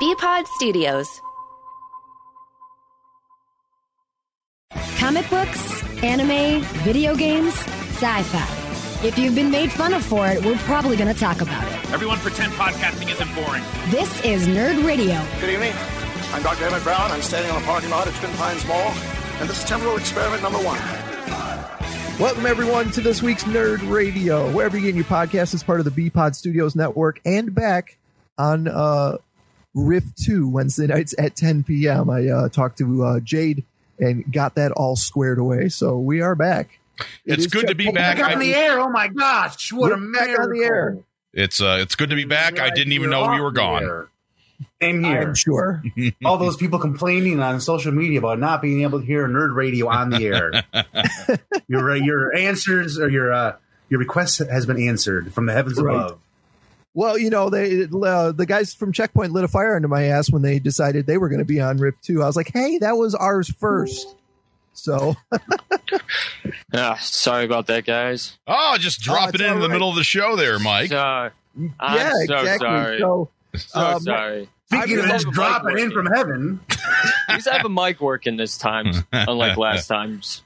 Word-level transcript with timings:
Bpod 0.00 0.46
Studios. 0.46 1.20
Comic 4.96 5.28
books, 5.28 5.82
anime, 6.04 6.62
video 6.84 7.16
games, 7.16 7.52
sci 7.54 8.22
fi. 8.22 9.04
If 9.04 9.18
you've 9.18 9.34
been 9.34 9.50
made 9.50 9.72
fun 9.72 9.92
of 9.94 10.04
for 10.04 10.28
it, 10.28 10.44
we're 10.44 10.56
probably 10.58 10.96
going 10.96 11.12
to 11.12 11.18
talk 11.18 11.40
about 11.40 11.66
it. 11.66 11.92
Everyone 11.92 12.18
pretend 12.18 12.52
podcasting 12.52 13.10
isn't 13.10 13.34
boring. 13.34 13.64
This 13.88 14.24
is 14.24 14.46
Nerd 14.46 14.86
Radio. 14.86 15.20
Good 15.40 15.50
evening. 15.50 15.72
I'm 16.32 16.44
Dr. 16.44 16.66
Emmett 16.66 16.84
Brown. 16.84 17.10
I'm 17.10 17.22
standing 17.22 17.50
on 17.50 17.60
a 17.60 17.64
parking 17.64 17.90
lot 17.90 18.06
at 18.06 18.14
Twin 18.14 18.30
Pines 18.34 18.64
Mall, 18.68 18.92
and 19.40 19.50
this 19.50 19.58
is 19.58 19.64
temporal 19.64 19.96
experiment 19.96 20.42
number 20.44 20.58
one. 20.58 20.78
Welcome, 22.20 22.46
everyone, 22.46 22.92
to 22.92 23.00
this 23.00 23.20
week's 23.20 23.42
Nerd 23.42 23.90
Radio. 23.90 24.48
Wherever 24.52 24.76
you 24.76 24.84
get 24.84 24.94
your 24.94 25.04
podcast 25.06 25.54
is 25.54 25.64
part 25.64 25.80
of 25.80 25.84
the 25.84 25.90
B 25.90 26.08
Pod 26.08 26.36
Studios 26.36 26.76
Network 26.76 27.20
and 27.24 27.52
back 27.52 27.98
on 28.36 28.68
uh, 28.68 29.18
Riff 29.74 30.04
2 30.24 30.48
Wednesday 30.48 30.86
nights 30.86 31.14
at 31.18 31.36
10 31.36 31.64
p.m. 31.64 32.10
I 32.10 32.28
uh, 32.28 32.48
talked 32.48 32.78
to 32.78 33.04
uh, 33.04 33.20
Jade 33.20 33.64
and 33.98 34.30
got 34.32 34.54
that 34.56 34.72
all 34.72 34.96
squared 34.96 35.38
away. 35.38 35.68
So 35.68 35.98
we 35.98 36.20
are 36.20 36.34
back. 36.34 36.78
It 37.24 37.34
It's 37.34 37.44
is 37.46 37.52
good 37.52 37.68
to 37.68 37.74
be 37.74 37.84
Chuck- 37.86 37.94
back. 37.94 38.16
Back 38.18 38.32
on 38.32 38.38
I- 38.38 38.44
the 38.44 38.54
air. 38.54 38.80
Oh 38.80 38.90
my 38.90 39.08
gosh. 39.08 39.72
What 39.72 39.90
We're 39.90 40.08
a 40.08 40.12
back 40.12 40.38
on 40.38 40.50
the 40.52 40.62
air. 40.64 40.98
It's 41.32 41.60
uh, 41.60 41.78
it's 41.80 41.94
good 41.94 42.10
to 42.10 42.16
be 42.16 42.24
back. 42.24 42.58
I 42.58 42.70
didn't 42.70 42.92
even 42.94 43.10
know 43.10 43.30
we 43.30 43.40
were 43.40 43.52
gone. 43.52 44.08
Same 44.82 45.04
here. 45.04 45.20
I'm 45.22 45.34
sure. 45.36 45.82
All 46.24 46.38
those 46.38 46.56
people 46.56 46.78
complaining 46.80 47.38
on 47.40 47.60
social 47.60 47.92
media 47.92 48.18
about 48.18 48.40
not 48.40 48.60
being 48.62 48.82
able 48.82 48.98
to 49.00 49.06
hear 49.06 49.28
nerd 49.28 49.54
radio 49.54 49.88
on 49.88 50.10
the 50.10 50.26
air. 50.26 50.64
your 51.68 51.92
uh, 51.92 51.94
your 51.94 52.34
answers 52.34 52.98
or 52.98 53.08
your 53.08 53.32
uh, 53.32 53.56
your 53.90 54.00
request 54.00 54.38
has 54.38 54.66
been 54.66 54.80
answered 54.88 55.32
from 55.32 55.46
the 55.46 55.52
heavens 55.52 55.80
Right. 55.80 55.94
above. 55.94 56.20
Well, 56.98 57.16
you 57.16 57.30
know, 57.30 57.48
they 57.48 57.84
uh, 57.84 58.32
the 58.32 58.44
guys 58.44 58.74
from 58.74 58.90
Checkpoint 58.92 59.30
lit 59.30 59.44
a 59.44 59.48
fire 59.48 59.76
under 59.76 59.86
my 59.86 60.02
ass 60.06 60.32
when 60.32 60.42
they 60.42 60.58
decided 60.58 61.06
they 61.06 61.16
were 61.16 61.28
going 61.28 61.38
to 61.38 61.44
be 61.44 61.60
on 61.60 61.76
Riff 61.76 61.94
2. 62.02 62.24
I 62.24 62.26
was 62.26 62.34
like, 62.34 62.50
hey, 62.52 62.78
that 62.78 62.96
was 62.96 63.14
ours 63.14 63.48
first. 63.48 64.16
So 64.72 65.14
Ah, 66.74 66.96
sorry 67.00 67.44
about 67.44 67.66
that, 67.68 67.84
guys. 67.86 68.36
Oh, 68.48 68.76
just 68.80 69.00
drop 69.00 69.28
Oh, 69.28 69.30
it 69.34 69.40
in 69.40 69.46
all 69.48 69.54
in 69.54 69.60
the 69.60 69.68
right. 69.68 69.72
middle 69.74 69.90
of 69.90 69.94
the 69.96 70.02
show 70.02 70.34
there, 70.34 70.58
Mike. 70.58 70.90
Sorry. 70.90 71.30
I'm 71.78 71.96
yeah, 71.96 72.10
so 72.26 72.34
exactly. 72.38 72.66
sorry. 72.66 72.98
So 72.98 73.28
So 73.54 73.80
Um, 73.80 74.00
sorry. 74.02 74.48
Speaking 74.66 74.98
of 74.98 75.04
just 75.06 75.30
dropping 75.30 75.78
in 75.78 75.90
from 75.92 76.06
heaven, 76.06 76.60
At 77.28 77.36
least 77.36 77.48
I 77.48 77.56
have 77.58 77.64
a 77.64 77.68
mic 77.68 78.00
working 78.00 78.36
this 78.36 78.58
time, 78.58 78.92
unlike 79.12 79.56
last 79.56 79.86
times. 79.86 80.42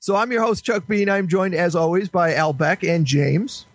so 0.00 0.14
I'm 0.16 0.30
your 0.32 0.42
host 0.42 0.64
Chuck 0.64 0.86
Bean. 0.86 1.10
I'm 1.10 1.26
joined 1.28 1.54
as 1.54 1.74
always 1.76 2.08
by 2.08 2.34
Al 2.34 2.52
Beck 2.52 2.84
and 2.84 3.04
James. 3.04 3.66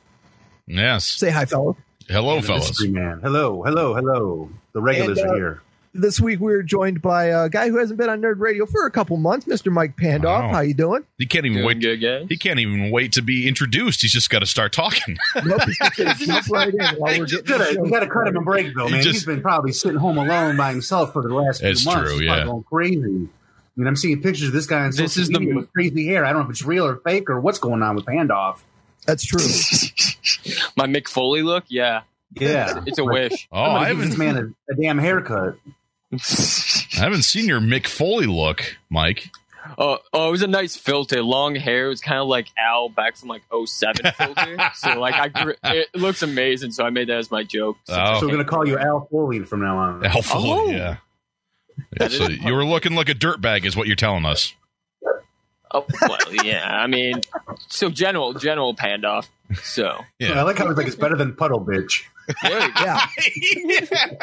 Yes. 0.67 1.05
Say 1.07 1.29
hi, 1.29 1.45
fellow. 1.45 1.77
Hello, 2.07 2.39
the 2.41 2.47
fellas. 2.47 2.85
man. 2.87 3.19
Hello, 3.21 3.63
hello, 3.63 3.93
hello. 3.95 4.49
The 4.73 4.81
regulars 4.81 5.19
And, 5.19 5.29
uh, 5.29 5.33
are 5.33 5.35
here. 5.35 5.61
This 5.95 6.19
week 6.19 6.39
we're 6.39 6.63
joined 6.63 7.03
by 7.03 7.25
a 7.25 7.49
guy 7.49 7.69
who 7.69 7.77
hasn't 7.77 7.99
been 7.99 8.09
on 8.09 8.19
Nerd 8.19 8.39
Radio 8.39 8.65
for 8.65 8.87
a 8.87 8.91
couple 8.91 9.15
months, 9.17 9.45
Mr. 9.45 9.71
Mike 9.71 9.95
Pandoff. 9.95 10.49
How 10.51 10.61
you 10.61 10.73
doing? 10.73 11.03
He 11.19 11.27
can't 11.27 11.45
even 11.45 11.59
Doing 11.59 11.67
wait. 11.67 11.81
good, 11.81 11.97
guys. 11.97 12.25
He 12.29 12.35
can't 12.35 12.59
even 12.59 12.89
wait 12.89 13.11
to 13.13 13.21
be 13.21 13.47
introduced. 13.47 14.01
He's 14.01 14.11
just 14.11 14.31
got 14.31 14.39
to 14.39 14.47
start 14.47 14.73
talking. 14.73 15.17
Nope, 15.45 15.61
he's 15.65 15.77
just 15.77 15.95
gonna 15.97 16.15
jump 16.17 16.49
right 16.49 16.73
in 16.73 16.79
while 16.97 17.19
we're 17.19 17.25
getting 17.27 17.45
Gotta, 17.45 17.73
show 17.73 17.85
got 17.85 17.99
to 17.99 18.07
cut 18.07 18.27
him 18.27 18.37
a 18.37 18.41
break, 18.41 18.75
though, 18.75 18.87
He 18.87 18.93
man. 18.93 19.03
just- 19.03 19.13
He's 19.13 19.25
been 19.25 19.41
probably 19.43 19.71
sitting 19.71 19.99
home 19.99 20.17
alone 20.17 20.57
by 20.57 20.71
himself 20.71 21.13
for 21.13 21.21
the 21.21 21.29
last 21.33 21.59
few 21.61 21.69
It's 21.69 21.85
months. 21.85 22.09
true, 22.09 22.19
He's 22.19 22.27
probably 22.27 22.41
yeah. 22.41 22.45
going 22.47 22.63
crazy. 22.63 22.99
I 23.75 23.79
mean, 23.79 23.87
I'm 23.87 23.95
seeing 23.95 24.19
pictures 24.21 24.47
of 24.47 24.53
this 24.53 24.65
guy 24.65 24.79
on 24.85 24.87
This 24.89 24.97
social 24.97 25.21
is 25.21 25.29
the 25.29 25.39
media 25.39 25.53
mo- 25.53 25.59
with 25.61 25.73
crazy 25.73 26.07
hair. 26.07 26.25
I 26.25 26.29
don't 26.33 26.41
know 26.41 26.45
if 26.45 26.51
it's 26.51 26.63
real 26.65 26.85
or 26.87 26.95
fake 26.97 27.29
or 27.29 27.39
what's 27.39 27.59
going 27.59 27.83
on 27.83 27.95
with 27.95 28.05
Pandoff. 28.05 28.57
That's 29.05 29.25
true. 29.25 29.39
My 30.77 30.85
Mick 30.87 31.07
Foley 31.07 31.41
look, 31.43 31.65
yeah, 31.67 32.01
Yeah, 32.33 32.81
it's 32.85 32.97
a 32.99 33.03
wish. 33.05 33.47
Oh, 33.51 33.61
I 33.61 33.65
Somebody 33.65 33.89
give 33.95 33.97
this 33.97 34.17
haven't. 34.17 34.35
man 34.35 34.55
a, 34.69 34.73
a 34.73 34.75
damn 34.81 34.97
haircut. 34.99 35.55
I 36.11 36.99
haven't 36.99 37.23
seen 37.23 37.45
your 37.47 37.59
Mick 37.59 37.87
Foley 37.87 38.27
look, 38.27 38.77
Mike. 38.89 39.29
Oh, 39.77 39.97
oh, 40.11 40.27
it 40.27 40.31
was 40.31 40.41
a 40.41 40.47
nice 40.47 40.75
filter, 40.75 41.23
long 41.23 41.55
hair. 41.55 41.85
It 41.85 41.89
was 41.89 42.01
kind 42.01 42.19
of 42.19 42.27
like 42.27 42.47
Al 42.57 42.89
Beck 42.89 43.15
from 43.15 43.29
like 43.29 43.43
07 43.65 44.11
filter. 44.17 44.57
so 44.75 44.99
like 44.99 45.15
I, 45.15 45.29
gr- 45.29 45.53
it 45.63 45.95
looks 45.95 46.21
amazing. 46.21 46.71
So 46.71 46.85
I 46.85 46.89
made 46.89 47.07
that 47.09 47.17
as 47.17 47.31
my 47.31 47.43
joke. 47.43 47.77
Oh. 47.89 48.19
So 48.19 48.25
we're 48.27 48.33
gonna 48.33 48.45
call 48.45 48.67
you 48.67 48.77
Al 48.77 49.07
Foley 49.09 49.39
from 49.43 49.61
now 49.61 49.77
on. 49.77 50.05
Al 50.05 50.21
Foley, 50.21 50.49
Oh. 50.49 50.69
yeah. 50.69 50.97
Yeah, 51.99 52.07
so 52.09 52.27
you 52.27 52.53
were 52.53 52.65
looking 52.65 52.93
like 52.93 53.09
a 53.09 53.15
dirtbag, 53.15 53.65
is 53.65 53.75
what 53.75 53.87
you're 53.87 53.95
telling 53.95 54.25
us. 54.25 54.53
Oh, 55.73 55.85
well, 56.01 56.17
yeah. 56.43 56.67
I 56.67 56.87
mean, 56.87 57.21
so 57.67 57.89
general, 57.89 58.33
general 58.33 58.75
Pandoff. 58.75 59.27
So 59.61 59.99
Yeah. 60.19 60.39
I 60.39 60.43
like 60.43 60.57
how 60.57 60.67
it's 60.69 60.77
like 60.77 60.87
it's 60.87 60.95
better 60.95 61.15
than 61.15 61.35
Puddle 61.35 61.59
Bitch. 61.63 62.03
there 62.43 62.61
you. 62.61 62.73
Yeah. 63.89 64.19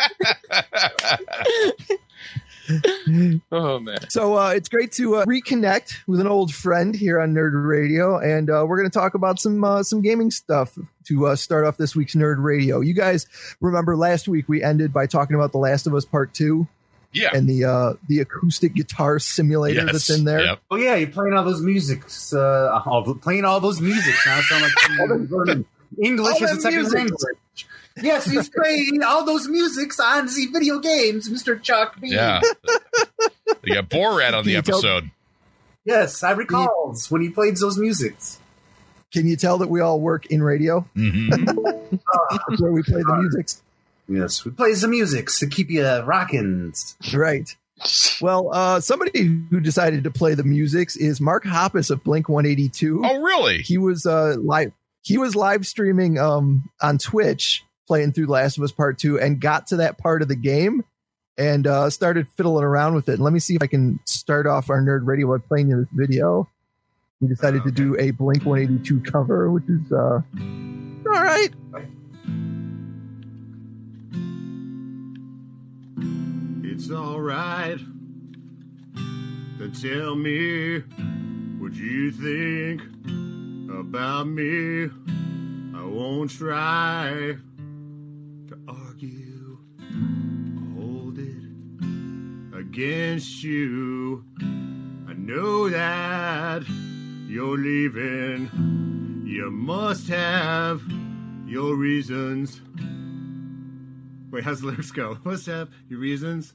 Oh 3.51 3.81
man. 3.81 3.99
So 4.11 4.39
uh, 4.39 4.51
it's 4.51 4.69
great 4.69 4.93
to 4.93 5.17
uh, 5.17 5.25
reconnect 5.25 5.97
with 6.07 6.21
an 6.21 6.29
old 6.29 6.55
friend 6.55 6.95
here 6.95 7.21
on 7.21 7.35
Nerd 7.35 7.51
Radio, 7.67 8.19
and 8.19 8.49
uh, 8.49 8.65
we're 8.67 8.79
going 8.79 8.89
to 8.89 8.97
talk 8.97 9.15
about 9.15 9.41
some 9.41 9.65
uh, 9.65 9.83
some 9.83 10.03
gaming 10.03 10.31
stuff 10.31 10.79
to 11.07 11.27
uh, 11.27 11.35
start 11.35 11.67
off 11.67 11.79
this 11.79 11.97
week's 11.97 12.15
Nerd 12.15 12.37
Radio. 12.39 12.79
You 12.81 12.95
guys 12.95 13.27
remember 13.61 13.97
last 13.97 14.29
week 14.29 14.49
we 14.49 14.63
ended 14.63 14.93
by 14.93 15.07
talking 15.07 15.35
about 15.35 15.51
The 15.51 15.59
Last 15.59 15.89
of 15.89 15.95
Us 15.97 16.05
Part 16.05 16.33
Two 16.33 16.69
yeah. 17.13 17.31
and 17.35 17.49
the 17.49 17.65
uh, 17.65 17.93
the 18.09 18.21
acoustic 18.21 18.75
guitar 18.75 19.19
simulator 19.19 19.83
Yes. 19.83 19.93
that's 19.93 20.11
in 20.11 20.25
there. 20.25 20.41
Yep. 20.45 20.61
Oh 20.71 20.77
yeah, 20.77 20.95
you're 20.97 21.09
playing 21.11 21.35
all 21.35 21.45
those 21.45 21.61
musics. 21.63 22.33
Uh, 22.33 22.83
all, 22.87 23.15
playing 23.15 23.45
all 23.45 23.61
those 23.61 23.81
musics. 23.81 24.25
Now 24.27 24.41
sound 24.43 24.63
like 24.63 25.31
learning 25.31 25.65
English 26.03 26.41
all 26.41 26.45
as 26.49 26.59
a 26.59 26.61
second 26.61 26.79
musics. 26.81 26.95
language. 26.95 27.67
Yes, 28.03 28.25
he's 28.25 28.49
playing 28.49 29.03
all 29.05 29.25
those 29.25 29.49
musics 29.49 29.99
on 30.01 30.27
the 30.27 30.47
video 30.53 30.79
games, 30.79 31.29
Mr. 31.29 31.61
Chuck 31.61 32.01
B. 32.01 32.09
Yeah. 32.13 32.41
you 33.65 33.75
got 33.75 33.89
Borat 33.91 34.33
on 34.33 34.45
the 34.45 34.53
you 34.53 34.63
tell- 34.63 34.77
episode. 34.79 35.11
Yes, 35.85 36.23
I 36.23 36.31
recall 36.33 36.95
when 37.09 37.23
he 37.23 37.31
played 37.31 37.57
those 37.57 37.77
musics. 37.79 38.39
Can 39.13 39.27
you 39.27 39.35
tell 39.35 39.59
that 39.59 39.69
we 39.69 39.81
all 39.81 39.99
work 39.99 40.27
in 40.27 40.41
radio? 40.43 40.81
hmm 40.95 41.29
That's 41.31 42.61
where 42.61 42.71
we 42.71 42.83
play 42.85 43.03
the 43.03 43.17
musics. 43.17 43.61
Yes, 44.11 44.45
we 44.45 44.51
play 44.51 44.75
some 44.75 44.91
music 44.91 45.29
to 45.39 45.47
keep 45.47 45.71
you 45.71 45.87
rocking. 45.87 46.75
Right. 47.15 47.55
Well, 48.21 48.51
uh, 48.53 48.81
somebody 48.81 49.43
who 49.51 49.61
decided 49.61 50.05
to 50.05 50.11
play 50.11 50.35
the 50.35 50.45
musics 50.45 50.97
is 50.97 51.21
Mark 51.21 51.45
Hoppus 51.45 51.91
of 51.91 52.05
Blink 52.05 52.29
182. 52.29 53.03
Oh, 53.05 53.21
really? 53.23 53.63
he 53.63 53.79
was 53.79 54.05
uh 54.05 54.37
live 54.39 54.73
he 55.03 55.17
was 55.17 55.35
live 55.37 55.67
streaming 55.67 56.19
um 56.19 56.69
on 56.83 56.99
twitch 56.99 57.65
playing 57.87 58.13
through 58.13 58.27
last 58.27 58.59
of 58.59 58.65
us 58.65 58.73
part 58.73 58.99
two 58.99 59.19
and 59.19 59.41
got 59.41 59.69
to 59.69 59.77
that 59.77 59.97
part 59.97 60.23
of 60.23 60.29
the 60.29 60.37
game 60.37 60.85
and 61.39 61.67
uh 61.67 61.89
started 61.89 62.29
fiddling 62.37 62.65
around 62.65 62.95
with 62.95 63.09
it 63.09 63.15
and 63.15 63.23
let 63.23 63.33
me 63.33 63.39
see 63.39 63.55
if 63.55 63.63
i 63.63 63.67
can 63.67 63.99
start 64.05 64.47
off 64.47 64.69
our 64.71 64.81
nerd 64.83 65.07
radio 65.07 65.27
by 65.27 65.43
playing 65.49 65.69
you 65.69 65.77
this 65.77 65.89
video 65.93 66.49
he 67.21 67.27
decided 67.27 67.63
to 67.65 67.71
do 67.71 67.97
a 67.99 68.11
blink 68.11 68.45
182 68.45 69.01
cover 69.11 69.51
which 69.51 69.65
is 69.69 69.91
uh 69.93 70.21
all 71.07 71.23
right 71.23 71.51
It's 76.83 76.91
alright 76.91 77.79
to 79.59 79.69
tell 79.83 80.15
me 80.15 80.79
what 81.59 81.75
you 81.75 82.11
think 82.11 82.81
about 83.71 84.27
me. 84.27 84.85
I 85.77 85.85
won't 85.85 86.31
try 86.31 87.37
to 88.49 88.59
argue, 88.67 89.59
hold 90.75 91.19
it 91.19 92.59
against 92.59 93.45
you. 93.45 94.25
I 94.41 95.13
know 95.13 95.69
that 95.69 96.63
you're 97.29 97.59
leaving. 97.59 99.23
You 99.27 99.51
must 99.51 100.09
have 100.09 100.81
your 101.47 101.75
reasons. 101.77 102.63
Wait, 104.31 104.45
how's 104.45 104.63
the 104.63 104.69
lyrics 104.69 104.93
go? 104.93 105.19
Must 105.25 105.45
have 105.47 105.69
your 105.89 105.99
reasons. 105.99 106.55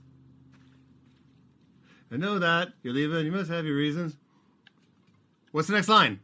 I 2.16 2.18
know 2.18 2.40
that 2.40 2.70
you're 2.82 2.94
leaving. 2.94 3.26
You 3.26 3.32
must 3.34 3.50
have 3.52 3.66
your 3.66 3.76
reasons. 3.76 4.16
What's 5.52 5.68
the 5.68 5.74
next 5.74 5.90
line? 5.90 6.22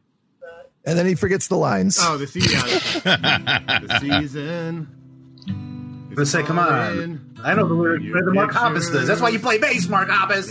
and 0.85 0.97
then 0.97 1.05
he 1.05 1.15
forgets 1.15 1.49
the 1.49 1.57
lines 1.57 1.97
Oh, 2.01 2.15
the 2.17 2.25
season. 2.27 2.59
the 3.03 3.97
season. 3.99 4.87
I'm 5.49 6.13
gonna 6.15 6.25
say, 6.25 6.43
come 6.43 6.57
on. 6.57 7.35
I 7.43 7.53
know 7.55 7.67
the 7.67 7.73
lyrics 7.73 8.05
better 8.05 8.23
than 8.23 8.35
Mark 8.35 8.51
Hoppus 8.51 8.89
does. 8.93 9.05
That's 9.05 9.19
why 9.19 9.29
you 9.29 9.39
play 9.39 9.57
bass, 9.57 9.89
Mark 9.89 10.07
Hoppus. 10.07 10.47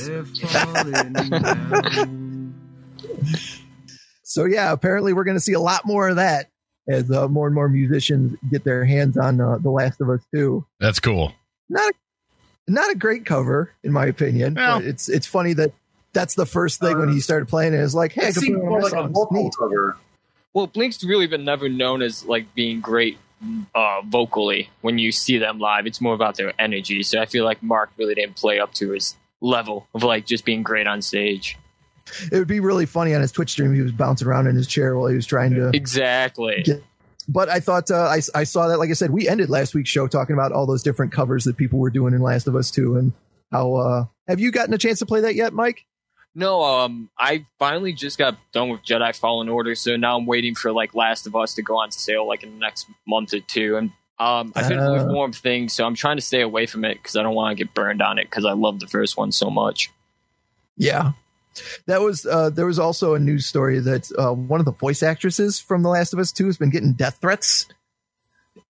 so 4.23 4.45
yeah 4.45 4.73
apparently 4.73 5.13
we're 5.15 5.25
going 5.25 5.37
to 5.37 5.41
see 5.41 5.55
a 5.55 5.61
lot 5.61 5.87
more 5.87 6.09
of 6.11 6.17
that 6.17 6.51
as 6.89 7.11
uh, 7.11 7.29
more 7.29 7.47
and 7.47 7.55
more 7.55 7.69
musicians 7.71 8.37
get 8.51 8.63
their 8.65 8.85
hands 8.85 9.17
on 9.17 9.41
uh, 9.41 9.57
the 9.59 9.71
last 9.71 10.01
of 10.03 10.11
us 10.11 10.21
2 10.35 10.65
That's 10.81 11.01
cool. 11.01 11.33
not 11.71 11.91
a, 11.91 11.95
not 12.69 12.91
a 12.91 12.95
great 12.95 13.25
cover 13.27 13.73
in 13.83 13.93
my 13.93 14.07
opinion 14.07 14.55
Well- 14.55 14.79
but 14.81 14.87
it's 14.89 15.09
it's 15.09 15.27
funny 15.27 15.53
that 15.55 15.73
that's 16.13 16.35
the 16.35 16.47
first 16.47 16.81
thing 16.81 16.99
when 16.99 17.09
he 17.09 17.21
started 17.21 17.47
playing 17.49 17.73
it. 17.73 17.77
it 17.79 17.83
is 17.83 17.95
like 17.95 18.13
hey 18.13 18.23
It 18.29 18.35
can 18.35 18.43
seems 18.43 18.57
put 18.59 18.63
it 18.63 18.65
on 18.65 18.71
more 18.71 18.81
like 18.83 18.93
a 18.93 19.09
vocal 19.09 19.51
cover. 19.51 19.97
Well, 20.53 20.67
Blink's 20.67 21.05
really 21.05 21.29
been 21.29 21.45
never 21.45 21.69
known 21.69 22.03
as 22.03 22.25
like 22.25 22.53
being 22.57 22.81
great 22.81 23.19
uh, 23.75 24.01
vocally 24.05 24.69
when 24.81 24.99
you 24.99 25.13
see 25.13 25.39
them 25.39 25.61
live. 25.61 25.87
It's 25.87 26.01
more 26.01 26.13
about 26.15 26.37
their 26.37 26.53
energy. 26.59 27.05
So 27.05 27.21
I 27.21 27.27
feel 27.27 27.45
like 27.45 27.63
Mark 27.63 27.91
really 27.97 28.17
didn't 28.17 28.35
play 28.35 28.59
up 28.59 28.75
to 28.75 28.91
his 28.91 29.15
level 29.41 29.87
of 29.95 30.03
like 30.03 30.27
just 30.27 30.45
being 30.45 30.65
great 30.65 30.89
on 30.89 31.03
stage. 31.03 31.57
It 32.33 32.37
would 32.37 32.49
be 32.49 32.59
really 32.59 32.87
funny 32.87 33.15
on 33.15 33.21
his 33.21 33.31
Twitch 33.31 33.51
stream. 33.53 33.73
He 33.73 33.81
was 33.81 33.93
bouncing 33.93 34.27
around 34.27 34.49
in 34.49 34.57
his 34.57 34.67
chair 34.67 34.97
while 34.99 35.07
he 35.07 35.15
was 35.15 35.27
trying 35.27 35.55
to. 35.55 35.71
Exactly. 35.73 36.63
Get- 36.65 36.83
But 37.33 37.49
I 37.49 37.61
thought 37.61 37.93
uh, 37.93 37.95
I, 38.09 38.21
I 38.35 38.43
saw 38.43 38.67
that. 38.67 38.79
Like 38.79 38.91
I 38.91 38.95
said, 38.95 39.11
we 39.13 39.29
ended 39.29 39.51
last 39.51 39.73
week's 39.73 39.89
show 39.89 40.09
talking 40.09 40.35
about 40.35 40.51
all 40.51 40.67
those 40.67 40.83
different 40.83 41.13
covers 41.13 41.45
that 41.45 41.57
people 41.57 41.79
were 41.79 41.91
doing 41.91 42.13
in 42.13 42.21
Last 42.21 42.49
of 42.49 42.57
Us 42.57 42.73
Two, 42.73 42.97
and 42.97 43.13
how. 43.53 43.75
Uh, 43.75 44.05
have 44.27 44.41
you 44.41 44.51
gotten 44.51 44.75
a 44.75 44.79
chance 44.79 44.99
to 44.99 45.07
play 45.07 45.21
that 45.21 45.37
yet, 45.37 45.53
Mike? 45.53 45.85
No, 46.35 46.63
um, 46.63 47.09
I 47.17 47.47
finally 47.61 47.93
just 47.93 48.19
got 48.19 48.37
done 48.53 48.69
with 48.69 48.83
Jedi 48.83 49.17
Fallen 49.17 49.49
Order, 49.49 49.77
so 49.77 49.97
now 49.97 50.17
I'm 50.19 50.27
waiting 50.27 50.57
for 50.57 50.73
like 50.73 50.93
Last 50.93 51.27
of 51.29 51.37
Us 51.37 51.55
to 51.55 51.63
go 51.63 51.79
on 51.79 51.93
sale 51.93 52.27
like 52.27 52.43
in 52.43 52.51
the 52.51 52.59
next 52.59 52.87
month 53.07 53.33
or 53.33 53.41
two, 53.41 53.77
and 53.77 53.91
um, 54.19 54.53
I've 54.57 54.69
been 54.69 54.81
Uh. 54.81 54.93
with 54.93 55.07
Warm 55.15 55.33
Things, 55.33 55.73
so 55.73 55.85
I'm 55.87 55.95
trying 55.95 56.17
to 56.17 56.23
stay 56.23 56.41
away 56.41 56.67
from 56.67 56.85
it 56.85 56.95
because 56.95 57.15
I 57.17 57.23
don't 57.23 57.35
want 57.37 57.57
to 57.57 57.65
get 57.65 57.75
burned 57.75 58.03
on 58.03 58.19
it 58.19 58.25
because 58.25 58.45
I 58.45 58.53
love 58.55 58.81
the 58.81 58.89
first 58.89 59.17
one 59.17 59.31
so 59.31 59.51
much. 59.51 59.91
Yeah. 60.77 61.13
That 61.87 62.01
was 62.01 62.27
uh, 62.27 62.51
there 62.51 62.67
was 62.67 62.79
also 62.79 63.15
a 63.15 63.19
news 63.19 63.47
story 63.47 63.81
that 63.81 64.11
uh, 64.19 64.33
one 64.33 64.61
of 64.61 64.67
the 64.67 64.73
voice 64.73 65.03
actresses 65.03 65.59
from 65.61 65.83
The 65.83 65.89
Last 65.89 66.13
of 66.13 66.19
Us 66.19 66.33
Two 66.33 66.47
has 66.47 66.57
been 66.57 66.71
getting 66.71 66.93
death 66.93 67.19
threats. 67.21 67.67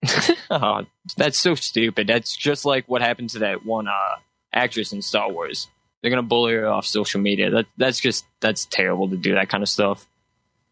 oh, 0.51 0.87
that's 1.17 1.39
so 1.39 1.55
stupid. 1.55 2.07
That's 2.07 2.35
just 2.37 2.65
like 2.65 2.89
what 2.89 3.03
happened 3.03 3.31
to 3.31 3.41
that 3.41 3.65
one 3.65 3.89
uh, 3.89 4.17
actress 4.53 4.93
in 4.93 5.03
Star 5.03 5.31
Wars. 5.31 5.69
They're 6.01 6.11
gonna 6.11 6.23
bully 6.23 6.55
her 6.55 6.67
off 6.67 6.87
social 6.87 7.21
media. 7.21 7.51
That 7.51 7.67
that's 7.77 8.01
just 8.01 8.25
that's 8.41 8.65
terrible 8.65 9.09
to 9.11 9.17
do 9.17 9.35
that 9.35 9.49
kind 9.49 9.63
of 9.63 9.69
stuff. 9.69 10.07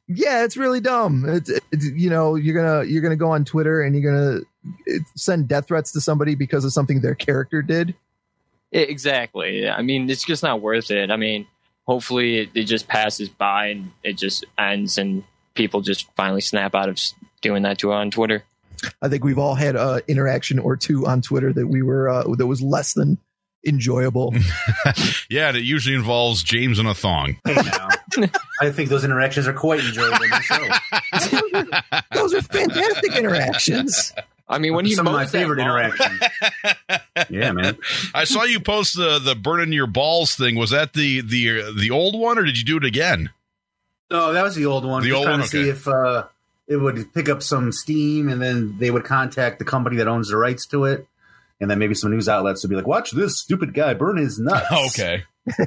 Yeah, 0.06 0.44
it's 0.44 0.56
really 0.56 0.81
dumb. 0.81 1.26
It's, 1.28 1.50
it's 1.70 1.84
you 1.84 2.08
know 2.08 2.34
you're 2.34 2.55
gonna 2.55 2.84
you're 2.84 3.02
gonna 3.02 3.16
go 3.16 3.31
on 3.31 3.44
Twitter 3.44 3.82
and 3.82 3.94
you're 3.94 4.10
gonna 4.10 4.40
send 5.14 5.49
death 5.49 5.69
threats 5.69 5.93
to 5.93 6.00
somebody 6.00 6.34
because 6.34 6.64
of 6.64 6.72
something 6.72 7.00
their 7.00 7.14
character 7.14 7.60
did. 7.60 7.94
Exactly. 8.72 9.69
I 9.69 9.82
mean, 9.82 10.08
it's 10.10 10.25
just 10.25 10.43
not 10.43 10.60
worth 10.60 10.90
it. 10.90 11.10
I 11.10 11.16
mean, 11.16 11.46
hopefully 11.88 12.38
it, 12.38 12.50
it 12.55 12.64
just 12.64 12.87
passes 12.87 13.29
by 13.29 13.69
and 13.69 13.90
it 14.05 14.17
just 14.17 14.44
ends 14.58 14.99
and 14.99 15.25
people 15.55 15.81
just 15.81 16.06
finally 16.14 16.43
snap 16.43 16.75
out 16.75 16.88
of 16.88 17.00
doing 17.40 17.62
that 17.62 17.79
to 17.79 17.88
her 17.88 17.94
on 17.94 18.11
Twitter. 18.11 18.44
I 19.02 19.08
think 19.08 19.25
we've 19.25 19.38
all 19.38 19.55
had 19.56 19.75
a 19.75 20.02
interaction 20.06 20.61
or 20.61 20.76
two 20.76 21.06
on 21.06 21.23
Twitter 21.23 21.52
that 21.52 21.67
we 21.67 21.82
were 21.82 22.08
uh, 22.08 22.35
that 22.37 22.46
was 22.46 22.62
less 22.62 22.93
than 22.93 23.19
enjoyable. 23.67 24.35
Yeah, 25.31 25.49
and 25.49 25.56
it 25.58 25.64
usually 25.64 25.94
involves 25.94 26.43
James 26.43 26.79
in 26.79 26.87
a 26.87 26.94
thong. 26.94 27.37
Hey. 27.44 27.56
I 28.62 28.70
think 28.70 28.88
those 28.88 29.05
interactions 29.05 29.46
are 29.46 29.52
quite 29.52 29.81
enjoyable 29.81 30.26
myself. 30.26 30.81
Those 32.12 32.32
are 32.32 32.41
fantastic 32.43 33.14
interactions. 33.14 34.14
I 34.48 34.58
mean, 34.58 34.74
when 34.74 34.84
he 34.86 34.92
Some 34.94 35.06
of 35.06 35.12
my 35.12 35.26
favorite 35.26 35.56
ball- 35.58 35.76
interactions. 35.76 36.20
yeah, 37.30 37.52
man. 37.52 37.76
I 38.14 38.24
saw 38.24 38.44
you 38.44 38.60
post 38.60 38.96
the 38.96 39.18
the 39.18 39.34
burning 39.34 39.72
your 39.72 39.86
balls 39.86 40.34
thing. 40.34 40.56
Was 40.56 40.70
that 40.70 40.94
the 40.94 41.20
the 41.20 41.74
the 41.78 41.90
old 41.90 42.18
one, 42.18 42.38
or 42.38 42.44
did 42.44 42.56
you 42.58 42.64
do 42.64 42.76
it 42.78 42.84
again? 42.84 43.30
No, 44.10 44.32
that 44.32 44.42
was 44.42 44.54
the 44.54 44.64
old 44.66 44.84
one. 44.86 45.02
The 45.02 45.08
Just 45.10 45.16
old 45.18 45.26
trying 45.26 45.38
one, 45.40 45.48
to 45.48 45.52
see 45.64 45.68
if 45.68 45.86
uh, 45.86 46.24
it 46.66 46.76
would 46.76 47.12
pick 47.12 47.28
up 47.28 47.42
some 47.42 47.72
steam, 47.72 48.28
and 48.30 48.40
then 48.40 48.76
they 48.78 48.90
would 48.90 49.04
contact 49.04 49.58
the 49.58 49.66
company 49.66 49.96
that 49.96 50.08
owns 50.08 50.30
the 50.30 50.36
rights 50.38 50.66
to 50.68 50.84
it, 50.84 51.06
and 51.60 51.70
then 51.70 51.78
maybe 51.78 51.94
some 51.94 52.10
news 52.10 52.26
outlets 52.28 52.62
would 52.64 52.70
be 52.70 52.76
like, 52.76 52.86
"Watch 52.86 53.10
this 53.10 53.38
stupid 53.38 53.74
guy 53.74 53.92
burn 53.92 54.16
his 54.16 54.38
nuts." 54.38 54.64
Okay. 54.98 55.24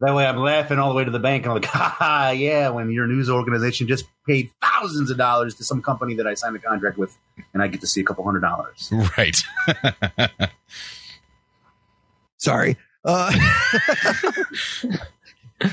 That 0.00 0.14
way, 0.14 0.24
I'm 0.24 0.38
laughing 0.38 0.78
all 0.78 0.88
the 0.88 0.94
way 0.94 1.04
to 1.04 1.10
the 1.10 1.18
bank, 1.18 1.44
and 1.44 1.52
I'm 1.52 1.56
like, 1.60 1.64
"Ha 1.70 1.96
ha, 1.98 2.30
yeah!" 2.30 2.70
When 2.70 2.90
your 2.90 3.06
news 3.06 3.28
organization 3.28 3.86
just 3.86 4.06
paid 4.26 4.50
thousands 4.62 5.10
of 5.10 5.18
dollars 5.18 5.54
to 5.56 5.64
some 5.64 5.82
company 5.82 6.14
that 6.14 6.26
I 6.26 6.32
signed 6.32 6.56
a 6.56 6.58
contract 6.58 6.96
with, 6.96 7.18
and 7.52 7.62
I 7.62 7.68
get 7.68 7.82
to 7.82 7.86
see 7.86 8.00
a 8.00 8.04
couple 8.04 8.24
hundred 8.24 8.40
dollars. 8.40 8.90
Right. 9.18 9.36
Sorry. 12.38 12.78
Uh, 13.04 13.30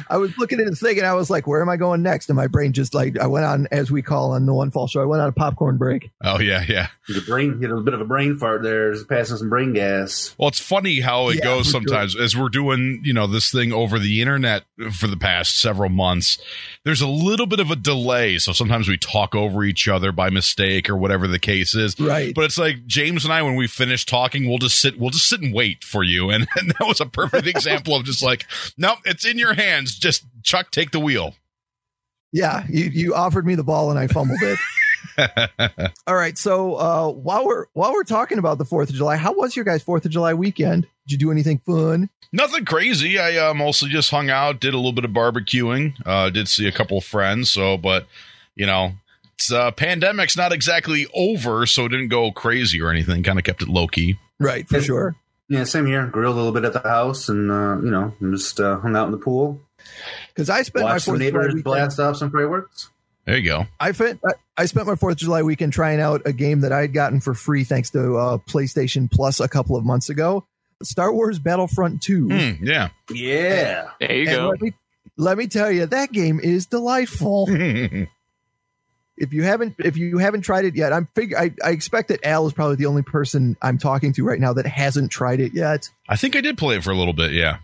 I 0.10 0.18
was 0.18 0.38
looking 0.38 0.60
at 0.60 0.66
the 0.66 0.76
thing 0.76 0.98
and 0.98 1.08
I 1.08 1.14
was 1.14 1.30
like, 1.30 1.48
where 1.48 1.62
am 1.62 1.70
I 1.70 1.78
going 1.78 2.02
next? 2.02 2.30
And 2.30 2.36
my 2.36 2.48
brain 2.48 2.74
just 2.74 2.94
like, 2.94 3.18
I 3.20 3.28
went 3.28 3.46
on, 3.46 3.68
as 3.72 3.90
we 3.92 4.02
call 4.02 4.32
on 4.34 4.46
the 4.46 4.54
One 4.54 4.72
Fall 4.72 4.88
Show, 4.88 5.02
I 5.02 5.06
went 5.06 5.22
on 5.22 5.30
a 5.30 5.34
popcorn 5.34 5.78
break. 5.78 6.12
Oh 6.24 6.40
yeah, 6.40 6.64
yeah. 6.68 6.88
The 7.08 7.22
brain, 7.22 7.58
you 7.62 7.68
had 7.70 7.78
a 7.78 7.82
bit 7.82 7.94
of 7.94 8.02
a 8.02 8.06
brain 8.06 8.38
fart 8.38 8.64
there, 8.64 8.92
just 8.94 9.08
passing 9.08 9.38
some 9.38 9.50
brain 9.50 9.74
gas. 9.74 10.36
Well, 10.38 10.50
it's 10.50 10.60
funny 10.60 11.00
how 11.00 11.30
it 11.30 11.38
Yeah, 11.38 11.46
goes 11.46 11.68
for 11.68 11.72
sometimes 11.74 12.16
as 12.16 12.36
we're 12.36 12.50
doing, 12.50 13.02
you 13.04 13.14
know, 13.14 13.28
this 13.28 13.52
thing 13.52 13.72
over 13.72 13.98
the 14.00 14.22
internet 14.22 14.64
for 14.92 15.08
the 15.08 15.18
past 15.18 15.60
several 15.60 15.90
months. 15.90 16.38
There's 16.84 17.02
a 17.02 17.08
little 17.08 17.46
bit 17.48 17.60
of 17.60 17.70
a 17.72 17.76
delay, 17.76 18.38
so 18.38 18.54
sometimes 18.54 18.88
we 18.88 18.98
talk 18.98 19.36
over 19.36 19.64
each 19.64 19.88
other 19.88 20.12
by 20.12 20.30
mistake 20.30 20.90
or 20.90 20.96
whatever 20.96 21.28
the 21.28 21.40
case 21.40 21.76
is. 21.76 22.00
Right. 22.00 22.34
But 22.34 22.46
it's 22.46 22.58
like 22.58 22.86
James 22.86 23.24
and 23.26 23.34
I, 23.34 23.42
when 23.42 23.56
we 23.56 23.68
finish 23.68 24.06
talking, 24.06 24.48
we'll 24.48 24.58
just 24.58 24.80
sit, 24.80 24.98
we'll 25.00 25.10
just 25.10 25.28
sit 25.28 25.42
and 25.42 25.54
wait 25.54 25.84
for 25.84 26.04
you, 26.04 26.30
and, 26.30 26.48
and 26.56 26.70
that 26.72 26.88
was 26.88 27.02
a 27.02 27.06
perfect 27.06 27.48
example 27.48 27.96
of 27.96 28.06
just 28.06 28.24
like, 28.24 28.46
nope, 28.78 29.00
it's 29.06 29.26
in 29.26 29.38
your 29.38 29.54
hands. 29.78 29.98
Just 29.98 30.26
Chuck, 30.44 30.72
take 30.72 30.92
the 30.92 31.00
wheel. 31.00 31.36
Yeah. 32.32 32.66
You, 32.70 32.86
you 32.86 33.16
offered 33.16 33.46
me 33.46 33.56
the 33.56 33.64
ball 33.64 33.90
and 33.90 34.00
I 34.00 34.08
fumbled 34.08 34.40
it. 34.42 34.60
All 36.08 36.16
right. 36.16 36.38
So, 36.38 36.76
uh, 36.76 37.12
while 37.12 37.46
we're, 37.46 37.66
while 37.74 37.94
we're 37.94 38.04
talking 38.04 38.38
about 38.38 38.58
the 38.58 38.66
4th 38.66 38.90
of 38.90 38.96
July, 38.96 39.16
how 39.16 39.34
was 39.34 39.56
your 39.56 39.66
guys' 39.66 39.84
4th 39.84 40.06
of 40.06 40.12
July 40.12 40.34
weekend? 40.34 40.88
Did 41.08 41.14
you 41.14 41.18
do 41.18 41.32
anything 41.32 41.60
fun? 41.60 42.10
Nothing 42.34 42.66
crazy. 42.66 43.18
I 43.18 43.38
uh, 43.38 43.54
mostly 43.54 43.90
just 43.90 44.12
hung 44.12 44.30
out, 44.30 44.60
did 44.60 44.74
a 44.74 44.78
little 44.78 44.92
bit 44.92 45.06
of 45.06 45.12
barbecuing, 45.12 45.94
uh, 46.06 46.30
did 46.30 46.48
see 46.48 46.68
a 46.68 46.72
couple 46.72 46.98
of 46.98 47.06
friends. 47.06 47.50
So, 47.50 47.78
but 47.78 48.06
you 48.56 48.66
know, 48.66 48.94
it's 49.36 49.52
uh, 49.52 49.72
pandemic's 49.72 50.36
not 50.36 50.52
exactly 50.52 51.08
over, 51.14 51.66
so 51.66 51.86
it 51.86 51.90
didn't 51.90 52.10
go 52.10 52.32
crazy 52.32 52.82
or 52.82 52.92
anything. 52.92 53.24
Kind 53.24 53.40
of 53.40 53.46
kept 53.46 53.62
it 53.62 53.70
low 53.70 53.88
key. 53.88 54.20
Right. 54.40 54.68
For 54.68 54.82
sure. 54.82 55.16
Yeah, 55.50 55.64
same 55.64 55.86
here. 55.86 56.06
Grilled 56.08 56.36
a 56.36 56.38
little 56.38 56.52
bit 56.52 56.66
at 56.66 56.74
the 56.74 56.88
house, 56.88 57.30
and 57.30 57.50
uh, 57.50 57.78
you 57.82 57.90
know, 57.90 58.14
just 58.32 58.60
uh, 58.60 58.80
hung 58.80 58.96
out 58.98 59.06
in 59.06 59.12
the 59.12 59.18
pool, 59.18 59.62
Cause 60.36 60.50
I 60.50 60.62
spent 60.64 60.84
watched 60.86 61.08
my 61.08 61.16
4th 61.16 61.20
the 61.20 61.28
of 61.28 61.32
July 61.32 61.40
neighbors 61.42 61.54
weekend. 61.56 61.64
blast 61.64 62.00
off 62.00 62.16
some 62.18 62.32
fireworks. 62.32 62.90
There 63.26 63.38
you 63.38 63.44
go. 63.44 63.66
I 63.80 63.92
spent 63.92 64.20
I- 64.26 64.34
I 64.60 64.66
spent 64.66 64.88
my 64.88 64.96
Fourth 64.96 65.14
of 65.14 65.18
July 65.20 65.44
weekend 65.44 65.74
trying 65.74 66.00
out 66.02 66.24
a 66.26 66.34
game 66.34 66.62
that 66.62 66.72
I 66.72 66.82
had 66.82 66.92
gotten 66.94 67.20
for 67.20 67.34
free 67.36 67.64
thanks 67.64 67.92
to 67.92 68.16
uh, 68.18 68.38
PlayStation 68.40 69.12
Plus 69.12 69.40
a 69.40 69.48
couple 69.48 69.76
of 69.76 69.86
months 69.86 70.10
ago. 70.10 70.46
Star 70.82 71.12
Wars 71.14 71.38
Battlefront 71.40 72.02
Two. 72.02 72.28
Hmm, 72.28 72.64
yeah. 72.64 72.90
Yeah, 73.12 73.90
There 74.00 74.14
you 74.16 74.28
And 74.30 74.36
go. 74.38 74.50
let 74.50 74.62
me 74.62 74.74
let 75.18 75.38
me 75.38 75.48
tell 75.48 75.72
you, 75.72 75.86
that 75.88 76.12
game 76.12 76.40
is 76.40 76.66
delightful. 76.68 77.48
if 79.18 79.34
you 79.34 79.44
haven't 79.44 79.76
if 79.80 79.98
you 79.98 80.18
haven't 80.20 80.42
tried 80.42 80.66
it 80.66 80.76
yet, 80.76 80.94
I'm 80.94 81.06
figure 81.08 81.38
I, 81.38 81.52
I 81.64 81.72
expect 81.72 82.10
that 82.10 82.24
Al 82.26 82.46
is 82.48 82.54
probably 82.54 82.76
the 82.76 82.86
only 82.86 83.02
person 83.04 83.58
I'm 83.62 83.78
talking 83.78 84.14
to 84.14 84.24
right 84.24 84.40
now 84.40 84.54
that 84.54 84.66
hasn't 84.66 85.12
tried 85.12 85.40
it 85.40 85.54
yet. 85.54 85.90
I 86.08 86.16
think 86.16 86.36
I 86.36 86.42
did 86.42 86.58
play 86.58 86.78
it 86.78 86.84
for 86.84 86.92
a 86.92 86.96
little 86.96 87.14
bit. 87.14 87.32
Yeah. 87.32 87.58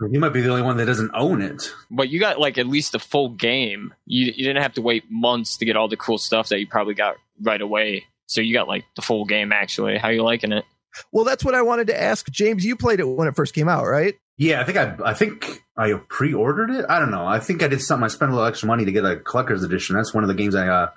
You 0.00 0.20
might 0.20 0.32
be 0.32 0.40
the 0.40 0.50
only 0.50 0.62
one 0.62 0.76
that 0.76 0.86
doesn't 0.86 1.10
own 1.14 1.42
it. 1.42 1.72
But 1.90 2.08
you 2.08 2.20
got 2.20 2.38
like 2.38 2.58
at 2.58 2.66
least 2.66 2.92
the 2.92 2.98
full 2.98 3.30
game. 3.30 3.94
You 4.06 4.26
you 4.26 4.44
didn't 4.44 4.62
have 4.62 4.74
to 4.74 4.82
wait 4.82 5.04
months 5.10 5.56
to 5.58 5.64
get 5.64 5.76
all 5.76 5.88
the 5.88 5.96
cool 5.96 6.18
stuff 6.18 6.48
that 6.48 6.60
you 6.60 6.66
probably 6.66 6.94
got 6.94 7.16
right 7.40 7.60
away. 7.60 8.06
So 8.26 8.40
you 8.40 8.52
got 8.54 8.68
like 8.68 8.84
the 8.94 9.02
full 9.02 9.24
game 9.24 9.52
actually. 9.52 9.98
How 9.98 10.08
you 10.08 10.22
liking 10.22 10.52
it? 10.52 10.64
Well, 11.12 11.24
that's 11.24 11.44
what 11.44 11.54
I 11.54 11.62
wanted 11.62 11.88
to 11.88 12.00
ask. 12.00 12.30
James, 12.30 12.64
you 12.64 12.76
played 12.76 13.00
it 13.00 13.04
when 13.04 13.28
it 13.28 13.36
first 13.36 13.54
came 13.54 13.68
out, 13.68 13.86
right? 13.86 14.14
Yeah, 14.36 14.60
I 14.60 14.64
think 14.64 14.78
I, 14.78 14.96
I 15.04 15.14
think 15.14 15.62
I 15.76 15.92
pre-ordered 16.08 16.70
it. 16.70 16.84
I 16.88 17.00
don't 17.00 17.10
know. 17.10 17.26
I 17.26 17.40
think 17.40 17.62
I 17.62 17.68
did 17.68 17.82
something. 17.82 18.04
I 18.04 18.08
spent 18.08 18.30
a 18.30 18.34
little 18.34 18.48
extra 18.48 18.68
money 18.68 18.84
to 18.84 18.92
get 18.92 19.04
a 19.04 19.16
collector's 19.16 19.64
edition. 19.64 19.96
That's 19.96 20.14
one 20.14 20.22
of 20.22 20.28
the 20.28 20.34
games 20.34 20.54
I 20.54 20.68
uh, 20.68 20.90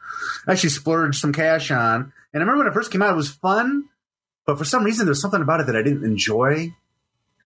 actually 0.48 0.70
splurged 0.70 1.20
some 1.20 1.34
cash 1.34 1.72
on. 1.72 2.14
And 2.34 2.42
I 2.42 2.46
remember 2.46 2.60
when 2.60 2.68
it 2.68 2.74
first 2.74 2.92
came 2.92 3.02
out, 3.02 3.12
it 3.12 3.18
was 3.18 3.32
fun, 3.32 3.86
but 4.46 4.58
for 4.58 4.66
some 4.66 4.84
reason, 4.84 5.06
there's 5.06 5.22
something 5.22 5.42
about 5.42 5.60
it 5.60 5.68
that 5.68 5.76
I 5.76 5.82
didn't 5.82 6.04
enjoy. 6.04 6.74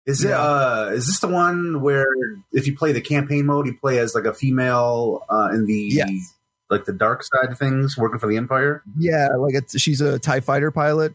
Is 0.06 0.24
it? 0.24 0.32
Uh, 0.32 0.90
is 0.94 1.08
this 1.08 1.20
the 1.20 1.28
one 1.28 1.82
where 1.82 2.06
if 2.52 2.68
you 2.68 2.78
play 2.78 2.92
the 2.92 3.02
campaign 3.02 3.46
mode, 3.48 3.66
you 3.66 3.76
play 3.78 3.98
as 3.98 4.14
like 4.14 4.26
a 4.26 4.34
female 4.34 5.26
uh, 5.30 5.50
in 5.52 5.66
the 5.66 5.90
Yes. 5.94 6.34
like 6.70 6.86
the 6.86 6.94
dark 6.94 7.24
side 7.24 7.52
of 7.52 7.58
things, 7.58 7.98
working 7.98 8.20
for 8.20 8.28
the 8.28 8.38
Empire? 8.38 8.84
Yeah, 8.98 9.30
like 9.38 9.56
it's, 9.56 9.80
she's 9.80 10.02
a 10.02 10.20
Tie 10.20 10.42
Fighter 10.42 10.70
pilot. 10.70 11.14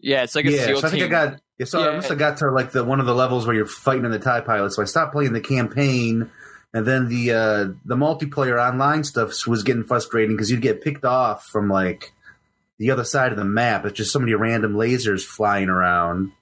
Yeah, 0.00 0.22
it's 0.22 0.34
like 0.34 0.46
a 0.46 0.52
yeah, 0.52 0.64
SEAL 0.66 0.80
so 0.80 0.86
I 0.86 0.90
think 0.90 1.02
team. 1.02 1.08
I 1.14 1.26
got. 1.26 1.40
Yeah, 1.58 1.66
so 1.66 1.90
I 1.90 1.96
must 1.96 2.08
have 2.08 2.18
got 2.18 2.38
to 2.38 2.50
like 2.50 2.72
the 2.72 2.82
one 2.82 3.00
of 3.00 3.06
the 3.06 3.14
levels 3.14 3.46
where 3.46 3.54
you're 3.54 3.66
fighting 3.66 4.06
in 4.06 4.10
the 4.10 4.18
Tie 4.18 4.40
Pilot. 4.40 4.72
So 4.72 4.80
I 4.80 4.86
stopped 4.86 5.12
playing 5.12 5.34
the 5.34 5.42
campaign, 5.42 6.30
and 6.72 6.86
then 6.86 7.08
the 7.08 7.32
uh, 7.32 7.64
the 7.84 7.96
multiplayer 7.96 8.58
online 8.58 9.04
stuff 9.04 9.46
was 9.46 9.62
getting 9.62 9.84
frustrating 9.84 10.34
because 10.34 10.50
you'd 10.50 10.62
get 10.62 10.80
picked 10.82 11.04
off 11.04 11.44
from 11.44 11.68
like 11.68 12.12
the 12.78 12.90
other 12.90 13.04
side 13.04 13.32
of 13.32 13.36
the 13.36 13.44
map. 13.44 13.84
It's 13.84 13.98
just 13.98 14.10
so 14.10 14.18
many 14.18 14.32
random 14.32 14.72
lasers 14.72 15.22
flying 15.22 15.68
around, 15.68 16.32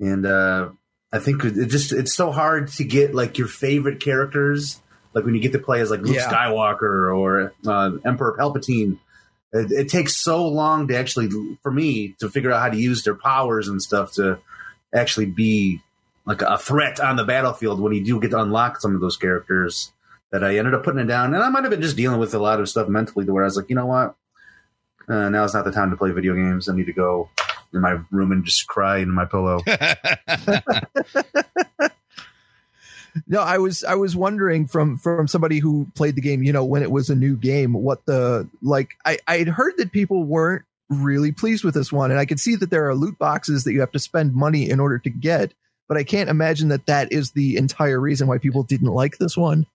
and 0.00 0.24
uh, 0.24 0.70
I 1.12 1.18
think 1.18 1.44
it 1.44 1.66
just 1.66 1.92
it's 1.92 2.14
so 2.14 2.32
hard 2.32 2.68
to 2.72 2.84
get 2.84 3.14
like 3.14 3.38
your 3.38 3.48
favorite 3.48 4.00
characters. 4.00 4.80
Like 5.14 5.24
when 5.24 5.34
you 5.34 5.40
get 5.40 5.52
to 5.52 5.58
play 5.58 5.80
as 5.80 5.90
like 5.90 6.00
Luke 6.00 6.16
Yeah. 6.16 6.30
Skywalker 6.30 7.16
or 7.16 7.54
uh, 7.66 7.92
Emperor 8.04 8.36
Palpatine, 8.38 8.98
it, 9.52 9.72
it 9.72 9.88
takes 9.88 10.16
so 10.16 10.46
long 10.46 10.88
to 10.88 10.96
actually, 10.96 11.30
for 11.62 11.70
me, 11.70 12.14
to 12.20 12.28
figure 12.28 12.52
out 12.52 12.60
how 12.60 12.68
to 12.68 12.76
use 12.76 13.02
their 13.04 13.14
powers 13.14 13.68
and 13.68 13.80
stuff 13.80 14.12
to 14.14 14.38
actually 14.94 15.26
be 15.26 15.80
like 16.26 16.42
a 16.42 16.58
threat 16.58 17.00
on 17.00 17.16
the 17.16 17.24
battlefield 17.24 17.80
when 17.80 17.94
you 17.94 18.04
do 18.04 18.20
get 18.20 18.32
to 18.32 18.40
unlock 18.40 18.80
some 18.80 18.94
of 18.94 19.00
those 19.00 19.16
characters. 19.16 19.92
That 20.32 20.42
I 20.42 20.58
ended 20.58 20.74
up 20.74 20.82
putting 20.82 21.00
it 21.00 21.06
down, 21.06 21.32
and 21.32 21.42
I 21.42 21.48
might 21.50 21.62
have 21.62 21.70
been 21.70 21.80
just 21.80 21.96
dealing 21.96 22.18
with 22.18 22.34
a 22.34 22.40
lot 22.40 22.60
of 22.60 22.68
stuff 22.68 22.88
mentally, 22.88 23.24
to 23.24 23.32
where 23.32 23.44
I 23.44 23.46
was 23.46 23.56
like, 23.56 23.70
you 23.70 23.76
know 23.76 23.86
what, 23.86 24.16
uh, 25.08 25.28
now 25.28 25.44
is 25.44 25.54
not 25.54 25.64
the 25.64 25.70
time 25.70 25.90
to 25.90 25.96
play 25.96 26.10
video 26.10 26.34
games. 26.34 26.68
I 26.68 26.74
need 26.74 26.86
to 26.86 26.92
go 26.92 27.30
in 27.72 27.80
my 27.80 27.98
room 28.10 28.32
and 28.32 28.44
just 28.44 28.66
cry 28.66 28.98
in 28.98 29.10
my 29.10 29.24
pillow. 29.24 29.60
No, 33.26 33.40
I 33.40 33.58
was 33.58 33.84
I 33.84 33.94
was 33.94 34.14
wondering 34.14 34.66
from 34.66 34.98
from 34.98 35.26
somebody 35.28 35.58
who 35.58 35.86
played 35.94 36.16
the 36.16 36.20
game, 36.20 36.42
you 36.42 36.52
know, 36.52 36.64
when 36.64 36.82
it 36.82 36.90
was 36.90 37.08
a 37.08 37.14
new 37.14 37.36
game, 37.36 37.72
what 37.72 38.04
the 38.06 38.48
like 38.62 38.90
I 39.04 39.18
I 39.26 39.38
had 39.38 39.48
heard 39.48 39.74
that 39.78 39.92
people 39.92 40.24
weren't 40.24 40.64
really 40.88 41.32
pleased 41.32 41.64
with 41.64 41.74
this 41.74 41.92
one 41.92 42.10
and 42.10 42.20
I 42.20 42.26
could 42.26 42.38
see 42.38 42.54
that 42.56 42.70
there 42.70 42.88
are 42.88 42.94
loot 42.94 43.18
boxes 43.18 43.64
that 43.64 43.72
you 43.72 43.80
have 43.80 43.92
to 43.92 43.98
spend 43.98 44.34
money 44.34 44.68
in 44.68 44.80
order 44.80 44.98
to 44.98 45.10
get, 45.10 45.52
but 45.88 45.96
I 45.96 46.04
can't 46.04 46.30
imagine 46.30 46.68
that 46.68 46.86
that 46.86 47.12
is 47.12 47.30
the 47.32 47.56
entire 47.56 47.98
reason 47.98 48.28
why 48.28 48.38
people 48.38 48.62
didn't 48.62 48.92
like 48.92 49.18
this 49.18 49.36
one. 49.36 49.66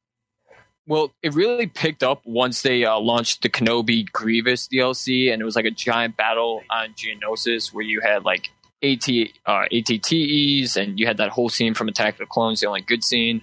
Well, 0.91 1.13
it 1.23 1.33
really 1.33 1.67
picked 1.67 2.03
up 2.03 2.21
once 2.25 2.63
they 2.63 2.83
uh, 2.83 2.99
launched 2.99 3.43
the 3.43 3.47
Kenobi 3.47 4.11
Grievous 4.11 4.67
DLC, 4.67 5.31
and 5.31 5.41
it 5.41 5.45
was 5.45 5.55
like 5.55 5.63
a 5.63 5.71
giant 5.71 6.17
battle 6.17 6.63
on 6.69 6.95
Geonosis 6.95 7.71
where 7.71 7.85
you 7.85 8.01
had 8.01 8.25
like 8.25 8.51
AT, 8.83 9.07
uh, 9.45 9.67
ATTEs, 9.71 10.75
and 10.75 10.99
you 10.99 11.07
had 11.07 11.15
that 11.15 11.29
whole 11.29 11.47
scene 11.47 11.75
from 11.75 11.87
Attack 11.87 12.15
of 12.15 12.19
the 12.19 12.25
Clones, 12.25 12.59
the 12.59 12.67
only 12.67 12.81
good 12.81 13.05
scene. 13.05 13.41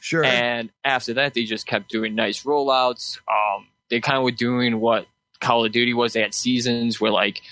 Sure. 0.00 0.24
And 0.24 0.70
after 0.84 1.12
that, 1.12 1.34
they 1.34 1.44
just 1.44 1.66
kept 1.66 1.90
doing 1.90 2.14
nice 2.14 2.44
rollouts. 2.44 3.18
Um, 3.28 3.66
they 3.90 4.00
kind 4.00 4.16
of 4.16 4.24
were 4.24 4.30
doing 4.30 4.80
what 4.80 5.06
Call 5.38 5.66
of 5.66 5.72
Duty 5.72 5.92
was. 5.92 6.14
They 6.14 6.22
had 6.22 6.32
seasons 6.32 6.98
where 6.98 7.12
like 7.12 7.42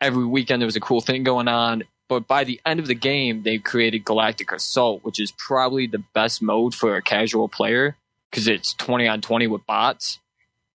every 0.00 0.26
weekend 0.26 0.60
there 0.60 0.66
was 0.66 0.74
a 0.74 0.80
cool 0.80 1.02
thing 1.02 1.22
going 1.22 1.46
on. 1.46 1.84
But 2.08 2.26
by 2.26 2.42
the 2.42 2.60
end 2.66 2.80
of 2.80 2.88
the 2.88 2.96
game, 2.96 3.44
they 3.44 3.58
created 3.58 4.04
Galactic 4.04 4.50
Assault, 4.50 5.04
which 5.04 5.20
is 5.20 5.30
probably 5.30 5.86
the 5.86 6.02
best 6.14 6.42
mode 6.42 6.74
for 6.74 6.96
a 6.96 7.02
casual 7.02 7.48
player 7.48 7.96
because 8.30 8.48
it's 8.48 8.74
20 8.74 9.06
on 9.08 9.20
20 9.20 9.46
with 9.46 9.64
bots. 9.66 10.18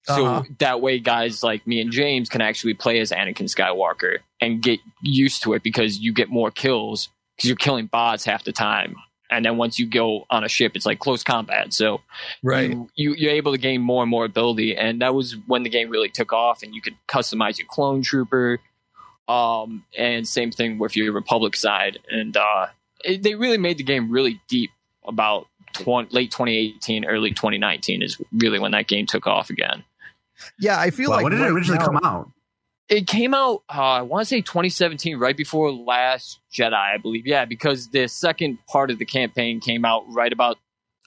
So 0.04 0.26
Uh-huh. 0.26 0.44
that 0.60 0.82
way, 0.82 1.00
guys 1.00 1.44
like 1.44 1.66
me 1.66 1.80
and 1.80 1.92
James 1.92 2.28
can 2.30 2.42
actually 2.42 2.74
play 2.74 3.00
as 3.00 3.12
Anakin 3.12 3.50
Skywalker 3.50 4.20
and 4.42 4.62
get 4.62 4.80
used 5.02 5.44
to 5.44 5.54
it 5.54 5.64
because 5.64 6.00
you 6.00 6.14
get 6.14 6.30
more 6.30 6.52
kills 6.52 7.10
because 7.36 7.48
you're 7.48 7.56
killing 7.56 7.86
bots 7.88 8.26
half 8.26 8.44
the 8.44 8.52
time. 8.52 8.96
And 9.32 9.44
then 9.46 9.58
once 9.58 9.80
you 9.80 9.88
go 9.90 10.26
on 10.30 10.44
a 10.44 10.50
ship, 10.50 10.74
it's 10.76 10.86
like 10.86 11.00
close 11.00 11.24
combat. 11.24 11.74
So 11.74 12.02
right. 12.44 12.70
you, 12.70 12.90
you 12.96 13.16
you're 13.16 13.32
able 13.32 13.54
to 13.54 13.58
gain 13.58 13.82
more 13.82 14.04
and 14.04 14.10
more 14.10 14.26
ability, 14.26 14.76
and 14.76 15.02
that 15.02 15.16
was 15.16 15.38
when 15.48 15.64
the 15.64 15.70
game 15.70 15.90
really 15.90 16.10
took 16.10 16.32
off, 16.34 16.62
and 16.62 16.76
you 16.76 16.82
could 16.82 16.96
customize 17.08 17.58
your 17.58 17.68
clone 17.68 18.04
trooper. 18.04 18.60
Um, 19.28 19.86
and 19.98 20.28
same 20.28 20.52
thing 20.52 20.78
with 20.78 20.96
your 20.96 21.14
Republic 21.14 21.56
side, 21.56 21.98
and 22.12 22.36
uh, 22.36 22.68
it, 23.04 23.24
they 23.24 23.34
really 23.36 23.58
made 23.58 23.78
the 23.78 23.84
game 23.84 24.12
really 24.12 24.42
deep. 24.48 24.70
About 25.06 25.48
20, 25.74 26.10
late 26.14 26.32
2018, 26.32 27.06
early 27.06 27.32
2019 27.32 28.02
is 28.02 28.20
really 28.34 28.60
when 28.60 28.72
that 28.72 28.88
game 28.88 29.06
took 29.06 29.28
off 29.28 29.50
again. 29.50 29.84
Yeah, 30.60 30.80
I 30.80 30.90
feel 30.90 31.10
Wow, 31.10 31.18
like 31.18 31.24
when 31.26 31.32
did 31.34 31.42
it 31.42 31.50
originally 31.52 31.80
now- 31.80 31.86
come 31.86 32.00
out? 32.04 32.30
It 32.90 33.08
came 33.08 33.34
out, 33.34 33.64
uh, 33.74 33.80
I 33.82 34.02
want 34.02 34.22
to 34.24 34.26
say 34.26 34.42
2017, 34.42 35.18
right 35.18 35.36
before 35.38 35.72
Last 35.72 36.40
Jedi, 36.54 36.74
I 36.74 36.98
believe. 36.98 37.26
Yeah, 37.26 37.46
because 37.46 37.88
the 37.90 38.08
second 38.08 38.60
part 38.68 38.92
of 38.92 39.00
the 39.00 39.06
campaign 39.06 39.62
came 39.62 39.86
out 39.86 40.04
right 40.10 40.32
about 40.32 40.58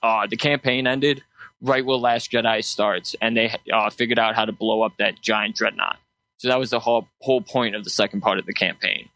uh, 0.03 0.27
the 0.27 0.39
campaign 0.39 0.87
ended, 0.87 1.23
right 1.61 1.85
where 1.85 1.99
Last 1.99 2.33
Jedi 2.33 2.65
starts, 2.65 3.15
and 3.21 3.37
they 3.37 3.55
uh, 3.73 3.91
figured 3.91 4.19
out 4.19 4.35
how 4.35 4.47
to 4.47 4.53
blow 4.53 4.83
up 4.83 4.95
that 4.99 5.21
giant 5.21 5.55
dreadnought. 5.55 5.99
So 6.39 6.49
that 6.49 6.59
was 6.59 6.71
the 6.71 6.81
whole 6.81 7.09
whole 7.21 7.43
point 7.43 7.77
of 7.77 7.85
the 7.85 7.91
second 7.91 8.23
part 8.23 8.39
of 8.39 8.47
the 8.47 8.55
campaign. 8.55 9.11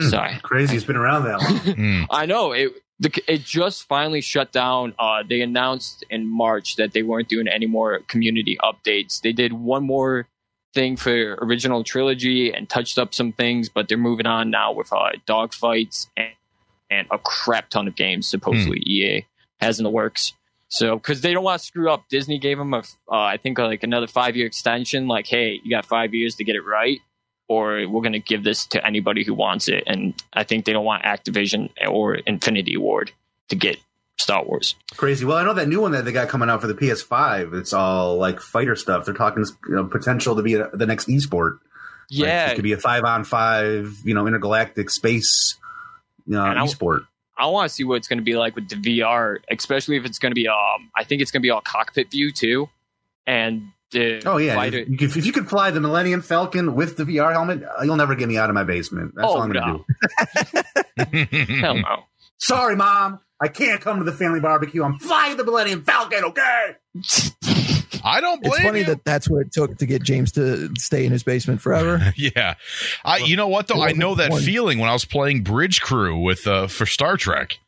Hmm. 0.00 0.08
Sorry. 0.08 0.38
Crazy, 0.42 0.76
it's 0.76 0.84
been 0.84 0.96
around 0.96 1.24
that 1.24 1.40
long. 1.40 1.58
Hmm. 1.74 2.02
I 2.10 2.26
know 2.26 2.50
it. 2.52 2.72
The, 3.00 3.10
it 3.26 3.44
just 3.44 3.88
finally 3.88 4.20
shut 4.20 4.52
down. 4.52 4.94
Uh, 4.98 5.22
they 5.28 5.40
announced 5.40 6.04
in 6.10 6.26
March 6.26 6.76
that 6.76 6.92
they 6.92 7.02
weren't 7.02 7.28
doing 7.28 7.48
any 7.48 7.66
more 7.66 8.00
community 8.06 8.56
updates. 8.62 9.20
They 9.20 9.32
did 9.32 9.52
one 9.52 9.84
more 9.84 10.28
thing 10.74 10.96
for 10.96 11.34
original 11.40 11.82
trilogy 11.82 12.52
and 12.52 12.68
touched 12.68 12.98
up 12.98 13.14
some 13.14 13.32
things, 13.32 13.68
but 13.68 13.88
they're 13.88 13.98
moving 13.98 14.26
on 14.26 14.50
now 14.50 14.72
with 14.72 14.92
uh, 14.92 15.10
dogfights 15.26 16.06
and, 16.16 16.32
and 16.90 17.08
a 17.10 17.18
crap 17.18 17.70
ton 17.70 17.88
of 17.88 17.96
games. 17.96 18.28
Supposedly 18.28 18.78
EA 18.86 19.26
has 19.60 19.78
in 19.78 19.84
the 19.84 19.90
works. 19.90 20.32
So 20.68 20.96
because 20.96 21.20
they 21.20 21.32
don't 21.32 21.44
want 21.44 21.60
to 21.60 21.66
screw 21.66 21.90
up, 21.90 22.08
Disney 22.08 22.38
gave 22.38 22.58
them 22.58 22.74
a, 22.74 22.78
uh, 22.78 22.82
I 23.10 23.36
think 23.36 23.58
like 23.58 23.82
another 23.82 24.06
five 24.08 24.36
year 24.36 24.46
extension. 24.46 25.06
Like, 25.08 25.26
hey, 25.26 25.60
you 25.62 25.70
got 25.70 25.84
five 25.84 26.14
years 26.14 26.36
to 26.36 26.44
get 26.44 26.56
it 26.56 26.64
right 26.64 27.00
or 27.48 27.86
we're 27.88 28.00
going 28.00 28.12
to 28.12 28.18
give 28.18 28.42
this 28.44 28.66
to 28.66 28.86
anybody 28.86 29.24
who 29.24 29.34
wants 29.34 29.68
it. 29.68 29.84
And 29.86 30.14
I 30.32 30.44
think 30.44 30.64
they 30.64 30.72
don't 30.72 30.84
want 30.84 31.02
Activision 31.04 31.70
or 31.86 32.14
Infinity 32.14 32.76
Ward 32.76 33.12
to 33.48 33.56
get 33.56 33.78
Star 34.16 34.44
Wars. 34.44 34.74
Crazy. 34.96 35.24
Well, 35.24 35.36
I 35.36 35.44
know 35.44 35.54
that 35.54 35.68
new 35.68 35.80
one 35.80 35.92
that 35.92 36.04
they 36.04 36.12
got 36.12 36.28
coming 36.28 36.48
out 36.48 36.60
for 36.60 36.66
the 36.66 36.74
PS5. 36.74 37.52
It's 37.54 37.72
all 37.72 38.16
like 38.16 38.40
fighter 38.40 38.76
stuff. 38.76 39.04
They're 39.04 39.14
talking 39.14 39.44
you 39.68 39.74
know, 39.74 39.84
potential 39.84 40.36
to 40.36 40.42
be 40.42 40.54
a, 40.54 40.68
the 40.72 40.86
next 40.86 41.08
esport. 41.08 41.58
Like, 42.10 42.28
Yeah, 42.28 42.50
it 42.50 42.54
could 42.54 42.64
be 42.64 42.72
a 42.72 42.78
five 42.78 43.04
on 43.04 43.24
five, 43.24 43.94
you 44.04 44.14
know, 44.14 44.26
intergalactic 44.26 44.88
space, 44.90 45.56
you 46.26 46.34
know, 46.34 46.44
And 46.44 46.58
I- 46.58 46.64
esport. 46.64 47.06
I 47.36 47.46
want 47.46 47.68
to 47.68 47.74
see 47.74 47.82
what 47.82 47.96
it's 47.96 48.06
going 48.06 48.20
to 48.20 48.24
be 48.24 48.36
like 48.36 48.54
with 48.54 48.68
the 48.68 48.76
VR, 48.76 49.38
especially 49.50 49.96
if 49.96 50.04
it's 50.04 50.20
going 50.20 50.30
to 50.30 50.36
be. 50.36 50.46
Um, 50.46 50.88
I 50.96 51.02
think 51.02 51.20
it's 51.20 51.32
going 51.32 51.40
to 51.40 51.44
be 51.44 51.50
all 51.50 51.60
cockpit 51.60 52.08
view 52.08 52.30
too, 52.30 52.68
and 53.26 53.70
the 53.92 54.22
Oh 54.26 54.36
yeah, 54.38 54.54
fighter- 54.56 54.78
if, 54.78 54.88
you 54.88 54.96
could- 54.98 55.16
if 55.16 55.26
you 55.26 55.32
could 55.32 55.48
fly 55.48 55.70
the 55.70 55.80
Millennium 55.80 56.20
Falcon 56.22 56.74
with 56.74 56.96
the 56.96 57.04
VR 57.04 57.32
helmet, 57.32 57.62
uh, 57.62 57.82
you'll 57.84 57.96
never 57.96 58.14
get 58.14 58.28
me 58.28 58.36
out 58.38 58.50
of 58.50 58.54
my 58.54 58.64
basement. 58.64 59.12
That's 59.14 59.26
Oh, 59.26 59.36
all 59.36 59.42
I'm 59.42 59.52
gonna 59.52 59.78
no. 59.78 59.84
do. 61.04 61.24
hell 61.60 61.74
no. 61.76 62.04
Sorry, 62.38 62.76
mom, 62.76 63.20
I 63.40 63.48
can't 63.48 63.80
come 63.80 63.98
to 63.98 64.04
the 64.04 64.12
family 64.12 64.40
barbecue. 64.40 64.82
I'm 64.82 64.98
flying 64.98 65.36
the 65.36 65.44
Millennium 65.44 65.82
Falcon. 65.84 66.24
Okay. 66.24 66.74
I 68.06 68.20
don't 68.20 68.42
blame 68.42 68.52
It's 68.54 68.62
funny 68.62 68.78
you. 68.80 68.84
that 68.86 69.04
that's 69.04 69.30
what 69.30 69.46
it 69.46 69.52
took 69.52 69.78
to 69.78 69.86
get 69.86 70.02
James 70.02 70.32
to 70.32 70.68
stay 70.76 71.06
in 71.06 71.12
his 71.12 71.22
basement 71.22 71.62
forever. 71.62 72.12
yeah, 72.16 72.54
I. 73.04 73.18
You 73.18 73.36
know 73.36 73.48
what 73.48 73.66
though? 73.68 73.80
I 73.80 73.92
know 73.92 74.14
that 74.16 74.34
feeling 74.34 74.78
when 74.78 74.90
I 74.90 74.92
was 74.92 75.06
playing 75.06 75.42
Bridge 75.42 75.80
Crew 75.80 76.18
with 76.20 76.46
uh 76.46 76.66
for 76.66 76.84
Star 76.84 77.16
Trek. 77.16 77.58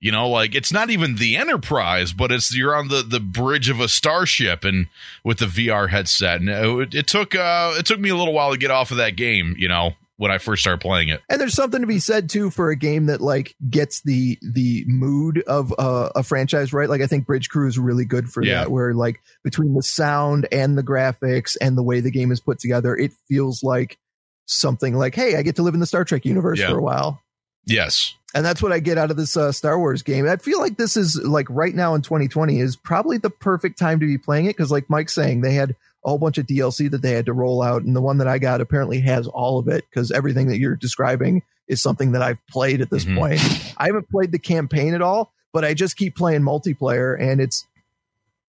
You 0.00 0.12
know, 0.12 0.28
like 0.28 0.54
it's 0.54 0.72
not 0.72 0.90
even 0.90 1.16
the 1.16 1.36
Enterprise, 1.36 2.12
but 2.12 2.30
it's 2.30 2.54
you're 2.54 2.76
on 2.76 2.88
the 2.88 3.02
the 3.02 3.20
bridge 3.20 3.68
of 3.70 3.80
a 3.80 3.88
starship 3.88 4.64
and 4.64 4.86
with 5.24 5.38
the 5.38 5.46
VR 5.46 5.88
headset, 5.88 6.40
and 6.40 6.48
it, 6.50 6.94
it 6.94 7.06
took 7.06 7.34
uh 7.34 7.74
it 7.78 7.86
took 7.86 7.98
me 7.98 8.10
a 8.10 8.16
little 8.16 8.34
while 8.34 8.52
to 8.52 8.58
get 8.58 8.70
off 8.70 8.90
of 8.90 8.98
that 8.98 9.16
game. 9.16 9.54
You 9.58 9.68
know, 9.68 9.92
when 10.18 10.30
I 10.30 10.36
first 10.38 10.60
started 10.62 10.80
playing 10.82 11.08
it. 11.08 11.22
And 11.30 11.40
there's 11.40 11.54
something 11.54 11.80
to 11.80 11.86
be 11.86 11.98
said 11.98 12.28
too 12.28 12.50
for 12.50 12.70
a 12.70 12.76
game 12.76 13.06
that 13.06 13.22
like 13.22 13.54
gets 13.70 14.02
the 14.02 14.38
the 14.42 14.84
mood 14.86 15.42
of 15.46 15.72
uh, 15.78 16.10
a 16.14 16.22
franchise 16.22 16.74
right. 16.74 16.90
Like 16.90 17.00
I 17.00 17.06
think 17.06 17.26
Bridge 17.26 17.48
Crew 17.48 17.66
is 17.66 17.78
really 17.78 18.04
good 18.04 18.28
for 18.28 18.42
Yeah. 18.44 18.60
that. 18.64 18.70
Where 18.70 18.92
like 18.92 19.20
between 19.44 19.74
the 19.74 19.82
sound 19.82 20.46
and 20.52 20.76
the 20.76 20.82
graphics 20.82 21.56
and 21.60 21.76
the 21.76 21.82
way 21.82 22.00
the 22.00 22.10
game 22.10 22.32
is 22.32 22.40
put 22.40 22.58
together, 22.58 22.94
it 22.94 23.12
feels 23.28 23.62
like 23.62 23.98
something 24.46 24.94
like, 24.94 25.14
hey, 25.14 25.36
I 25.36 25.42
get 25.42 25.56
to 25.56 25.62
live 25.62 25.74
in 25.74 25.80
the 25.80 25.86
Star 25.86 26.04
Trek 26.04 26.24
universe 26.26 26.58
Yeah. 26.60 26.68
for 26.70 26.78
a 26.78 26.82
while. 26.82 27.22
Yes. 27.64 28.14
And 28.36 28.44
that's 28.44 28.62
what 28.62 28.70
I 28.72 28.78
get 28.80 28.98
out 28.98 29.10
of 29.10 29.16
this 29.16 29.36
uh, 29.36 29.50
Star 29.50 29.78
Wars 29.78 30.02
game. 30.02 30.28
I 30.28 30.36
feel 30.36 30.60
like 30.60 30.76
this 30.76 30.96
is 30.96 31.16
like 31.24 31.46
right 31.48 31.74
now 31.74 31.94
in 31.94 32.02
2020 32.02 32.60
is 32.60 32.76
probably 32.76 33.16
the 33.18 33.30
perfect 33.30 33.78
time 33.78 33.98
to 34.00 34.06
be 34.06 34.18
playing 34.18 34.44
it 34.44 34.56
because, 34.56 34.70
like 34.70 34.90
Mike's 34.90 35.14
saying, 35.14 35.40
they 35.40 35.54
had 35.54 35.70
a 36.04 36.08
whole 36.10 36.18
bunch 36.18 36.36
of 36.38 36.46
DLC 36.46 36.90
that 36.90 37.02
they 37.02 37.12
had 37.12 37.26
to 37.26 37.32
roll 37.32 37.62
out, 37.62 37.82
and 37.82 37.96
the 37.96 38.00
one 38.02 38.18
that 38.18 38.28
I 38.28 38.38
got 38.38 38.60
apparently 38.60 39.00
has 39.00 39.26
all 39.26 39.58
of 39.58 39.68
it 39.68 39.84
because 39.90 40.12
everything 40.12 40.48
that 40.48 40.58
you're 40.58 40.76
describing 40.76 41.42
is 41.66 41.82
something 41.82 42.12
that 42.12 42.22
I've 42.22 42.38
played 42.48 42.80
at 42.80 42.90
this 42.90 43.04
Mhm. 43.06 43.16
point. 43.18 43.40
I 43.78 43.86
haven't 43.86 44.08
played 44.10 44.30
the 44.32 44.38
campaign 44.38 44.94
at 44.94 45.02
all, 45.02 45.32
but 45.52 45.64
I 45.64 45.74
just 45.74 45.96
keep 45.96 46.14
playing 46.14 46.42
multiplayer, 46.42 47.16
and 47.18 47.40
it's 47.40 47.64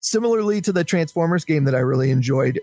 similarly 0.01 0.61
to 0.61 0.71
the 0.71 0.83
Transformers 0.83 1.45
game 1.45 1.63
that 1.63 1.75
I 1.75 1.79
really 1.79 2.11
enjoyed. 2.11 2.59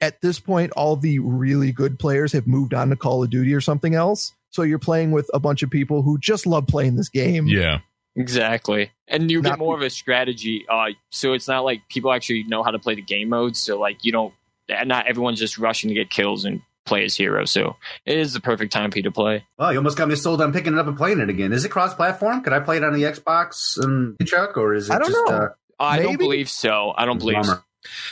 At 0.00 0.20
this 0.22 0.38
point, 0.40 0.72
all 0.72 0.96
the 0.96 1.18
really 1.18 1.72
good 1.72 1.98
players 1.98 2.32
have 2.32 2.46
moved 2.46 2.72
on 2.72 2.88
to 2.90 2.96
Call 2.96 3.22
of 3.22 3.28
Duty 3.30 3.52
or 3.52 3.60
something 3.60 3.94
else. 3.94 4.32
So 4.50 4.62
you're 4.62 4.78
playing 4.78 5.12
with 5.12 5.30
a 5.34 5.38
bunch 5.40 5.62
of 5.62 5.70
people 5.70 6.02
who 6.02 6.18
just 6.18 6.46
love 6.46 6.66
playing 6.66 6.96
this 6.96 7.08
game. 7.08 7.46
Yeah. 7.46 7.78
Exactly. 8.16 8.90
And 9.08 9.30
you 9.30 9.40
Not- 9.42 9.50
get 9.50 9.58
more 9.58 9.76
of 9.76 9.82
a 9.82 9.90
strategy. 9.90 10.64
Uh, 10.68 10.88
so 11.10 11.32
it's 11.32 11.48
not 11.48 11.64
like 11.64 11.82
people 11.88 12.12
actually 12.12 12.44
know 12.44 12.62
how 12.62 12.70
to 12.72 12.78
play 12.78 12.94
the 12.94 13.02
game 13.02 13.28
modes. 13.28 13.58
So 13.60 13.78
like 13.78 14.04
you 14.04 14.12
don't, 14.12 14.34
not 14.68 15.06
everyone's 15.06 15.38
just 15.38 15.58
rushing 15.58 15.88
to 15.88 15.94
get 15.94 16.10
kills 16.10 16.44
and 16.44 16.60
play 16.86 17.04
as 17.04 17.16
hero. 17.16 17.44
So 17.44 17.76
it 18.04 18.18
is 18.18 18.32
the 18.32 18.40
perfect 18.40 18.72
time 18.72 18.90
for 18.90 18.98
you 18.98 19.04
to 19.04 19.10
play. 19.12 19.44
Well, 19.58 19.72
you 19.72 19.78
almost 19.78 19.96
got 19.96 20.08
me 20.08 20.16
sold 20.16 20.40
on 20.42 20.52
picking 20.52 20.72
it 20.74 20.78
up 20.78 20.86
and 20.86 20.96
playing 20.96 21.20
it 21.20 21.30
again. 21.30 21.52
Is 21.52 21.64
it 21.64 21.68
cross-platform? 21.70 22.42
Could 22.42 22.52
I 22.52 22.60
play 22.60 22.78
it 22.78 22.84
on 22.84 22.92
the 22.92 23.02
Xbox 23.04 23.78
and 23.82 24.16
Chuck, 24.26 24.56
or 24.56 24.74
is 24.74 24.90
it 24.90 24.94
I 24.94 24.98
don't 24.98 25.10
just? 25.12 25.30
know. 25.30 25.36
Uh, 25.36 25.48
I 25.78 26.02
don't 26.02 26.18
believe 26.18 26.50
so. 26.50 26.92
I 26.96 27.04
don't 27.06 27.18
believe 27.18 27.42
bummer. 27.42 27.62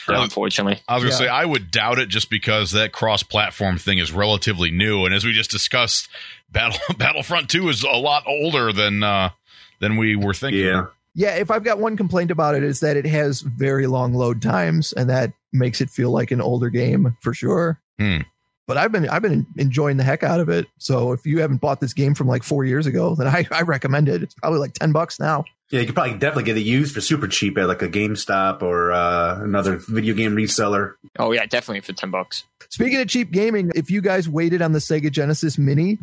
So, 0.07 0.15
unfortunately. 0.23 0.81
I 0.89 0.95
was 0.95 1.05
gonna 1.05 1.13
Yeah. 1.15 1.19
say 1.19 1.29
I 1.29 1.45
would 1.45 1.71
doubt 1.71 1.99
it 1.99 2.09
just 2.09 2.31
because 2.31 2.73
that 2.73 2.93
cross-platform 2.93 3.79
thing 3.79 3.99
is 3.99 4.13
relatively 4.13 4.71
new, 4.71 5.05
and 5.05 5.15
as 5.15 5.25
we 5.25 5.33
just 5.33 5.51
discussed, 5.51 6.09
Battle 6.51 6.79
Battlefront 6.97 7.51
Two 7.51 7.69
is 7.69 7.83
a 7.83 7.97
lot 7.97 8.25
older 8.27 8.73
than 8.73 9.03
uh, 9.03 9.31
than 9.81 9.97
we 9.97 10.17
were 10.17 10.35
thinking. 10.35 10.65
Yeah. 10.65 10.87
Yeah, 11.15 11.35
if 11.35 11.51
I've 11.51 11.65
got 11.65 11.81
one 11.81 11.97
complaint 11.97 12.31
about 12.31 12.55
it 12.55 12.63
is 12.63 12.79
that 12.81 12.97
it 12.97 13.05
has 13.07 13.41
very 13.41 13.89
long 13.89 14.15
load 14.15 14.41
times, 14.41 14.93
and 14.93 15.11
that 15.11 15.33
makes 15.53 15.81
it 15.81 15.91
feel 15.91 16.13
like 16.13 16.31
an 16.31 16.41
older 16.41 16.71
game 16.71 17.17
for 17.23 17.35
sure. 17.35 17.81
Hmm. 17.99 18.19
But 18.69 18.77
I've 18.77 18.93
been 18.93 19.09
I've 19.09 19.23
been 19.23 19.45
enjoying 19.57 19.97
the 19.97 20.05
heck 20.05 20.23
out 20.23 20.39
of 20.41 20.49
it. 20.49 20.67
So 20.79 21.13
if 21.13 21.27
you 21.27 21.41
haven't 21.41 21.61
bought 21.61 21.81
this 21.81 21.93
game 21.95 22.15
from 22.15 22.29
like 22.29 22.43
four 22.45 22.65
years 22.65 22.87
ago, 22.87 23.15
then 23.17 23.27
I, 23.27 23.47
I 23.51 23.63
recommend 23.63 24.09
it. 24.09 24.23
It's 24.23 24.35
probably 24.35 24.61
like 24.61 24.75
ten 24.75 24.93
bucks 24.93 25.19
now. 25.19 25.45
Yeah, 25.71 25.81
you 25.81 25.87
could 25.87 25.95
probably 25.95 26.15
definitely 26.15 26.45
get 26.45 26.57
it 26.57 26.63
used 26.63 26.95
for 26.95 27.03
super 27.03 27.29
cheap 27.29 27.59
at 27.59 27.69
like 27.69 27.83
a 27.83 27.89
GameStop 27.89 28.63
or 28.63 28.91
uh, 28.93 29.43
another 29.43 29.77
video 29.77 30.15
game 30.15 30.35
reseller. 30.35 30.95
Oh 31.19 31.33
yeah, 31.33 31.45
definitely 31.45 31.81
for 31.81 31.93
ten 31.93 32.11
bucks. 32.11 32.45
Speaking 32.71 33.01
of 33.01 33.09
cheap 33.09 33.31
gaming, 33.31 33.71
if 33.75 33.91
you 33.91 34.01
guys 34.01 34.29
waited 34.29 34.63
on 34.63 34.73
the 34.73 34.79
Sega 34.79 35.11
Genesis 35.11 35.59
Mini, 35.59 35.99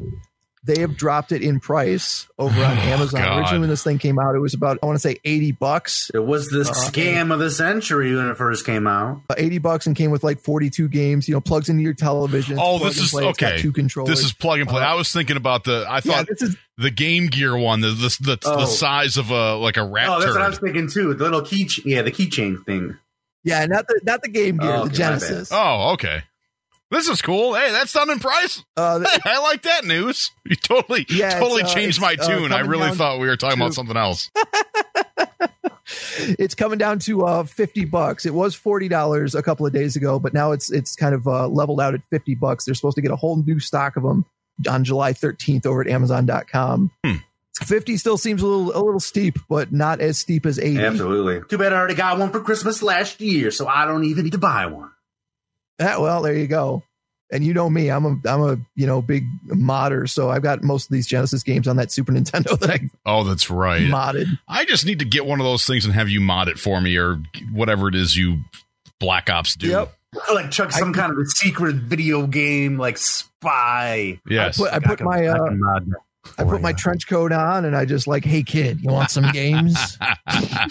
they 0.65 0.79
have 0.81 0.98
dropped 0.98 1.31
it 1.31 1.41
in 1.43 1.60
price 1.60 2.27
over 2.39 2.63
on 2.63 2.77
Amazon. 2.79 3.22
God. 3.22 3.38
Originally, 3.39 3.60
when 3.60 3.69
this 3.69 3.84
thing 3.84 4.00
came 4.00 4.17
out, 4.19 4.36
it 4.36 4.39
was 4.39 4.53
about 4.53 4.79
I 4.81 4.86
want 4.86 4.95
to 4.95 5.00
say 5.00 5.17
eighty 5.24 5.51
bucks. 5.51 6.10
It 6.13 6.25
was 6.25 6.48
the 6.48 6.62
Uh, 6.62 6.74
scam 6.74 7.31
of 7.31 7.39
the 7.39 7.51
century 7.51 8.15
when 8.15 8.27
it 8.27 8.36
first 8.38 8.65
came 8.65 8.88
out. 8.88 9.22
Uh, 9.29 9.36
eighty 9.38 9.57
bucks 9.60 9.86
and 9.88 9.95
came 9.95 10.12
with 10.12 10.24
like 10.24 10.39
forty-two 10.41 10.88
games. 10.88 11.27
You 11.27 11.36
know, 11.36 11.41
plugs 11.41 11.69
into 11.69 11.84
your 11.84 11.93
television. 11.93 12.57
Oh, 12.60 12.79
this 12.79 12.98
is 12.98 13.12
play. 13.12 13.25
Okay. 13.25 13.60
Two 13.60 13.72
controllers. 13.72 14.10
This 14.15 14.25
is 14.25 14.34
plug 14.34 14.60
and 14.60 14.67
play. 14.69 14.81
Uh, 14.81 14.88
I 14.88 14.93
was 14.95 15.12
thinking 15.12 15.38
about 15.38 15.63
the. 15.65 15.86
I 15.88 15.95
yeah. 15.95 16.00
thought 16.01 16.27
This 16.27 16.41
is 16.41 16.57
the 16.77 16.91
Game 16.91 17.27
Gear 17.27 17.55
one, 17.55 17.81
the 17.81 17.89
the 17.91 18.17
the, 18.22 18.38
Oh. 18.45 18.62
the 18.62 18.65
size 18.65 19.17
of 19.17 19.29
a 19.29 19.55
like 19.55 19.77
a 19.77 19.84
rat 19.86 20.10
Oh, 20.10 20.13
that's 20.19 20.25
turd. 20.25 20.34
what 20.36 20.41
I 20.41 20.50
was 20.50 20.60
thinking 20.60 20.89
too. 20.89 21.13
The 21.13 21.24
little 21.24 21.41
key, 21.41 21.69
yeah, 21.86 22.01
the 22.01 22.12
keychain 22.12 22.65
thing. 22.65 22.98
yeah, 23.43 23.65
not 23.65 23.88
the 23.88 24.01
not 24.03 24.22
the 24.24 24.29
Game 24.29 24.57
Gear, 24.57 24.72
Oh, 24.72 24.74
the 24.74 24.79
okay, 24.79 24.88
my 24.89 24.93
Genesis. 24.95 25.50
oh, 25.53 25.91
okay. 25.93 26.24
This 26.95 27.09
is 27.09 27.21
cool. 27.21 27.53
Hey, 27.55 27.71
that's 27.73 27.91
done 27.91 28.09
in 28.09 28.19
price. 28.19 28.63
Uh, 28.77 28.99
the- 28.99 29.21
I 29.25 29.39
like 29.39 29.63
that 29.63 29.83
news. 29.83 30.31
You 30.45 30.55
totally, 30.55 31.05
Yeah, 31.09 31.39
totally 31.39 31.63
uh, 31.63 31.67
changed 31.67 31.97
it's, 31.97 32.01
my 32.01 32.15
uh, 32.19 32.27
tune. 32.27 32.53
I 32.53 32.59
really 32.59 32.91
thought 32.91 33.19
we 33.19 33.27
were 33.27 33.35
talking 33.35 33.57
to- 33.57 33.63
about 33.63 33.73
something 33.73 33.97
else. 33.97 34.29
it's 36.39 36.55
coming 36.55 36.77
down 36.77 36.99
to 36.99 37.25
uh, 37.25 37.43
50 37.43 37.85
bucks. 37.85 38.25
It 38.25 38.33
was 38.33 38.55
$40 38.55 39.35
a 39.35 39.43
couple 39.43 39.65
of 39.65 39.73
days 39.73 39.95
ago, 39.95 40.19
but 40.19 40.33
now 40.33 40.51
it's 40.51 40.71
it's 40.71 40.95
kind 40.95 41.13
of 41.15 41.27
uh, 41.27 41.47
leveled 41.47 41.81
out 41.81 41.93
at 41.95 42.01
50 42.11 42.35
bucks. 42.35 42.65
They're 42.65 42.75
supposed 42.75 42.95
to 42.95 43.01
get 43.01 43.11
a 43.11 43.15
whole 43.15 43.37
new 43.43 43.59
stock 43.59 43.97
of 43.97 44.03
them 44.03 44.25
on 44.69 44.83
July 44.83 45.13
13th 45.13 45.65
over 45.65 45.81
at 45.81 45.87
amazon.com. 45.87 46.91
Hmm. 47.03 47.15
50 47.63 47.97
still 47.97 48.17
seems 48.17 48.41
a 48.41 48.47
little 48.47 48.75
a 48.75 48.81
little 48.83 48.99
steep, 48.99 49.39
but 49.49 49.71
not 49.71 50.01
as 50.01 50.17
steep 50.19 50.45
as 50.45 50.59
80. 50.59 50.77
Absolutely. 50.77 51.41
Too 51.49 51.57
bad 51.57 51.73
I 51.73 51.77
already 51.77 51.95
got 51.95 52.19
one 52.19 52.29
for 52.31 52.41
Christmas 52.41 52.83
last 52.83 53.21
year, 53.21 53.49
so 53.49 53.65
I 53.67 53.85
don't 53.85 54.03
even 54.03 54.25
need 54.25 54.33
to 54.33 54.37
buy 54.37 54.65
one. 54.67 54.91
Ah, 55.79 55.98
well, 56.00 56.22
there 56.22 56.34
you 56.36 56.48
go. 56.48 56.84
And 57.32 57.44
you 57.44 57.53
know 57.55 57.70
me, 57.70 57.89
I'm 57.89 58.05
a 58.05 58.29
I'm 58.29 58.41
a 58.41 58.58
you 58.75 58.86
know 58.86 59.01
big 59.01 59.25
modder, 59.46 60.05
so 60.08 60.29
I've 60.29 60.44
got 60.44 60.62
most 60.63 60.86
of 60.86 60.91
these 60.94 61.08
Genesis 61.08 61.41
games 61.44 61.67
on 61.67 61.75
that 61.77 61.91
Super 61.91 62.12
Nintendo 62.12 62.58
that 62.60 62.70
I 62.70 62.79
Oh, 63.05 63.24
that's 63.24 63.50
right. 63.50 63.82
modded. 63.82 64.27
I 64.48 64.63
just 64.65 64.86
need 64.86 65.00
to 65.00 65.05
get 65.05 65.25
one 65.25 65.39
of 65.39 65.46
those 65.46 65.65
things 65.65 65.86
and 65.86 65.94
have 65.96 66.08
you 66.08 66.22
mod 66.22 66.48
it 66.50 66.60
for 66.60 66.79
me 66.79 66.96
or 66.98 67.20
whatever 67.51 67.88
it 67.88 67.96
is 67.96 68.15
you 68.15 68.38
Black 69.00 69.29
Ops 69.29 69.55
do. 69.55 69.67
Yep. 69.70 69.94
Like 70.34 70.51
Chuck, 70.51 70.72
some 70.72 70.94
kind 70.94 71.12
of 71.12 71.17
a 71.17 71.25
secret 71.25 71.75
video 71.75 72.25
game, 72.27 72.77
like 72.77 72.98
spy. 72.98 74.20
Yes. 74.29 74.62
I 74.62 74.63
put 74.63 74.74
I 74.74 74.79
put 74.88 74.98
can- 75.00 75.08
my 75.08 75.25
I 75.27 75.38
uh, 75.38 75.50
mod 75.51 75.86
that 75.91 76.00
I 76.38 76.44
put 76.44 76.62
my 76.62 76.74
trench 76.74 77.08
coat 77.08 77.32
on 77.32 77.65
and 77.65 77.75
I 77.75 77.86
just 77.86 78.08
like, 78.08 78.25
hey 78.25 78.44
kid, 78.44 78.82
you 78.82 78.89
want 78.91 79.12
some 79.12 79.32
games? 79.32 79.98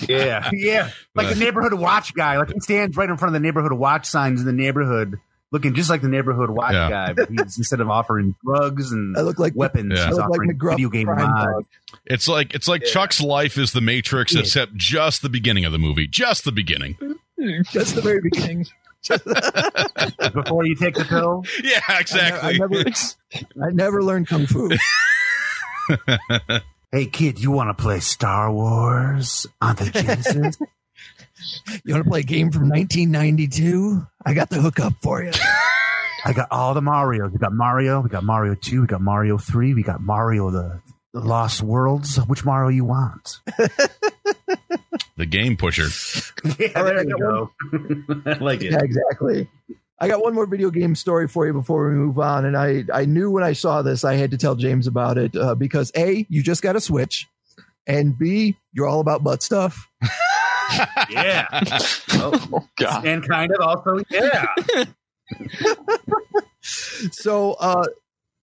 Yeah, 0.09 0.51
yeah. 0.53 0.91
Like 1.15 1.29
the 1.29 1.37
neighborhood 1.37 1.75
watch 1.75 2.13
guy. 2.15 2.37
Like 2.39 2.53
he 2.53 2.61
stands 2.61 2.97
right 2.97 3.09
in 3.09 3.17
front 3.17 3.35
of 3.35 3.41
the 3.41 3.47
neighborhood 3.47 3.73
watch 3.73 4.07
signs 4.07 4.41
in 4.41 4.47
the 4.47 4.53
neighborhood, 4.53 5.19
looking 5.53 5.75
just 5.75 5.89
like 5.89 6.03
the 6.03 6.09
neighborhood 6.09 6.51
watch 6.51 6.73
Yeah. 6.75 6.89
guy. 6.91 7.13
But 7.15 7.29
he's 7.31 7.57
instead 7.59 7.81
of 7.81 7.89
offering 7.89 8.35
drugs 8.45 8.93
and 8.93 9.17
I 9.17 9.21
look 9.23 9.39
like 9.39 9.53
weapons, 9.57 9.93
Yeah. 9.95 10.05
I 10.05 10.07
he's 10.09 10.17
look 10.17 10.23
like 10.29 10.31
offering 10.41 10.51
McGruff 10.59 10.71
video 10.73 10.89
game 10.91 11.07
crime 11.07 11.31
mods. 11.31 11.67
It's 12.07 12.29
like 12.29 12.55
it's 12.55 12.69
like 12.69 12.85
Chuck's 12.85 13.21
life 13.21 13.57
is 13.57 13.73
the 13.73 13.81
Matrix, 13.81 14.35
Yeah. 14.35 14.41
except 14.41 14.75
just 14.77 15.23
the 15.23 15.29
beginning 15.31 15.65
of 15.65 15.73
the 15.73 15.79
movie. 15.79 16.07
Just 16.09 16.45
the 16.45 16.53
beginning. 16.53 16.97
Just 17.71 17.95
the 17.95 18.03
very 18.03 18.21
beginning. 18.21 18.67
Before 19.09 20.65
you 20.67 20.75
take 20.77 20.95
the 20.95 21.05
pill, 21.05 21.45
Yeah, 21.63 21.81
exactly. 21.99 22.55
I 22.55 22.59
never, 22.59 22.85
I 23.63 23.71
never 23.71 24.03
learned 24.03 24.29
kung 24.29 24.47
fu. 24.47 24.71
hey 26.93 27.07
kid, 27.07 27.41
you 27.41 27.51
want 27.51 27.77
to 27.77 27.83
play 27.83 28.01
Star 28.01 28.53
Wars 28.53 29.47
on 29.61 29.77
the 29.77 29.91
Genesis? 29.91 30.59
You 31.85 31.93
want 31.93 32.05
to 32.05 32.11
play 32.11 32.21
a 32.21 32.23
game 32.23 32.51
from 32.53 32.71
1992? 32.71 34.07
I 34.25 34.33
got 34.33 34.49
the 34.49 34.63
hookup 34.63 34.95
for 35.03 35.23
you. 35.23 35.33
I 36.25 36.33
got 36.33 36.49
all 36.51 36.73
the 36.73 36.81
Mario's. 36.81 37.33
We 37.33 37.39
got 37.39 37.53
Mario. 37.53 38.01
We 38.01 38.09
got 38.09 38.25
Mario 38.25 38.55
Two. 38.55 38.83
We 38.83 38.87
got 38.87 39.03
Mario 39.03 39.37
Three. 39.37 39.75
We 39.75 39.83
got 39.83 40.01
Mario 40.01 40.51
the, 40.51 40.81
the 41.13 41.21
Lost 41.21 41.61
Worlds. 41.61 42.17
Which 42.17 42.47
Mario 42.47 42.71
you 42.71 42.85
want? 42.87 43.41
the 45.17 45.27
game 45.27 45.57
pusher. 45.57 45.89
Yeah, 46.59 46.69
All 46.77 46.85
right, 46.85 46.95
there 46.95 47.05
you 47.05 47.11
got 47.11 47.21
go. 47.21 47.51
I 48.27 48.39
like 48.43 48.63
it. 48.63 48.73
Yeah, 48.73 48.81
exactly. 48.81 49.49
I 49.99 50.09
got 50.09 50.23
one 50.23 50.35
more 50.35 50.47
video 50.47 50.71
game 50.71 50.95
story 50.95 51.29
for 51.29 51.47
you 51.47 51.53
before 51.53 51.89
we 51.89 51.95
move 51.95 52.19
on, 52.19 52.45
and 52.45 52.57
I 52.57 52.85
I 52.93 53.05
knew 53.05 53.31
when 53.31 53.45
I 53.45 53.53
saw 53.53 53.83
this 53.83 54.05
I 54.05 54.15
had 54.15 54.33
to 54.33 54.37
tell 54.37 54.57
James 54.57 54.87
about 54.87 55.19
it 55.19 55.37
uh, 55.37 55.55
because 55.55 55.93
a 55.97 56.27
you 56.29 56.43
just 56.43 56.63
got 56.63 56.77
a 56.77 56.81
Switch, 56.81 57.27
and 57.87 58.19
b 58.19 58.57
you're 58.73 58.87
all 58.87 59.01
about 59.01 59.23
butt 59.23 59.43
stuff. 59.43 59.89
Yeah. 61.11 61.47
Oh 62.13 62.67
god. 62.77 63.07
and 63.07 63.27
kind 63.29 63.53
of 63.53 63.61
also, 63.61 64.03
yeah. 64.11 64.47
So 67.13 67.53
uh, 67.61 67.85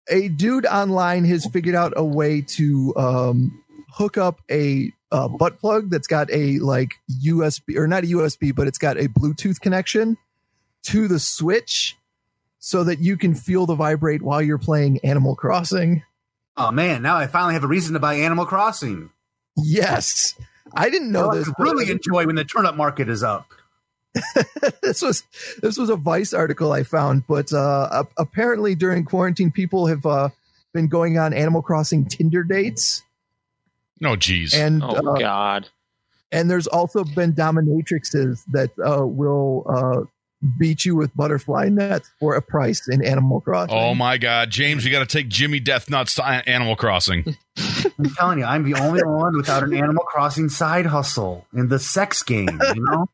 a 0.10 0.28
dude 0.30 0.66
online 0.68 1.26
has 1.26 1.46
figured 1.48 1.76
out 1.76 1.94
a 1.96 2.06
way 2.06 2.42
to 2.42 2.94
um, 2.96 3.64
hook 3.90 4.18
up 4.18 4.42
a 4.50 4.92
uh, 5.12 5.28
butt 5.28 5.60
plug 5.60 5.90
that's 5.90 6.08
got 6.08 6.32
a 6.32 6.60
like 6.60 6.94
USB 7.26 7.76
or 7.76 7.88
not 7.88 8.04
a 8.04 8.08
USB, 8.08 8.54
but 8.56 8.68
it's 8.68 8.78
got 8.78 8.98
a 8.98 9.10
Bluetooth 9.10 9.60
connection 9.60 10.18
to 10.84 11.08
the 11.08 11.20
Switch, 11.20 11.96
so 12.60 12.84
that 12.84 13.00
you 13.00 13.18
can 13.18 13.34
feel 13.36 13.66
the 13.66 13.76
vibrate 13.76 14.22
while 14.22 14.42
you're 14.42 14.58
playing 14.58 15.00
Animal 15.04 15.36
Crossing. 15.36 16.04
Oh 16.58 16.72
man, 16.72 17.02
now 17.02 17.16
I 17.18 17.28
finally 17.28 17.54
have 17.54 17.64
a 17.64 17.68
reason 17.68 17.94
to 17.94 18.00
buy 18.00 18.16
Animal 18.16 18.46
Crossing. 18.46 19.10
Yes. 19.58 20.36
I 20.74 20.90
didn't 20.90 21.12
know 21.12 21.32
I 21.32 21.36
this. 21.36 21.50
really 21.60 21.90
enjoy 21.92 22.26
when 22.26 22.36
the 22.36 22.46
turnip 22.46 22.76
market 22.76 23.10
is 23.10 23.24
up. 23.24 23.48
this 24.82 25.02
was 25.02 25.24
this 25.62 25.78
was 25.78 25.90
a 25.90 25.96
Vice 25.96 26.34
article 26.34 26.72
I 26.74 26.84
found, 26.84 27.24
but 27.28 27.52
uh, 27.54 28.04
apparently 28.18 28.76
during 28.76 29.06
quarantine, 29.06 29.52
people 29.52 29.88
have 29.88 30.06
uh, 30.06 30.30
been 30.74 30.88
going 30.88 31.18
on 31.18 31.34
Animal 31.34 31.62
Crossing 31.62 32.06
Tinder 32.06 32.44
dates, 32.44 33.04
No, 34.02 34.16
geez. 34.18 34.54
and 34.54 34.84
Oh 34.84 35.14
uh, 35.14 35.18
god. 35.18 35.70
and 36.32 36.50
there's 36.52 36.68
also 36.68 37.04
been 37.06 37.34
dominatrixes 37.34 38.44
that 38.52 38.72
uh, 38.80 39.06
will 39.06 39.66
uh, 39.70 40.06
beat 40.58 40.86
you 40.86 40.96
with 40.96 41.16
butterfly 41.16 41.70
nets 41.70 42.10
for 42.20 42.36
a 42.36 42.42
price 42.42 42.88
in 42.88 43.04
Animal 43.06 43.42
Crossing. 43.42 43.76
oh 43.76 43.94
my 43.94 44.18
God, 44.18 44.50
James, 44.50 44.84
we 44.84 44.92
got 44.92 45.00
to 45.00 45.06
take 45.06 45.30
Jimmy 45.30 45.60
Death 45.60 45.90
Nuts 45.90 46.16
to 46.16 46.26
Animal 46.26 46.76
Crossing. 46.76 47.36
I'm 48.00 48.10
telling 48.16 48.40
you, 48.40 48.46
I'm 48.46 48.64
the 48.64 48.80
only 48.80 49.04
one 49.04 49.38
without 49.38 49.64
an 49.64 49.74
Animal 49.74 50.04
Crossing 50.04 50.50
side 50.50 50.86
hustle 50.86 51.46
in 51.54 51.68
the 51.68 51.80
sex 51.80 52.24
game. 52.24 52.60
You 52.76 52.84
know, 52.84 53.06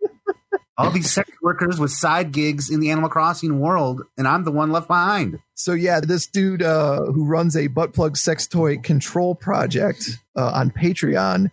all 0.78 0.92
these 0.92 1.12
sex 1.12 1.30
workers 1.42 1.80
with 1.80 1.92
side 1.92 2.32
gigs 2.32 2.70
in 2.70 2.80
the 2.80 2.92
Animal 2.92 3.10
Crossing 3.10 3.60
world, 3.60 4.04
and 4.18 4.28
I'm 4.28 4.44
the 4.44 4.52
one 4.52 4.72
left 4.72 4.88
behind. 4.88 5.40
So 5.56 5.74
yeah, 5.74 6.00
this 6.00 6.28
dude 6.28 6.62
uh, 6.62 7.04
who 7.06 7.26
runs 7.26 7.58
a 7.58 7.68
butt 7.68 7.94
plug 7.94 8.16
sex 8.16 8.48
toy 8.48 8.78
control 8.78 9.36
project 9.36 10.08
uh, 10.36 10.52
on 10.54 10.72
Patreon 10.72 11.52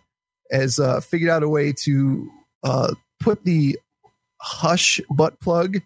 has 0.51 0.79
uh, 0.79 1.01
figured 1.01 1.31
out 1.31 1.43
a 1.43 1.49
way 1.49 1.73
to 1.83 2.29
uh, 2.63 2.93
put 3.19 3.43
the 3.43 3.79
Hush 4.41 4.99
butt 5.09 5.39
plug 5.39 5.77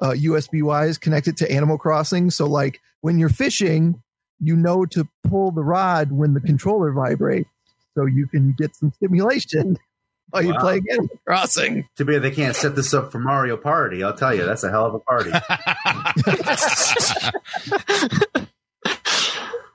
uh, 0.00 0.10
USB 0.10 0.62
wise 0.62 0.98
connected 0.98 1.36
to 1.38 1.50
Animal 1.50 1.78
Crossing. 1.78 2.30
So 2.30 2.46
like 2.46 2.80
when 3.00 3.18
you're 3.18 3.28
fishing, 3.28 4.00
you 4.40 4.56
know 4.56 4.84
to 4.86 5.08
pull 5.24 5.50
the 5.50 5.64
rod 5.64 6.12
when 6.12 6.34
the 6.34 6.40
controller 6.40 6.92
vibrates, 6.92 7.48
so 7.94 8.04
you 8.06 8.26
can 8.26 8.54
get 8.58 8.74
some 8.76 8.92
stimulation 8.92 9.78
while 10.30 10.42
you 10.42 10.52
play 10.52 10.54
Wow. 10.54 10.60
playing 10.60 10.84
Animal 10.90 11.20
Crossing. 11.26 11.88
Too 11.96 12.04
bad 12.04 12.22
they 12.22 12.30
can't 12.30 12.54
set 12.56 12.76
this 12.76 12.92
up 12.92 13.10
for 13.12 13.18
Mario 13.18 13.56
Party. 13.56 14.02
I'll 14.04 14.12
tell 14.12 14.34
you, 14.34 14.44
that's 14.44 14.64
a 14.64 14.70
hell 14.70 14.84
of 14.86 14.94
a 14.94 15.00
party. 15.00 15.30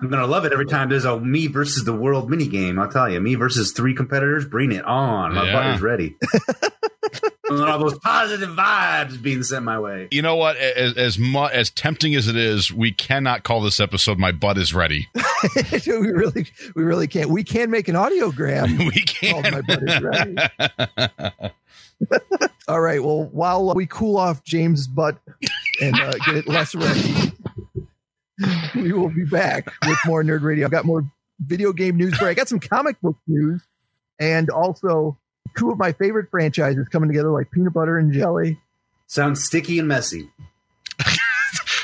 I'm 0.01 0.09
gonna 0.09 0.25
love 0.25 0.45
it 0.45 0.53
every 0.53 0.65
time 0.65 0.89
there's 0.89 1.05
a 1.05 1.19
me 1.19 1.45
versus 1.47 1.83
the 1.85 1.93
world 1.93 2.29
mini 2.29 2.47
game. 2.47 2.79
I'll 2.79 2.89
tell 2.89 3.07
you, 3.09 3.19
me 3.21 3.35
versus 3.35 3.71
three 3.71 3.93
competitors. 3.93 4.45
Bring 4.45 4.71
it 4.71 4.83
on. 4.83 5.35
My 5.35 5.45
Yeah. 5.45 5.53
butt 5.53 5.75
is 5.75 5.81
ready. 5.81 6.15
and 7.49 7.61
all 7.63 7.77
those 7.77 7.99
positive 7.99 8.49
vibes 8.49 9.21
being 9.21 9.43
sent 9.43 9.63
my 9.63 9.77
way. 9.79 10.07
you 10.09 10.21
know 10.23 10.35
what? 10.37 10.57
As 10.57 10.93
as, 10.97 11.19
mu- 11.19 11.45
as 11.45 11.69
tempting 11.69 12.15
as 12.15 12.27
it 12.27 12.35
is, 12.35 12.71
we 12.73 12.91
cannot 12.91 13.43
call 13.43 13.61
this 13.61 13.79
episode 13.79 14.17
"My 14.17 14.31
Butt 14.31 14.57
Is 14.57 14.73
Ready." 14.73 15.07
we 15.85 15.91
really, 16.11 16.47
we 16.75 16.83
really 16.83 17.07
can't. 17.07 17.29
We 17.29 17.43
can 17.43 17.69
make 17.69 17.87
an 17.87 17.95
audiogram. 17.95 18.79
we 18.95 19.01
can't. 19.03 19.51
My 19.51 19.61
Butt 19.61 19.83
Is 19.83 20.01
Ready. 20.01 20.35
All 22.67 22.81
right. 22.81 23.03
Well, 23.03 23.25
while 23.25 23.75
we 23.75 23.85
cool 23.85 24.17
off 24.17 24.43
James' 24.43 24.87
butt 24.87 25.17
and 25.81 25.93
uh, 25.99 26.11
get 26.25 26.37
it 26.37 26.47
less 26.47 26.73
ready, 26.73 27.31
we 28.75 28.91
will 28.93 29.09
be 29.09 29.25
back 29.25 29.71
with 29.85 29.97
more 30.05 30.23
Nerd 30.23 30.41
Radio. 30.41 30.65
I've 30.65 30.71
got 30.71 30.85
more 30.85 31.03
video 31.39 31.73
game 31.73 31.97
news 31.97 32.15
for 32.15 32.25
you. 32.25 32.29
I 32.29 32.33
got 32.33 32.47
some 32.47 32.59
comic 32.59 32.99
book 33.01 33.17
news 33.27 33.61
and 34.19 34.49
also 34.49 35.17
two 35.57 35.71
of 35.71 35.77
my 35.77 35.91
favorite 35.93 36.29
franchises 36.29 36.87
coming 36.89 37.09
together, 37.09 37.29
like 37.29 37.51
peanut 37.51 37.73
butter 37.73 37.97
and 37.97 38.13
jelly. 38.13 38.59
Sounds 39.07 39.43
sticky 39.43 39.79
and 39.79 39.87
messy. 39.87 40.29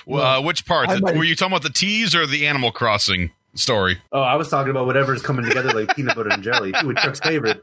Well, 0.05 0.25
uh, 0.25 0.41
which 0.41 0.65
part? 0.65 0.87
The- 0.87 1.01
might- 1.01 1.17
were 1.17 1.25
you 1.25 1.35
talking 1.35 1.51
about 1.51 1.63
the 1.63 1.69
tease 1.69 2.15
or 2.15 2.25
the 2.25 2.47
Animal 2.47 2.71
Crossing 2.71 3.31
story. 3.55 3.97
Oh, 4.11 4.21
I 4.21 4.35
was 4.35 4.49
talking 4.49 4.71
about 4.71 4.85
whatever's 4.85 5.21
coming 5.21 5.45
together 5.45 5.73
like 5.73 5.95
peanut 5.95 6.15
butter 6.15 6.29
and 6.29 6.43
jelly. 6.43 6.73
Ooh, 6.83 6.93
Chuck's 6.93 7.19
favorite. 7.19 7.59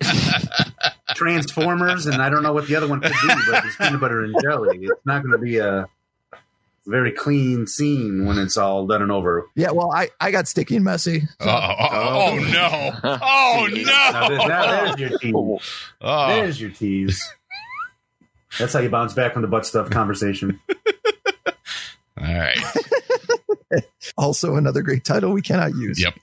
Transformers, 1.15 2.07
and 2.07 2.21
I 2.21 2.29
don't 2.29 2.43
know 2.43 2.53
what 2.53 2.67
the 2.67 2.77
other 2.77 2.89
one 2.89 3.01
could 3.01 3.13
be, 3.13 3.35
but 3.51 3.65
it's 3.65 3.77
peanut 3.77 4.01
butter 4.01 4.25
and 4.25 4.35
jelly. 4.43 4.79
It's 4.83 5.07
not 5.07 5.23
going 5.23 5.33
to 5.33 5.39
be 5.39 5.59
a 5.59 5.87
very 6.87 7.13
clean 7.13 7.67
scene 7.67 8.27
when 8.27 8.39
it's 8.39 8.57
all 8.57 8.87
done 8.87 9.03
and 9.03 9.11
over. 9.11 9.47
Yeah, 9.55 9.71
well, 9.71 9.91
I, 9.93 10.11
I 10.21 10.31
got 10.31 10.47
sticky 10.49 10.77
and 10.77 10.85
messy. 10.85 11.23
Oh, 11.41 11.49
oh, 11.49 11.77
oh, 11.91 12.39
no. 12.53 13.01
Oh, 13.23 13.69
Now, 13.73 14.29
now 14.29 14.47
no. 14.47 14.95
there's 14.97 15.01
your 15.01 15.19
tease. 15.19 15.35
Oh, 16.01 16.29
There's 16.29 16.61
your 16.61 16.71
tease. 16.71 17.23
That's 18.59 18.73
how 18.73 18.81
you 18.81 18.89
bounce 18.91 19.15
back 19.15 19.33
from 19.33 19.43
the 19.43 19.49
butt 19.49 19.67
stuff 19.67 19.91
conversation. 19.91 20.61
all 22.21 22.25
right. 22.39 22.59
Also, 24.17 24.55
another 24.57 24.83
great 24.83 25.05
title 25.05 25.33
we 25.33 25.43
cannot 25.43 25.75
use. 25.75 26.01
Yep. 26.01 26.15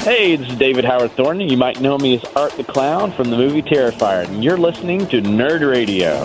Hey, 0.00 0.36
this 0.36 0.48
is 0.50 0.56
David 0.56 0.84
Howard 0.84 1.12
Thornton. 1.12 1.48
You 1.48 1.56
might 1.56 1.80
know 1.80 1.98
me 1.98 2.16
as 2.16 2.24
Art 2.36 2.52
the 2.52 2.64
Clown 2.64 3.12
from 3.12 3.30
the 3.30 3.36
movie 3.36 3.62
Terrifier, 3.62 4.26
and 4.26 4.42
you're 4.44 4.56
listening 4.58 5.06
to 5.08 5.20
Nerd 5.20 5.68
Radio. 5.70 6.22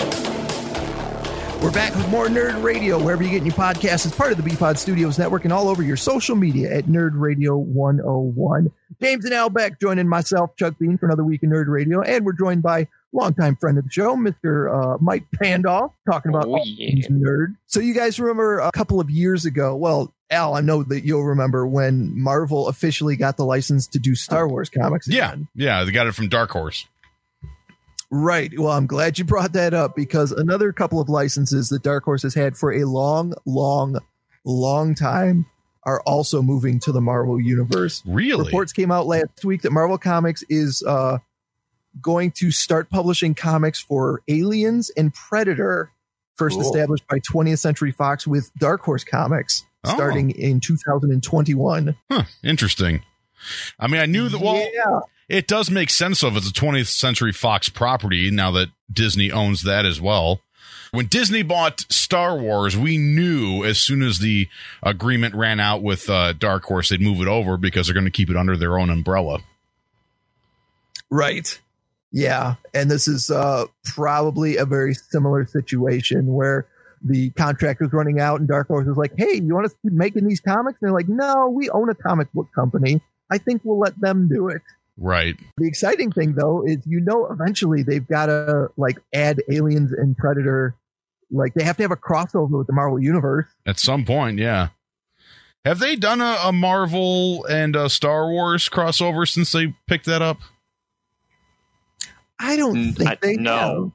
We're 1.61 1.71
back 1.71 1.93
with 1.95 2.09
more 2.09 2.27
Nerd 2.27 2.63
Radio, 2.63 2.97
wherever 2.97 3.21
you 3.21 3.29
get 3.29 3.43
your 3.43 3.53
podcasts. 3.53 4.05
It's 4.05 4.15
part 4.15 4.31
of 4.31 4.41
the 4.41 4.49
BPod 4.49 4.77
Studios 4.77 5.19
Network 5.19 5.43
and 5.43 5.51
all 5.51 5.67
over 5.67 5.83
your 5.83 5.97
social 5.97 6.37
media 6.37 6.73
at 6.73 6.85
Nerd 6.85 7.11
Radio 7.15 7.57
101. 7.57 8.71
James 9.01 9.25
and 9.25 9.33
Al 9.33 9.49
Beck 9.49 9.77
joining 9.79 10.07
myself, 10.07 10.55
Chuck 10.55 10.75
Bean, 10.79 10.97
for 10.97 11.07
another 11.07 11.25
week 11.25 11.43
of 11.43 11.49
Nerd 11.49 11.67
Radio. 11.67 12.01
And 12.01 12.25
we're 12.25 12.31
joined 12.31 12.61
by 12.63 12.87
longtime 13.11 13.57
friend 13.57 13.77
of 13.77 13.83
the 13.83 13.89
show, 13.91 14.15
Mr. 14.15 14.73
Uh, 14.95 14.97
Mike 15.01 15.25
Pandoff, 15.35 15.91
talking 16.09 16.29
about 16.33 16.45
Oh, 16.47 16.61
yeah. 16.63 17.05
nerd. 17.09 17.57
So 17.67 17.81
you 17.81 17.93
guys 17.93 18.21
remember 18.21 18.59
a 18.59 18.71
couple 18.71 19.01
of 19.01 19.09
years 19.09 19.45
ago, 19.45 19.75
well, 19.75 20.13
Al, 20.31 20.53
I 20.53 20.61
know 20.61 20.83
that 20.83 21.03
you'll 21.03 21.25
remember 21.25 21.67
when 21.67 22.17
Marvel 22.17 22.69
officially 22.69 23.17
got 23.17 23.35
the 23.35 23.43
license 23.45 23.85
to 23.87 23.99
do 23.99 24.15
Star 24.15 24.47
Wars 24.47 24.69
comics. 24.69 25.09
Yeah. 25.09 25.35
Yeah. 25.55 25.83
They 25.83 25.91
got 25.91 26.07
it 26.07 26.15
from 26.15 26.29
Dark 26.29 26.51
Horse. 26.51 26.85
Right. 28.11 28.51
Well, 28.57 28.71
I'm 28.71 28.87
glad 28.87 29.19
you 29.19 29.25
brought 29.25 29.53
that 29.53 29.73
up 29.73 29.95
because 29.95 30.31
another 30.31 30.71
couple 30.73 30.99
of 30.99 31.09
licenses 31.09 31.69
that 31.69 31.83
Dark 31.83 32.03
Horse 32.05 32.23
has 32.23 32.33
had 32.33 32.57
for 32.57 32.73
a 32.73 32.85
long, 32.85 33.33
long, 33.45 33.99
long 34.43 34.95
time 34.95 35.45
are 35.83 36.01
also 36.07 36.41
moving 36.41 36.79
to 36.81 36.91
the 36.91 37.01
Marvel 37.01 37.39
universe. 37.39 38.01
Really? 38.05 38.45
Reports 38.45 38.73
came 38.73 38.91
out 38.91 39.05
last 39.07 39.45
week 39.45 39.61
that 39.61 39.71
Marvel 39.71 39.97
Comics 39.97 40.43
is 40.49 40.83
uh, 40.87 41.19
going 42.01 42.31
to 42.31 42.49
start 42.51 42.89
publishing 42.89 43.35
comics 43.35 43.79
for 43.79 44.21
Aliens 44.27 44.89
and 44.97 45.13
Predator, 45.13 45.91
first 46.35 46.55
Cool. 46.55 46.61
established 46.67 47.07
by 47.07 47.19
20th 47.19 47.59
Century 47.59 47.91
Fox 47.91 48.25
with 48.25 48.51
Dark 48.55 48.81
Horse 48.81 49.03
Comics, 49.03 49.63
Oh. 49.85 49.93
starting 49.95 50.31
in 50.31 50.59
2021. 50.59 51.95
Huh. 52.11 52.23
Interesting. 52.43 53.01
I 53.79 53.87
mean, 53.87 54.01
I 54.01 54.05
knew 54.07 54.27
that. 54.29 54.41
Well, 54.41 54.55
yeah. 54.73 54.99
It 55.29 55.47
does 55.47 55.69
make 55.69 55.91
sense 55.91 56.23
of 56.23 56.35
it's 56.35 56.49
a 56.49 56.53
20th 56.53 56.87
Century 56.87 57.31
Fox 57.31 57.69
property 57.69 58.31
now 58.31 58.51
that 58.51 58.69
Disney 58.91 59.31
owns 59.31 59.63
that 59.63 59.85
as 59.85 60.01
well. 60.01 60.41
When 60.91 61.05
Disney 61.05 61.43
bought 61.43 61.81
Star 61.91 62.35
Wars, 62.35 62.75
we 62.75 62.97
knew 62.97 63.63
as 63.63 63.79
soon 63.79 64.01
as 64.01 64.17
the 64.17 64.47
agreement 64.81 65.35
ran 65.35 65.59
out 65.59 65.83
with 65.83 66.09
uh, 66.09 66.33
Dark 66.33 66.63
Horse, 66.63 66.89
they'd 66.89 66.99
move 66.99 67.21
it 67.21 67.27
over 67.27 67.57
because 67.57 67.85
they're 67.85 67.93
going 67.93 68.05
to 68.05 68.11
keep 68.11 68.31
it 68.31 68.35
under 68.35 68.57
their 68.57 68.79
own 68.79 68.89
umbrella. 68.89 69.39
Right. 71.11 71.59
Yeah. 72.11 72.55
And 72.73 72.89
this 72.89 73.07
is 73.07 73.29
uh, 73.29 73.65
probably 73.83 74.57
a 74.57 74.65
very 74.65 74.95
similar 74.95 75.45
situation 75.45 76.33
where 76.33 76.65
the 77.03 77.29
contract 77.31 77.81
was 77.81 77.93
running 77.93 78.19
out 78.19 78.39
and 78.39 78.49
Dark 78.49 78.67
Horse 78.67 78.87
was 78.87 78.97
like, 78.97 79.13
hey, 79.15 79.35
you 79.35 79.53
want 79.53 79.67
us 79.67 79.73
to 79.73 79.77
keep 79.83 79.93
making 79.93 80.27
these 80.27 80.39
comics? 80.39 80.79
And 80.81 80.87
they're 80.87 80.93
like, 80.93 81.07
no, 81.07 81.49
we 81.49 81.69
own 81.69 81.89
a 81.89 81.95
comic 81.95 82.31
book 82.33 82.47
company. 82.53 82.99
I 83.29 83.37
think 83.37 83.61
we'll 83.63 83.79
let 83.79 83.99
them 83.99 84.27
do 84.27 84.49
it. 84.49 84.63
Right. 85.01 85.35
The 85.57 85.65
exciting 85.67 86.11
thing, 86.11 86.33
though, 86.35 86.65
is 86.65 86.85
you 86.85 86.99
know 86.99 87.27
eventually 87.27 87.83
they've 87.83 88.05
got 88.05 88.25
to 88.25 88.67
like 88.75 88.97
add 89.13 89.41
aliens 89.49 89.93
and 89.93 90.17
Predator. 90.17 90.75
Like 91.31 91.53
they 91.53 91.63
have 91.63 91.77
to 91.77 91.83
have 91.83 91.91
a 91.91 91.95
crossover 91.95 92.49
with 92.57 92.67
the 92.67 92.73
Marvel 92.73 92.99
Universe. 92.99 93.45
At 93.65 93.79
some 93.79 94.03
point, 94.03 94.39
yeah. 94.39 94.69
Have 95.63 95.79
they 95.79 95.95
done 95.95 96.21
a, 96.21 96.37
a 96.45 96.51
Marvel 96.51 97.45
and 97.45 97.75
a 97.75 97.87
Star 97.89 98.29
Wars 98.29 98.67
crossover 98.67 99.27
since 99.29 99.51
they 99.51 99.73
picked 99.87 100.05
that 100.05 100.21
up? 100.21 100.39
I 102.39 102.55
don't 102.57 102.75
Mm, 102.75 102.97
think 102.97 103.09
I- 103.09 103.17
they 103.21 103.35
know. 103.35 103.93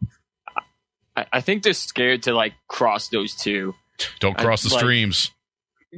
I, 1.17 1.27
I 1.33 1.40
think 1.40 1.62
they're 1.62 1.73
scared 1.73 2.23
to 2.25 2.35
like 2.35 2.55
cross 2.69 3.09
those 3.09 3.35
two. 3.35 3.75
Don't 4.21 4.38
I- 4.38 4.43
cross 4.45 4.62
the 4.62 4.71
like- 4.71 4.81
streams. 4.81 5.31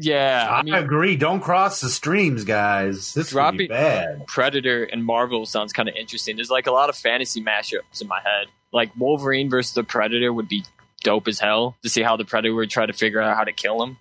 Yeah, 0.00 0.48
I, 0.50 0.70
I 0.76 0.78
agree. 0.78 1.16
Don't 1.16 1.40
cross 1.40 1.80
the 1.80 1.88
streams, 1.88 2.44
guys. 2.44 3.14
This 3.14 3.32
would 3.32 3.56
be 3.56 3.66
bad. 3.68 4.26
Predator 4.26 4.85
and 4.85 5.04
Marvel 5.04 5.46
sounds 5.46 5.72
kind 5.72 5.88
of 5.88 5.94
interesting. 5.96 6.37
There's 6.37 6.50
like 6.50 6.66
a 6.66 6.72
lot 6.72 6.88
of 6.88 6.96
fantasy 6.96 7.42
mashups 7.42 8.00
in 8.00 8.09
my 8.09 8.20
head. 8.20 8.46
Like 8.72 8.90
Wolverine 8.96 9.48
versus 9.50 9.72
the 9.74 9.85
Predator 9.85 10.32
would 10.32 10.48
be 10.48 10.64
dope 11.02 11.28
as 11.28 11.38
hell 11.38 11.76
to 11.82 11.88
see 11.88 12.02
how 12.02 12.16
the 12.16 12.24
Predator 12.24 12.54
would 12.54 12.70
try 12.70 12.85
to 12.87 12.92
figure 12.92 13.20
out 13.20 13.37
how 13.37 13.44
to 13.44 13.52
kill 13.52 13.82
him. 13.82 13.96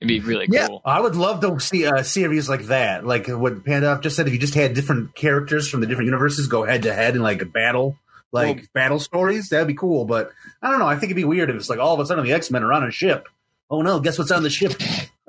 It'd 0.00 0.08
be 0.08 0.20
really 0.20 0.46
Yeah. 0.50 0.66
cool. 0.68 0.80
I 0.84 0.98
would 1.00 1.14
love 1.14 1.40
to 1.42 1.60
see 1.60 1.84
a 1.84 2.02
series 2.02 2.48
like 2.48 2.66
that. 2.66 3.04
Like 3.06 3.28
what 3.28 3.64
Pandoff 3.64 4.00
just 4.00 4.16
said, 4.16 4.26
if 4.26 4.32
you 4.32 4.38
just 4.38 4.54
had 4.54 4.72
different 4.72 5.14
characters 5.14 5.68
from 5.68 5.80
the 5.82 5.86
different 5.86 6.06
universes 6.06 6.46
go 6.46 6.64
head 6.64 6.84
to 6.84 6.94
head 6.94 7.14
and 7.14 7.22
like 7.22 7.52
battle, 7.52 7.98
like 8.32 8.56
Well- 8.56 8.64
battle 8.72 8.98
stories, 8.98 9.50
that'd 9.50 9.68
be 9.68 9.74
cool. 9.74 10.06
But 10.06 10.30
I 10.62 10.70
don't 10.70 10.78
know. 10.78 10.86
I 10.86 10.94
think 10.94 11.04
it'd 11.10 11.16
be 11.16 11.24
weird 11.24 11.50
if 11.50 11.56
it's 11.56 11.68
like 11.68 11.78
all 11.78 11.92
of 11.92 12.00
a 12.00 12.06
sudden 12.06 12.24
the 12.24 12.32
X 12.32 12.50
Men 12.50 12.62
are 12.64 12.72
on 12.72 12.84
a 12.84 12.90
ship. 12.90 13.28
Oh 13.68 13.82
no, 13.82 14.00
guess 14.00 14.18
what's 14.18 14.30
on 14.30 14.42
the 14.42 14.48
ship? 14.50 14.72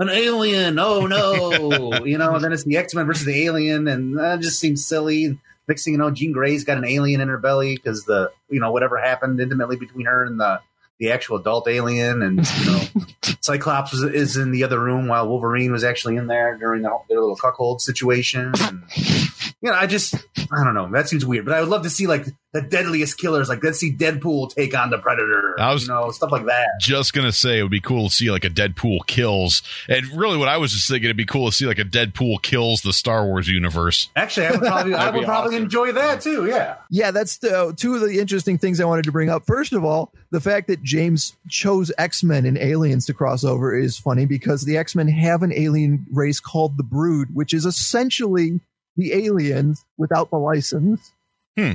An 0.02 0.10
alien. 0.10 0.80
Oh 0.80 1.06
no. 1.06 1.94
you 2.06 2.18
know, 2.18 2.40
then 2.40 2.52
it's 2.52 2.64
the 2.64 2.78
X 2.78 2.96
Men 2.96 3.06
versus 3.06 3.26
the 3.26 3.46
alien, 3.46 3.88
and 3.88 4.18
that 4.18 4.40
just 4.40 4.60
seems 4.60 4.86
silly. 4.86 5.38
Next 5.68 5.84
thing 5.84 5.94
you 5.94 6.00
know, 6.00 6.10
Jean 6.10 6.32
Grey's 6.32 6.64
got 6.64 6.80
an 6.80 6.86
alien 6.86 7.22
in 7.22 7.28
her 7.28 7.38
belly 7.38 7.76
because 7.76 8.04
the 8.06 8.32
you 8.50 8.60
know 8.60 8.72
whatever 8.72 8.98
happened 8.98 9.40
intimately 9.40 9.76
between 9.76 10.08
her 10.08 10.24
and 10.24 10.40
the 10.40 10.60
the 10.98 11.12
actual 11.12 11.38
adult 11.38 11.68
alien, 11.68 12.24
and 12.24 12.48
you 12.60 12.66
know 12.66 12.82
Cyclops 13.42 13.92
was, 13.92 14.04
is 14.04 14.38
in 14.38 14.52
the 14.52 14.64
other 14.64 14.80
room 14.80 15.08
while 15.08 15.28
Wolverine 15.28 15.72
was 15.72 15.84
actually 15.84 16.16
in 16.16 16.28
there 16.28 16.58
during 16.58 16.82
the, 16.82 16.90
their 17.08 17.20
little 17.20 17.36
cuckold 17.36 17.82
situation. 17.82 18.54
And, 18.60 18.84
you 19.62 19.70
know, 19.70 19.76
I 19.76 19.86
just 19.88 20.16
I 20.52 20.64
don't 20.64 20.74
know. 20.74 20.90
That 20.92 21.08
seems 21.08 21.26
weird, 21.26 21.46
but 21.46 21.54
I 21.54 21.60
would 21.62 21.70
love 21.70 21.84
to 21.84 21.90
see 21.90 22.08
like 22.08 22.26
the 22.54 22.62
deadliest 22.62 23.18
killers. 23.18 23.48
Like 23.48 23.64
let's 23.64 23.80
see 23.80 23.94
Deadpool 23.94 24.54
take 24.54 24.76
on 24.78 24.90
the 24.90 24.98
Predator. 24.98 25.56
I 25.60 25.72
was- 25.72 25.84
you 25.84 25.88
know, 25.90 26.12
stuff 26.12 26.32
like 26.32 26.46
that. 26.48 26.68
Just 26.80 27.14
gonna 27.14 27.32
say 27.32 27.60
it 27.60 27.62
would 27.62 27.72
be 27.72 27.80
cool 27.80 28.10
to 28.10 28.14
see 28.16 28.30
like 28.32 28.44
a 28.44 28.50
Deadpool 28.50 29.06
kills, 29.08 29.62
and 29.88 30.06
really 30.18 30.38
what 30.38 30.48
I 30.50 30.58
was 30.58 30.72
just 30.72 30.88
thinking 30.90 31.06
it'd 31.06 31.16
be 31.18 31.26
cool 31.26 31.50
to 31.50 31.56
see 31.56 31.66
like 31.66 31.80
a 31.80 31.86
Deadpool 31.86 32.42
kills 32.42 32.82
the 32.82 32.92
Star 32.94 33.26
Wars 33.26 33.48
universe. 33.48 34.10
Actually, 34.16 34.48
I 34.48 34.52
would 34.52 34.60
probably 34.62 34.94
I 34.96 34.98
That'd 35.06 35.16
would 35.16 35.26
probably 35.26 35.56
awesome. 35.56 35.64
enjoy 35.64 35.92
that 35.94 36.22
too. 36.22 36.48
Yeah. 36.48 36.76
Yeah, 36.90 37.12
that's 37.12 37.38
the, 37.38 37.58
uh, 37.58 37.72
two 37.76 37.96
of 37.96 38.02
the 38.02 38.20
interesting 38.20 38.58
things 38.58 38.80
I 38.82 38.86
wanted 38.86 39.06
to 39.06 39.12
bring 39.12 39.30
up. 39.30 39.46
First 39.46 39.72
of 39.74 39.86
all, 39.86 40.12
the 40.32 40.42
fact 40.42 40.68
that 40.68 40.82
James 40.84 41.36
chose 41.50 41.92
X 41.98 42.24
Men 42.24 42.46
and 42.46 42.58
aliens 42.58 43.06
to 43.06 43.14
cross 43.14 43.44
over 43.44 43.78
is 43.78 43.98
funny 43.98 44.26
because 44.26 44.64
the 44.66 44.76
X 44.78 44.96
Men 44.96 45.08
have 45.08 45.44
an 45.44 45.54
alien 45.54 46.06
race 46.12 46.40
called 46.40 46.78
the 46.78 46.84
Brood, 46.84 47.30
which 47.34 47.54
is 47.54 47.66
essentially 47.66 48.60
the 48.98 49.14
aliens 49.14 49.86
without 49.98 50.30
the 50.30 50.38
license. 50.38 51.12
Hmm. 51.58 51.72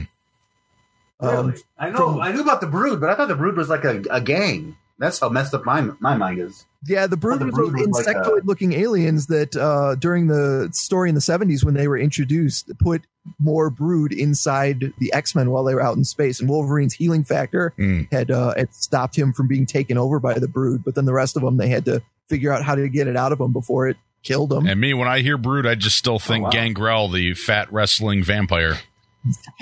Um, 1.21 1.47
Really? 1.49 1.61
I 1.79 1.91
know. 1.91 1.97
from- 1.97 2.21
I 2.21 2.33
knew 2.33 2.43
about 2.43 2.61
the 2.61 2.67
Brood, 2.67 3.01
but 3.01 3.09
I 3.11 3.15
thought 3.15 3.29
the 3.29 3.35
Brood 3.37 3.57
was 3.57 3.69
like 3.69 3.85
a, 3.85 4.03
a 4.11 4.21
gang. 4.21 4.77
That's 4.99 5.19
how 5.19 5.29
messed 5.29 5.53
up 5.53 5.67
my 5.67 5.83
my 6.01 6.17
mind 6.17 6.39
is. 6.41 6.65
yeah, 6.87 7.07
the 7.07 7.19
Brood 7.19 7.41
the 7.41 7.47
was 7.47 7.55
Brood 7.55 7.75
those 7.75 7.87
was 7.89 8.07
like 8.07 8.17
a- 8.17 8.21
insectoid-looking 8.21 8.73
aliens 8.73 9.27
that 9.27 9.55
uh, 9.55 9.95
during 9.97 10.27
the 10.29 10.71
story 10.73 11.11
in 11.11 11.15
the 11.15 11.21
'70s 11.21 11.63
when 11.65 11.75
they 11.75 11.87
were 11.87 11.99
introduced, 11.99 12.71
put 12.79 13.03
more 13.39 13.69
Brood 13.69 14.13
inside 14.13 14.93
the 14.99 15.13
X 15.13 15.35
Men 15.35 15.51
while 15.51 15.65
they 15.65 15.75
were 15.75 15.83
out 15.83 15.97
in 15.99 16.05
space, 16.05 16.41
and 16.41 16.49
Wolverine's 16.49 16.95
healing 16.95 17.25
factor 17.25 17.75
Hmm. 17.77 18.03
had 18.11 18.31
uh, 18.31 18.55
had 18.57 18.73
stopped 18.75 19.17
him 19.17 19.35
from 19.35 19.49
being 19.49 19.67
taken 19.67 19.99
over 19.99 20.19
by 20.19 20.39
the 20.39 20.49
brood. 20.49 20.83
But 20.83 20.95
then 20.95 21.05
the 21.05 21.13
rest 21.13 21.37
of 21.37 21.43
them, 21.43 21.59
they 21.59 21.69
had 21.69 21.85
to 21.87 22.01
figure 22.31 22.51
out 22.53 22.63
how 22.63 22.75
to 22.75 22.89
get 22.89 23.07
it 23.07 23.17
out 23.19 23.33
of 23.33 23.41
him 23.41 23.53
before 23.53 23.89
it 23.89 23.97
killed 24.27 24.53
him. 24.53 24.67
And 24.67 24.81
me, 24.81 24.93
when 24.95 25.09
I 25.09 25.21
hear 25.21 25.39
Brood, 25.39 25.67
I 25.67 25.75
just 25.75 25.97
still 25.97 26.19
think 26.19 26.45
wow. 26.45 26.51
Gangrel, 26.51 27.09
the 27.09 27.35
fat 27.35 27.73
wrestling 27.73 28.23
vampire. 28.25 28.79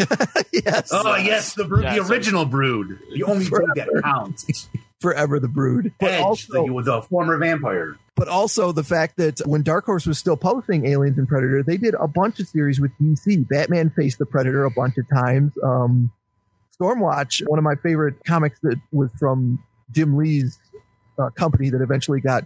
yes, 0.53 0.91
Oh 0.93 1.17
yes, 1.17 1.55
the 1.55 1.65
Brood, 1.65 1.85
Yeah, 1.85 1.95
the 1.95 2.01
original 2.03 2.45
Brood, 2.45 2.99
the 3.13 3.23
only 3.25 3.49
Brood 3.49 3.71
that 3.77 3.89
counts. 4.03 4.69
forever 5.05 5.39
the 5.39 5.49
brood. 5.49 5.93
But 6.01 6.13
Edge, 6.13 6.23
also, 6.23 6.67
the, 6.67 6.83
the 6.83 7.03
former 7.03 7.37
vampire. 7.37 7.99
but 8.17 8.27
also 8.27 8.73
the 8.73 8.83
fact 8.83 9.19
that 9.19 9.39
when 9.45 9.63
Dark 9.63 9.85
Horse 9.85 10.07
was 10.07 10.19
still 10.19 10.37
publishing 10.37 10.87
Aliens 10.87 11.19
and 11.19 11.29
Predator, 11.29 11.63
they 11.63 11.77
did 11.77 11.95
a 12.01 12.09
bunch 12.09 12.41
of 12.41 12.49
series 12.49 12.81
with 12.81 12.91
DC. 12.99 13.47
Batman 13.47 13.91
faced 13.91 14.19
the 14.19 14.25
Predator 14.25 14.65
a 14.65 14.71
bunch 14.71 14.97
of 14.97 15.07
times. 15.11 15.53
Um, 15.63 16.11
Stormwatch, 16.81 17.47
one 17.47 17.59
of 17.59 17.65
my 17.65 17.75
favorite 17.77 18.25
comics 18.25 18.59
that 18.63 18.81
was 18.93 19.11
from 19.19 19.63
Jim 19.93 20.17
Lee's 20.17 20.59
uh, 21.19 21.29
company 21.31 21.69
that 21.69 21.83
eventually 21.83 22.21
got 22.21 22.45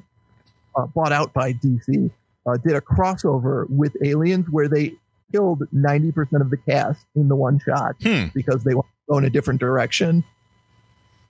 uh, 0.79 0.87
bought 0.87 1.12
out 1.12 1.35
by 1.35 1.53
DC, 1.53 2.11
uh, 2.47 2.57
did 2.64 2.75
a 2.77 2.81
crossover 2.81 3.69
with 3.69 3.97
Aliens 4.05 4.47
where 4.51 4.69
they 4.69 4.93
killed 5.33 5.62
90% 5.75 6.41
of 6.41 6.51
the 6.51 6.57
cast 6.57 7.05
in 7.14 7.29
the 7.29 7.37
one 7.37 7.59
shot 7.59 7.97
Hmm. 8.03 8.27
because 8.35 8.64
they 8.64 8.75
want 8.75 8.87
to 8.87 9.12
go 9.12 9.19
in 9.19 9.25
a 9.25 9.31
different 9.31 9.61
direction. 9.61 10.25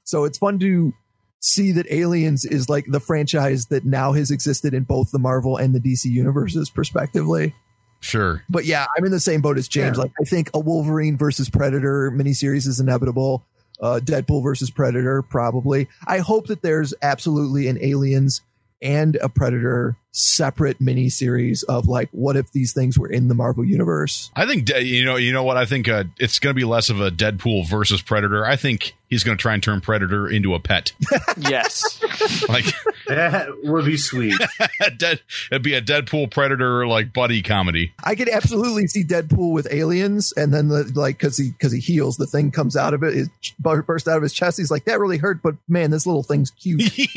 So 0.04 0.24
it's 0.24 0.38
fun 0.38 0.58
to 0.60 0.92
see 1.40 1.72
that 1.72 1.90
Aliens 1.90 2.44
is 2.44 2.68
like 2.68 2.86
the 2.86 3.00
franchise 3.00 3.66
that 3.66 3.84
now 3.84 4.12
has 4.12 4.30
existed 4.30 4.74
in 4.74 4.84
both 4.84 5.10
the 5.10 5.18
Marvel 5.18 5.56
and 5.56 5.74
the 5.74 5.80
DC 5.80 6.04
universes, 6.06 6.70
prospectively. 6.70 7.54
Sure. 8.00 8.42
But 8.48 8.64
yeah, 8.64 8.86
I'm 8.96 9.04
in 9.04 9.10
the 9.10 9.20
same 9.20 9.40
boat 9.40 9.58
as 9.58 9.66
James. 9.68 9.96
Yeah. 9.96 10.04
Like, 10.04 10.12
I 10.20 10.24
think 10.24 10.50
a 10.54 10.60
Wolverine 10.60 11.16
versus 11.16 11.50
Predator 11.50 12.12
miniseries 12.12 12.66
is 12.66 12.78
inevitable. 12.80 13.44
Uh, 13.80 14.00
Deadpool 14.02 14.42
versus 14.42 14.70
Predator, 14.70 15.22
probably. 15.22 15.88
I 16.06 16.18
hope 16.18 16.46
that 16.48 16.62
there's 16.62 16.94
absolutely 17.02 17.68
an 17.68 17.78
Aliens 17.82 18.40
and 18.80 19.16
a 19.16 19.28
Predator 19.28 19.96
separate 20.12 20.80
mini 20.80 21.08
series 21.08 21.62
of 21.64 21.86
like, 21.86 22.08
what 22.12 22.36
if 22.36 22.50
these 22.52 22.72
things 22.72 22.98
were 22.98 23.08
in 23.08 23.28
the 23.28 23.34
Marvel 23.34 23.64
universe? 23.64 24.30
I 24.34 24.46
think 24.46 24.64
de- 24.64 24.84
you 24.84 25.04
know 25.04 25.16
you 25.16 25.32
know 25.32 25.44
what 25.44 25.56
I 25.56 25.64
think 25.64 25.88
uh, 25.88 26.04
it's 26.18 26.38
going 26.38 26.54
to 26.54 26.58
be 26.58 26.64
less 26.64 26.90
of 26.90 27.00
a 27.00 27.10
Deadpool 27.10 27.68
versus 27.68 28.02
Predator. 28.02 28.44
I 28.44 28.56
think 28.56 28.94
he's 29.08 29.24
going 29.24 29.36
to 29.36 29.42
try 29.42 29.54
and 29.54 29.62
turn 29.62 29.80
Predator 29.80 30.28
into 30.28 30.54
a 30.54 30.60
pet. 30.60 30.92
yes. 31.36 32.00
like 32.48 32.66
That 33.08 33.48
would 33.64 33.86
be 33.86 33.96
sweet. 33.96 34.34
Dead, 34.98 35.20
it'd 35.50 35.62
be 35.62 35.72
a 35.72 35.80
Deadpool 35.80 36.30
Predator 36.30 36.86
like 36.86 37.14
buddy 37.14 37.42
comedy. 37.42 37.92
I 38.04 38.14
could 38.14 38.28
absolutely 38.28 38.86
see 38.86 39.02
Deadpool 39.02 39.52
with 39.52 39.66
aliens, 39.72 40.32
and 40.36 40.52
then 40.52 40.68
the, 40.68 40.92
like 40.94 41.16
because 41.16 41.38
he 41.38 41.52
because 41.52 41.72
he 41.72 41.80
heals, 41.80 42.18
the 42.18 42.26
thing 42.26 42.50
comes 42.50 42.76
out 42.76 42.92
of 42.92 43.02
it, 43.02 43.16
it 43.16 43.28
bur- 43.58 43.82
bursts 43.82 44.08
out 44.08 44.18
of 44.18 44.22
his 44.22 44.34
chest. 44.34 44.58
He's 44.58 44.70
like, 44.70 44.84
"That 44.84 45.00
really 45.00 45.16
hurt, 45.16 45.40
but 45.42 45.54
man, 45.68 45.90
this 45.90 46.06
little 46.06 46.22
thing's 46.22 46.50
cute." 46.50 46.82
They 46.92 47.16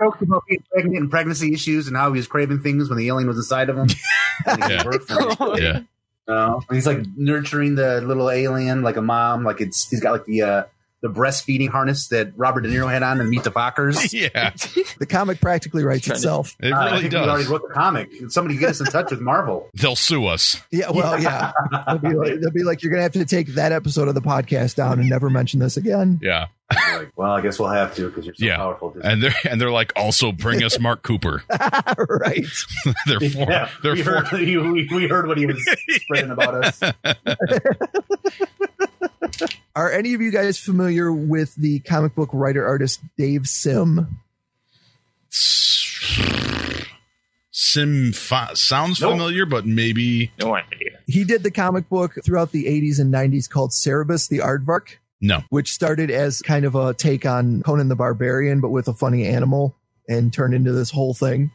talked 0.00 0.22
about 0.96 1.02
being 1.02 1.10
pregnant 1.10 1.40
and 1.42 1.46
pregnancy 1.46 1.52
issues 1.54 1.86
and 1.88 1.96
how 1.96 2.12
he 2.12 2.18
was 2.18 2.26
craving 2.26 2.60
things 2.60 2.88
when 2.88 2.98
the 2.98 3.08
alien 3.08 3.28
was 3.28 3.36
inside 3.36 3.68
of 3.70 3.76
him. 3.78 3.88
And 4.46 4.62
he 4.62 4.68
gave 4.68 4.78
Yeah. 4.78 4.82
birth 4.82 5.06
from 5.06 5.56
yeah. 5.62 5.80
Uh, 6.26 6.58
he's 6.72 6.86
like 6.86 7.00
nurturing 7.16 7.76
the 7.76 8.00
little 8.00 8.30
alien 8.30 8.82
like 8.82 8.96
a 8.96 9.02
mom. 9.02 9.44
Like 9.44 9.60
it's 9.60 9.88
he's 9.88 10.00
got 10.00 10.12
like 10.12 10.24
the 10.24 10.42
uh, 10.42 10.62
the 11.04 11.10
breastfeeding 11.10 11.68
harness 11.68 12.08
that 12.08 12.32
Robert 12.34 12.62
De 12.62 12.68
Niro 12.70 12.90
had 12.90 13.02
on 13.02 13.20
in 13.20 13.28
Meet 13.28 13.44
the 13.44 13.50
Fockers. 13.52 14.10
Yeah. 14.14 14.50
the 14.98 15.04
comic 15.06 15.38
practically 15.38 15.84
writes 15.84 16.06
Trying 16.06 16.14
to- 16.14 16.18
itself. 16.20 16.56
It 16.60 16.72
Uh, 16.72 16.76
I 16.78 16.84
really 16.86 17.00
think 17.02 17.12
we 17.12 17.18
already 17.18 17.42
does. 17.42 17.50
wrote 17.52 17.62
the 17.68 17.74
comic. 17.74 18.08
Somebody 18.30 18.56
get 18.58 18.70
us 18.70 18.80
in 18.80 18.86
touch 18.86 19.10
with 19.10 19.20
Marvel. 19.20 19.68
They'll 19.74 19.96
sue 19.96 20.24
us. 20.26 20.60
Yeah, 20.70 20.90
well, 20.90 21.20
yeah. 21.20 21.52
They'll 21.86 21.98
be, 21.98 22.08
like, 22.14 22.40
they'll 22.40 22.50
be 22.50 22.62
like, 22.62 22.82
"You're 22.82 22.90
gonna 22.90 23.02
have 23.02 23.12
to 23.12 23.24
take 23.26 23.48
that 23.48 23.70
episode 23.72 24.08
of 24.08 24.14
the 24.14 24.22
podcast 24.22 24.76
down 24.76 24.98
and 24.98 25.10
never 25.10 25.28
mention 25.28 25.60
this 25.60 25.76
again." 25.76 26.18
Yeah. 26.22 26.46
like, 26.96 27.12
well, 27.16 27.30
I 27.32 27.42
guess 27.42 27.58
we'll 27.58 27.68
have 27.68 27.94
to 27.96 28.08
because 28.08 28.24
you're 28.24 28.34
so 28.34 28.44
Yeah. 28.46 28.56
powerful. 28.56 28.96
And 29.04 29.22
they're 29.22 29.34
and 29.44 29.60
they're 29.60 29.70
like 29.70 29.92
also 29.96 30.32
bring 30.32 30.62
us 30.64 30.80
Mark 30.80 31.02
Cooper. 31.02 31.42
right. 32.08 32.46
they're 33.06 33.20
for, 33.20 33.26
yeah, 33.50 33.68
they're 33.82 33.92
we, 33.92 34.02
for, 34.02 34.24
heard, 34.24 34.32
we, 34.40 34.56
we- 34.56 34.88
we 34.90 35.06
heard 35.06 35.26
what 35.28 35.36
he 35.36 35.44
was 35.44 35.62
spreading 35.90 36.30
about 36.30 36.54
us. 36.64 36.80
Are 39.76 39.90
any 39.90 40.14
of 40.14 40.20
you 40.20 40.30
guys 40.30 40.58
familiar 40.58 41.12
with 41.12 41.54
the 41.56 41.80
comic 41.80 42.14
book 42.14 42.30
writer 42.32 42.64
artist 42.66 43.00
Dave 43.18 43.46
Sim? 43.48 44.18
Sim 47.50 48.12
fa- 48.12 48.50
sounds 48.54 49.00
Nope. 49.00 49.12
familiar, 49.12 49.46
but 49.46 49.66
maybe 49.66 50.30
No 50.40 50.54
idea. 50.54 50.98
He 51.06 51.24
did 51.24 51.42
the 51.42 51.50
comic 51.50 51.88
book 51.88 52.14
throughout 52.24 52.52
the 52.52 52.64
80s 52.64 52.98
and 53.00 53.12
90s 53.12 53.48
called 53.48 53.70
Cerebus 53.70 54.28
the 54.28 54.38
Aardvark. 54.38 54.96
no. 55.20 55.42
which 55.50 55.72
started 55.72 56.10
as 56.10 56.42
kind 56.42 56.64
of 56.64 56.74
a 56.74 56.94
take 56.94 57.24
on 57.26 57.62
Conan 57.62 57.88
the 57.88 57.96
Barbarian, 57.96 58.60
but 58.60 58.70
with 58.70 58.88
a 58.88 58.94
funny 58.94 59.24
animal 59.26 59.74
and 60.08 60.32
turned 60.32 60.52
into 60.54 60.72
this 60.72 60.90
whole 60.90 61.14
thing. 61.14 61.50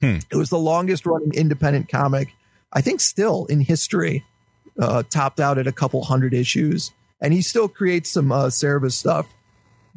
Hmm. 0.00 0.18
It 0.30 0.36
was 0.36 0.50
the 0.50 0.58
longest 0.58 1.04
running 1.06 1.32
independent 1.34 1.88
comic, 1.90 2.28
I 2.72 2.80
think, 2.80 3.00
still 3.00 3.46
in 3.46 3.60
history, 3.60 4.24
uh, 4.80 5.02
topped 5.10 5.40
out 5.40 5.58
at 5.58 5.66
a 5.66 5.72
couple 5.72 6.02
hundred 6.04 6.32
issues. 6.34 6.90
And 7.20 7.32
he 7.32 7.42
still 7.42 7.68
creates 7.68 8.10
some 8.10 8.30
uh, 8.30 8.46
Cerebus 8.46 8.92
stuff. 8.92 9.26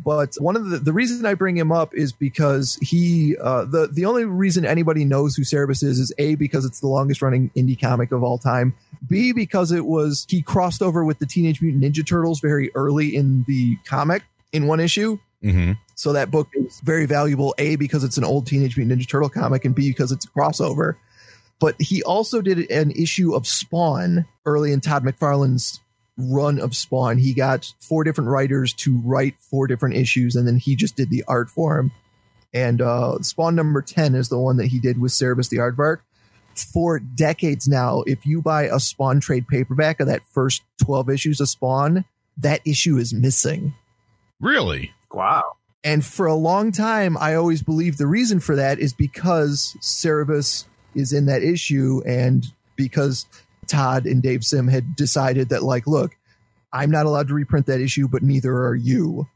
But 0.04 0.36
one 0.40 0.56
of 0.56 0.70
the 0.70 0.78
the 0.78 0.94
reason 0.94 1.26
I 1.26 1.34
bring 1.34 1.58
him 1.58 1.72
up 1.72 1.94
is 1.94 2.14
because 2.14 2.78
he 2.82 3.36
uh, 3.38 3.66
the 3.66 3.88
the 3.92 4.06
only 4.06 4.24
reason 4.24 4.66
anybody 4.66 5.04
knows 5.04 5.36
who 5.36 5.44
Cerebus 5.44 5.84
is 5.84 6.00
is 6.00 6.14
a 6.18 6.36
because 6.36 6.64
it's 6.64 6.80
the 6.80 6.88
longest 6.88 7.22
running 7.22 7.52
indie 7.56 7.80
comic 7.80 8.14
of 8.14 8.24
all 8.24 8.38
time, 8.38 8.74
B 9.08 9.34
because 9.34 9.74
it 9.74 9.86
was 9.86 10.26
he 10.30 10.42
crossed 10.42 10.82
over 10.82 11.04
with 11.04 11.20
the 11.20 11.26
Teenage 11.26 11.62
Mutant 11.62 11.84
Ninja 11.84 12.08
Turtles 12.08 12.40
very 12.40 12.74
early 12.76 13.14
in 13.14 13.44
the 13.46 13.76
comic 13.86 14.24
in 14.54 14.68
one 14.68 14.80
issue. 14.80 15.20
hmm 15.42 15.74
So 15.96 16.14
that 16.14 16.32
book 16.32 16.48
is 16.54 16.80
very 16.80 17.06
valuable. 17.06 17.54
A 17.58 17.76
because 17.76 18.06
it's 18.06 18.18
an 18.18 18.24
old 18.24 18.48
Teenage 18.48 18.78
Mutant 18.78 19.02
Ninja 19.02 19.10
Turtle 19.10 19.30
comic, 19.30 19.66
and 19.66 19.76
B 19.76 19.90
because 19.90 20.14
it's 20.14 20.24
a 20.24 20.30
crossover. 20.30 20.96
But 21.60 21.76
he 21.78 22.02
also 22.04 22.42
did 22.42 22.72
an 22.72 22.92
issue 22.92 23.36
of 23.36 23.46
Spawn 23.46 24.26
early 24.46 24.72
in 24.72 24.80
Todd 24.80 25.04
McFarlane's 25.04 25.82
run 26.20 26.60
of 26.60 26.76
Spawn. 26.76 27.18
He 27.18 27.34
got 27.34 27.72
four 27.80 28.04
different 28.04 28.30
writers 28.30 28.74
to 28.74 28.98
write 29.04 29.36
four 29.40 29.68
different 29.68 29.96
issues, 29.96 30.36
and 30.36 30.48
then 30.48 30.58
he 30.58 30.76
just 30.76 30.96
did 30.96 31.10
the 31.10 31.24
art 31.28 31.50
for 31.50 31.78
him. 31.78 31.92
And 32.54 32.82
uh, 32.82 33.20
Spawn 33.22 33.56
number 33.56 33.82
10 33.82 34.16
is 34.16 34.30
the 34.30 34.40
one 34.40 34.58
that 34.58 34.68
he 34.68 34.80
did 34.80 35.00
with 35.00 35.12
Cerebus 35.12 35.50
the 35.50 35.58
Aardvark. 35.58 36.00
For 36.56 37.00
decades 37.00 37.68
now, 37.68 38.02
if 38.02 38.26
you 38.26 38.42
buy 38.42 38.64
a 38.64 38.80
Spawn 38.80 39.20
trade 39.20 39.48
paperback 39.48 40.00
of 40.00 40.08
that 40.08 40.24
first 40.32 40.64
12 40.84 41.10
issues 41.10 41.40
of 41.40 41.48
Spawn, 41.48 42.06
that 42.38 42.62
issue 42.66 42.98
is 42.98 43.14
missing. 43.14 43.74
Really? 44.40 44.92
Wow. 45.12 45.44
And 45.84 46.04
for 46.04 46.26
a 46.26 46.36
long 46.36 46.72
time, 46.72 47.18
I 47.18 47.36
always 47.36 47.62
believed 47.62 47.98
the 47.98 48.08
reason 48.08 48.40
for 48.40 48.56
that 48.56 48.80
is 48.80 48.94
because 48.94 49.78
Cerebus 49.80 50.66
is 50.96 51.14
in 51.14 51.28
that 51.28 51.44
issue 51.44 52.02
and 52.06 52.46
because 52.76 53.26
Todd 53.70 54.06
and 54.06 54.22
Dave 54.22 54.44
Sim 54.44 54.68
had 54.68 54.96
decided 54.96 55.50
that, 55.50 55.64
like, 55.64 55.88
look, 55.88 56.16
I'm 56.74 56.92
not 56.92 57.06
allowed 57.06 57.28
to 57.30 57.34
reprint 57.34 57.66
that 57.68 57.80
issue, 57.82 58.08
but 58.08 58.22
neither 58.24 58.54
are 58.54 58.76
you, 58.76 59.28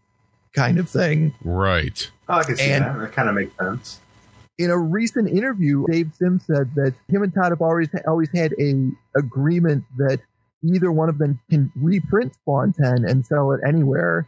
kind 0.54 0.78
of 0.80 0.89
thing. 0.89 1.34
Right. 1.43 2.10
Oh, 2.30 2.36
I 2.36 2.43
can 2.43 2.58
see 2.58 2.69
And- 2.69 2.84
that. 2.84 3.00
That 3.00 3.12
kind 3.13 3.30
of 3.30 3.36
makes 3.36 3.56
sense. 3.58 4.00
In 4.60 4.69
a 4.69 4.78
recent 4.78 5.30
interview, 5.30 5.84
Dave 5.89 6.12
Sim 6.17 6.39
said 6.39 6.76
that 6.76 6.93
him 7.08 7.24
and 7.24 7.34
Todd 7.34 7.50
have 7.52 7.62
always 7.62 7.89
always 8.08 8.30
had 8.36 8.54
a 8.60 8.91
agreement 9.17 9.84
that 9.98 10.19
either 10.63 10.91
one 10.91 11.10
of 11.10 11.17
them 11.17 11.39
can 11.50 11.72
reprint 11.76 12.36
Spawn 12.36 12.72
10 12.72 13.04
and 13.04 13.26
sell 13.26 13.52
it 13.54 13.62
anywhere 13.67 14.28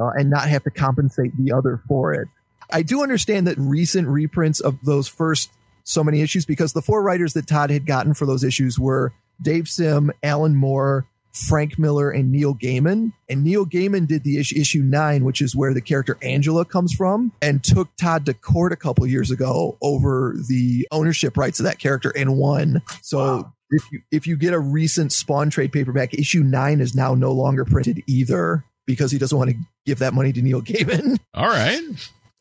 uh, 0.00 0.08
and 0.18 0.28
not 0.28 0.48
have 0.48 0.64
to 0.64 0.70
compensate 0.70 1.36
the 1.36 1.52
other 1.52 1.80
for 1.86 2.12
it. 2.12 2.26
I 2.72 2.82
do 2.82 3.02
understand 3.04 3.46
that 3.46 3.56
recent 3.58 4.08
reprints 4.08 4.58
of 4.58 4.76
those 4.84 5.06
first 5.06 5.50
so 5.84 6.02
many 6.02 6.20
issues 6.20 6.44
because 6.44 6.72
the 6.72 6.82
four 6.82 7.00
writers 7.02 7.32
that 7.34 7.46
Todd 7.46 7.70
had 7.70 7.86
gotten 7.86 8.12
for 8.12 8.26
those 8.26 8.42
issues 8.44 8.76
were 8.78 9.12
Dave 9.42 9.68
Sim, 9.68 10.10
Alan 10.22 10.54
Moore, 10.54 11.06
Frank 11.32 11.78
Miller, 11.78 12.10
and 12.10 12.32
Neil 12.32 12.54
Gaiman. 12.54 13.12
And 13.28 13.44
Neil 13.44 13.64
Gaiman 13.64 14.06
did 14.08 14.24
the 14.24 14.38
issue, 14.38 14.60
issue 14.60 14.82
nine, 14.82 15.24
which 15.24 15.40
is 15.40 15.54
where 15.54 15.72
the 15.72 15.80
character 15.80 16.18
Angela 16.22 16.64
comes 16.64 16.92
from, 16.92 17.32
and 17.40 17.62
took 17.62 17.88
Todd 17.96 18.26
to 18.26 18.34
court 18.34 18.72
a 18.72 18.76
couple 18.76 19.06
years 19.06 19.30
ago 19.30 19.78
over 19.80 20.34
the 20.48 20.88
ownership 20.90 21.36
rights 21.36 21.60
of 21.60 21.64
that 21.64 21.78
character 21.78 22.12
and 22.16 22.36
won. 22.36 22.82
So 23.02 23.18
Wow. 23.18 23.52
if 23.70 23.82
you 23.92 24.00
if 24.10 24.26
you 24.26 24.36
get 24.36 24.52
a 24.54 24.58
recent 24.58 25.12
Spawn 25.12 25.50
trade 25.50 25.70
paperback, 25.72 26.14
issue 26.14 26.42
nine 26.42 26.80
is 26.80 26.94
now 26.96 27.14
no 27.14 27.30
longer 27.32 27.64
printed 27.64 28.02
either 28.08 28.64
because 28.86 29.12
he 29.12 29.18
doesn't 29.18 29.38
want 29.38 29.50
to 29.50 29.56
give 29.86 30.00
that 30.00 30.12
money 30.14 30.32
to 30.32 30.42
Neil 30.42 30.60
Gaiman. 30.62 31.16
All 31.32 31.46
right. 31.48 31.80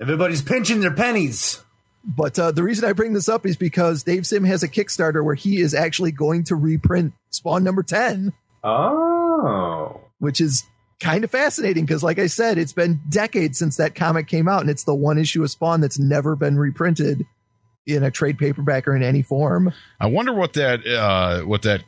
Everybody's 0.02 0.42
pinching 0.42 0.80
their 0.80 0.94
pennies. 0.94 1.62
But 2.04 2.40
uh, 2.40 2.52
the 2.52 2.64
reason 2.64 2.86
I 2.86 2.94
bring 2.94 3.14
this 3.14 3.28
up 3.30 3.46
is 3.46 3.58
because 3.58 4.04
Dave 4.04 4.26
Sim 4.26 4.44
has 4.46 4.64
a 4.64 4.68
Kickstarter 4.70 5.24
where 5.24 5.36
he 5.36 5.60
is 5.60 5.74
actually 5.74 6.12
going 6.12 6.44
to 6.46 6.56
reprint 6.56 7.14
Spawn 7.30 7.64
number 7.64 7.84
10, 7.84 8.32
Oh. 8.64 10.02
which 10.20 10.42
is 10.42 10.64
kind 11.00 11.24
of 11.24 11.32
fascinating 11.32 11.86
because, 11.86 12.04
like 12.04 12.20
I 12.20 12.28
said, 12.28 12.58
it's 12.58 12.74
been 12.74 13.02
decades 13.10 13.58
since 13.58 13.78
that 13.78 13.96
comic 13.96 14.28
came 14.28 14.48
out, 14.48 14.62
and 14.62 14.70
it's 14.70 14.84
the 14.84 14.96
one 14.96 15.18
issue 15.18 15.44
of 15.44 15.52
Spawn 15.52 15.82
that's 15.82 16.00
never 16.00 16.36
been 16.36 16.58
reprinted 16.58 17.26
in 17.86 18.04
a 18.04 18.12
trade 18.12 18.38
paperback 18.38 18.88
or 18.88 18.96
in 18.96 19.04
any 19.04 19.22
form. 19.22 19.74
I 20.00 20.08
wonder 20.08 20.34
what 20.34 20.54
that 20.54 20.86
uh, 20.86 21.42
what 21.42 21.64
that 21.64 21.84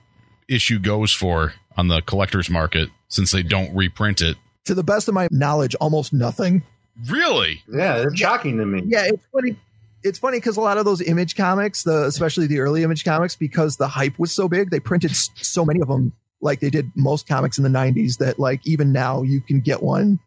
issue 0.47 0.79
goes 0.79 1.13
for 1.13 1.53
on 1.77 1.87
the 1.87 2.01
collector's 2.01 2.49
market 2.49 2.89
since 3.07 3.31
they 3.31 3.43
don't 3.43 3.73
reprint 3.75 4.21
it. 4.21 4.37
To 4.65 4.73
the 4.75 4.83
best 4.83 5.07
of 5.07 5.13
my 5.13 5.27
knowledge, 5.31 5.75
almost 5.75 6.11
nothing. 6.13 6.63
Really? 7.09 7.63
Yeah, 7.71 7.99
that's 7.99 8.19
shocking 8.19 8.57
to 8.57 8.65
me. 8.65 8.83
Yeah, 8.85 9.05
it's 9.05 9.23
funny. 9.33 9.57
It's 10.03 10.19
funny 10.19 10.37
because 10.37 10.57
a 10.57 10.61
lot 10.61 10.77
of 10.77 10.85
those 10.85 11.01
image 11.01 11.35
comics, 11.35 11.83
the 11.83 12.05
especially 12.05 12.47
the 12.47 12.59
early 12.59 12.83
image 12.83 13.03
comics, 13.03 13.35
because 13.35 13.77
the 13.77 13.87
hype 13.87 14.17
was 14.17 14.31
so 14.31 14.47
big, 14.47 14.71
they 14.71 14.79
printed 14.79 15.15
so 15.15 15.63
many 15.63 15.81
of 15.81 15.87
them, 15.87 16.13
like 16.41 16.59
they 16.59 16.69
did 16.69 16.91
most 16.95 17.27
comics 17.27 17.57
in 17.57 17.63
the 17.63 17.69
'90s. 17.69 18.17
That 18.17 18.39
like 18.39 18.65
even 18.65 18.91
now 18.91 19.21
you 19.21 19.41
can 19.41 19.61
get 19.61 19.83
one. 19.83 20.19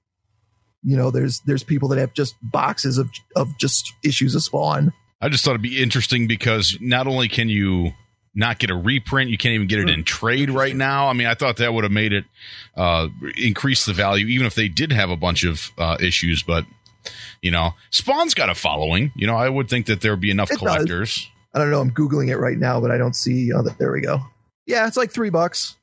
You 0.83 0.97
know, 0.97 1.11
there's 1.11 1.41
there's 1.41 1.65
people 1.65 1.89
that 1.89 1.99
have 1.99 2.13
just 2.15 2.37
boxes 2.43 2.99
of 2.99 3.11
of 3.35 3.57
just 3.59 3.93
issues 4.05 4.35
of 4.35 4.43
Spawn. 4.43 4.93
I 5.21 5.29
just 5.29 5.45
thought 5.45 5.53
it'd 5.53 5.63
be 5.63 5.83
interesting 5.83 6.29
because 6.29 6.77
not 6.81 7.07
only 7.07 7.29
can 7.29 7.49
you 7.49 7.93
not 8.35 8.59
get 8.59 8.71
a 8.71 8.75
reprint, 8.75 9.31
you 9.31 9.39
can't 9.39 9.55
even 9.55 9.67
get 9.67 9.79
it 9.79 9.89
in 9.89 10.05
trade 10.05 10.51
right 10.51 10.75
now. 10.75 11.09
I 11.09 11.13
mean, 11.13 11.27
I 11.27 11.35
thought 11.35 11.59
that 11.59 11.73
would 11.73 11.85
have 11.85 11.93
made 11.93 12.13
it 12.13 12.25
uh, 12.77 13.09
increase 13.37 13.87
the 13.87 13.93
value, 13.93 14.27
even 14.27 14.47
if 14.47 14.55
they 14.55 14.69
did 14.69 14.93
have 14.93 15.11
a 15.11 15.17
bunch 15.17 15.45
of 15.45 15.71
uh, 15.79 15.97
issues. 16.01 16.43
But 16.43 16.65
you 17.43 17.51
know, 17.51 17.73
Spawn's 17.91 18.35
got 18.35 18.49
a 18.51 18.55
following. 18.55 19.13
You 19.17 19.27
know, 19.27 19.37
I 19.37 19.49
would 19.49 19.69
think 19.69 19.87
that 19.87 20.01
there 20.01 20.13
would 20.13 20.21
be 20.21 20.31
enough 20.31 20.51
It 20.51 20.55
does. 20.55 20.61
collectors. 20.61 21.31
I 21.53 21.59
don't 21.59 21.71
know. 21.71 21.81
I'm 21.81 21.91
googling 21.93 22.29
it 22.29 22.39
right 22.39 22.59
now, 22.59 22.81
but 22.81 22.91
I 22.91 22.99
don't 22.99 23.15
see. 23.15 23.53
Oh, 23.53 23.63
there 23.63 23.93
we 23.93 24.01
go. 24.01 24.21
Yeah, 24.67 24.87
it's 24.87 24.97
like 24.97 25.13
three 25.13 25.31
bucks, 25.31 25.77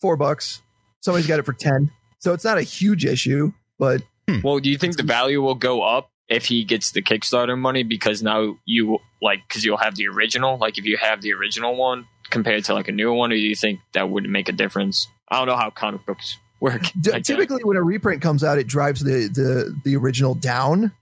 four 0.00 0.16
bucks. 0.16 0.60
Somebody's 1.00 1.26
got 1.26 1.38
it 1.38 1.44
for 1.44 1.52
ten, 1.52 1.90
so 2.18 2.32
it's 2.32 2.44
not 2.44 2.58
a 2.58 2.62
huge 2.62 3.04
issue, 3.04 3.52
but 3.78 4.02
hmm. 4.28 4.40
Well, 4.42 4.58
do 4.58 4.70
you 4.70 4.76
think 4.78 4.96
the 4.96 5.02
value 5.02 5.40
will 5.42 5.54
go 5.54 5.82
up 5.82 6.10
if 6.28 6.46
he 6.46 6.64
gets 6.64 6.92
the 6.92 7.02
Kickstarter 7.02 7.58
money 7.58 7.82
because 7.84 8.22
now 8.22 8.56
you 8.64 8.98
like 9.22 9.40
because 9.48 9.64
you'll 9.64 9.76
have 9.76 9.96
the 9.96 10.08
original, 10.08 10.56
like 10.58 10.78
if 10.78 10.84
you 10.84 10.96
have 10.96 11.20
the 11.22 11.32
original 11.34 11.76
one 11.76 12.06
compared 12.30 12.64
to 12.64 12.74
like 12.74 12.88
a 12.88 12.92
newer 12.92 13.12
one, 13.12 13.32
or 13.32 13.36
do 13.36 13.40
you 13.40 13.54
think 13.54 13.80
that 13.92 14.08
would 14.10 14.24
make 14.28 14.48
a 14.48 14.52
difference? 14.52 15.06
I 15.28 15.36
don't 15.38 15.46
know 15.46 15.56
how 15.56 15.70
comic 15.70 16.04
books 16.06 16.36
work. 16.60 16.82
D- 17.00 17.10
I 17.12 17.18
guess. 17.18 17.26
typically, 17.26 17.62
when 17.64 17.76
a 17.76 17.82
reprint 17.82 18.22
comes 18.22 18.42
out, 18.44 18.58
it 18.58 18.66
drives 18.66 19.00
the 19.02 19.28
the 19.28 19.74
the 19.84 19.96
original 19.96 20.34
down. 20.34 20.92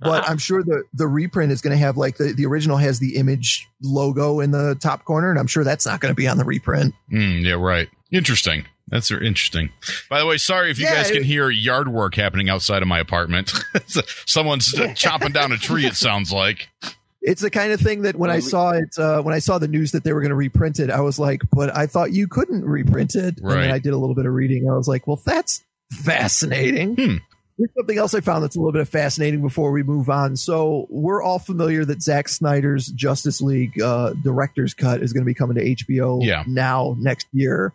But 0.00 0.20
Uh-huh. 0.22 0.30
I'm 0.30 0.38
sure 0.38 0.62
the 0.62 0.84
the 0.94 1.08
reprint 1.08 1.50
is 1.50 1.60
going 1.60 1.72
to 1.72 1.78
have 1.78 1.96
like 1.96 2.16
the 2.18 2.32
the 2.32 2.46
original 2.46 2.76
has 2.76 3.00
the 3.00 3.16
image 3.16 3.66
logo 3.82 4.40
in 4.40 4.52
the 4.52 4.76
top 4.80 5.04
corner, 5.04 5.30
and 5.30 5.38
I'm 5.38 5.48
sure 5.48 5.64
that's 5.64 5.86
not 5.86 6.00
going 6.00 6.10
to 6.12 6.16
be 6.16 6.28
on 6.28 6.38
the 6.38 6.44
reprint. 6.44 6.94
Mm, 7.12 7.42
yeah, 7.44 7.54
right. 7.54 7.88
Interesting. 8.12 8.64
That's 8.90 9.10
interesting. 9.10 9.68
By 10.08 10.20
the 10.20 10.24
way, 10.26 10.38
sorry 10.38 10.70
if 10.70 10.78
you 10.78 10.86
Yeah, 10.86 10.94
guys 11.02 11.08
can 11.10 11.18
it- 11.18 11.24
hear 11.26 11.50
yard 11.50 11.88
work 11.88 12.14
happening 12.14 12.48
outside 12.48 12.80
of 12.80 12.88
my 12.88 12.98
apartment. 13.00 13.52
Someone's 14.26 14.72
chopping 14.94 15.32
down 15.32 15.52
a 15.52 15.58
tree. 15.58 15.84
It 15.84 15.94
sounds 15.94 16.32
like. 16.32 16.68
It's 17.20 17.42
the 17.42 17.50
kind 17.50 17.72
of 17.72 17.80
thing 17.80 18.02
that 18.02 18.16
when 18.16 18.30
I 18.30 18.38
saw 18.40 18.70
it, 18.70 18.96
uh, 18.98 19.22
when 19.22 19.34
I 19.34 19.40
saw 19.40 19.58
the 19.58 19.66
news 19.68 19.92
that 19.92 20.04
they 20.04 20.12
were 20.12 20.20
going 20.20 20.30
to 20.30 20.36
reprint 20.36 20.78
it, 20.78 20.88
I 20.90 21.00
was 21.00 21.18
like, 21.18 21.42
"But 21.52 21.76
I 21.76 21.86
thought 21.86 22.12
you 22.12 22.28
couldn't 22.28 22.64
reprint 22.64 23.14
it." 23.16 23.38
And 23.38 23.44
Right. 23.46 23.62
then 23.62 23.70
I 23.72 23.78
did 23.78 23.92
a 23.92 23.96
little 23.98 24.14
bit 24.14 24.24
of 24.26 24.32
reading. 24.32 24.68
I 24.70 24.76
was 24.76 24.86
like, 24.88 25.06
"Well, 25.06 25.20
that's 25.24 25.62
fascinating." 25.90 26.94
Hmm. 26.96 27.16
Here's 27.58 27.70
something 27.76 27.98
else 27.98 28.14
I 28.14 28.20
found 28.20 28.44
that's 28.44 28.54
a 28.54 28.60
little 28.60 28.70
bit 28.72 28.82
of 28.82 28.88
fascinating 28.88 29.42
before 29.42 29.72
we 29.72 29.82
move 29.82 30.08
on. 30.08 30.36
So 30.36 30.86
we're 30.90 31.20
all 31.22 31.40
familiar 31.40 31.84
that 31.86 32.00
Zack 32.02 32.28
Snyder's 32.28 32.86
Justice 32.86 33.40
League 33.40 33.80
uh, 33.82 34.12
director's 34.22 34.74
cut 34.74 35.02
is 35.02 35.12
going 35.12 35.22
to 35.24 35.26
be 35.26 35.34
coming 35.34 35.56
to 35.56 35.64
HBO 35.84 36.20
Yeah. 36.24 36.44
now 36.46 36.94
next 37.00 37.26
year. 37.32 37.72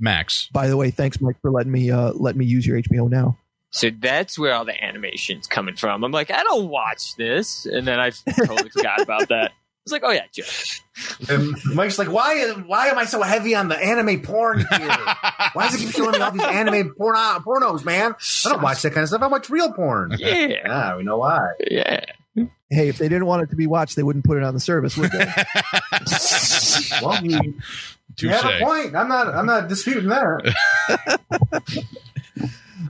Max. 0.00 0.48
By 0.52 0.66
the 0.66 0.76
way, 0.76 0.90
thanks 0.90 1.20
Mike 1.20 1.36
for 1.42 1.52
letting 1.52 1.70
me 1.70 1.92
uh, 1.92 2.10
letting 2.14 2.40
me 2.40 2.46
use 2.46 2.66
your 2.66 2.76
HBO 2.82 3.08
now. 3.08 3.38
So 3.70 3.90
that's 3.90 4.38
where 4.38 4.52
all 4.54 4.64
the 4.64 4.82
animation's 4.82 5.46
coming 5.46 5.76
from. 5.76 6.02
I'm 6.04 6.10
like, 6.12 6.30
I 6.30 6.42
don't 6.42 6.68
watch 6.68 7.14
this, 7.16 7.66
and 7.66 7.86
then 7.86 8.00
I 8.00 8.10
totally 8.10 8.68
forgot 8.74 9.00
about 9.00 9.28
that. 9.28 9.52
It's 9.84 9.92
like, 9.92 10.02
oh 10.04 10.10
yeah, 10.10 10.26
Jeff. 10.32 10.80
And 11.30 11.54
Mike's 11.74 11.98
like, 11.98 12.12
why? 12.12 12.50
Why 12.66 12.88
am 12.88 12.98
I 12.98 13.04
so 13.06 13.22
heavy 13.22 13.54
on 13.54 13.68
the 13.68 13.76
anime 13.76 14.20
porn 14.22 14.58
here? 14.58 14.68
Why 15.54 15.68
does 15.68 15.76
it 15.76 15.78
keep 15.86 15.94
showing 15.94 16.12
me 16.12 16.18
all 16.18 16.30
these 16.32 16.42
anime 16.42 16.94
porn 16.94 17.16
uh, 17.16 17.38
pornos, 17.40 17.82
man? 17.84 18.14
I 18.44 18.48
don't 18.50 18.60
watch 18.62 18.82
that 18.82 18.90
kind 18.92 19.04
of 19.04 19.08
stuff. 19.08 19.22
I 19.22 19.26
watch 19.28 19.48
real 19.48 19.72
porn. 19.72 20.14
Yeah, 20.18 20.46
Yeah, 20.48 20.96
we 20.96 21.02
know 21.02 21.16
why. 21.18 21.52
yeah. 21.70 22.04
Hey, 22.68 22.88
if 22.88 22.98
they 22.98 23.08
didn't 23.08 23.26
want 23.26 23.42
it 23.42 23.50
to 23.50 23.56
be 23.56 23.66
watched, 23.66 23.96
they 23.96 24.02
wouldn't 24.02 24.24
put 24.24 24.36
it 24.36 24.44
on 24.44 24.52
the 24.54 24.60
service, 24.60 24.96
would 24.96 25.10
they? 25.10 25.24
Well, 27.02 27.24
you, 27.24 27.54
you 28.18 28.28
have 28.28 28.44
a 28.44 28.60
point. 28.64 28.94
I'm 28.94 29.08
not. 29.08 29.28
I'm 29.34 29.46
not 29.46 29.68
disputing 29.68 30.08
that. 30.10 31.20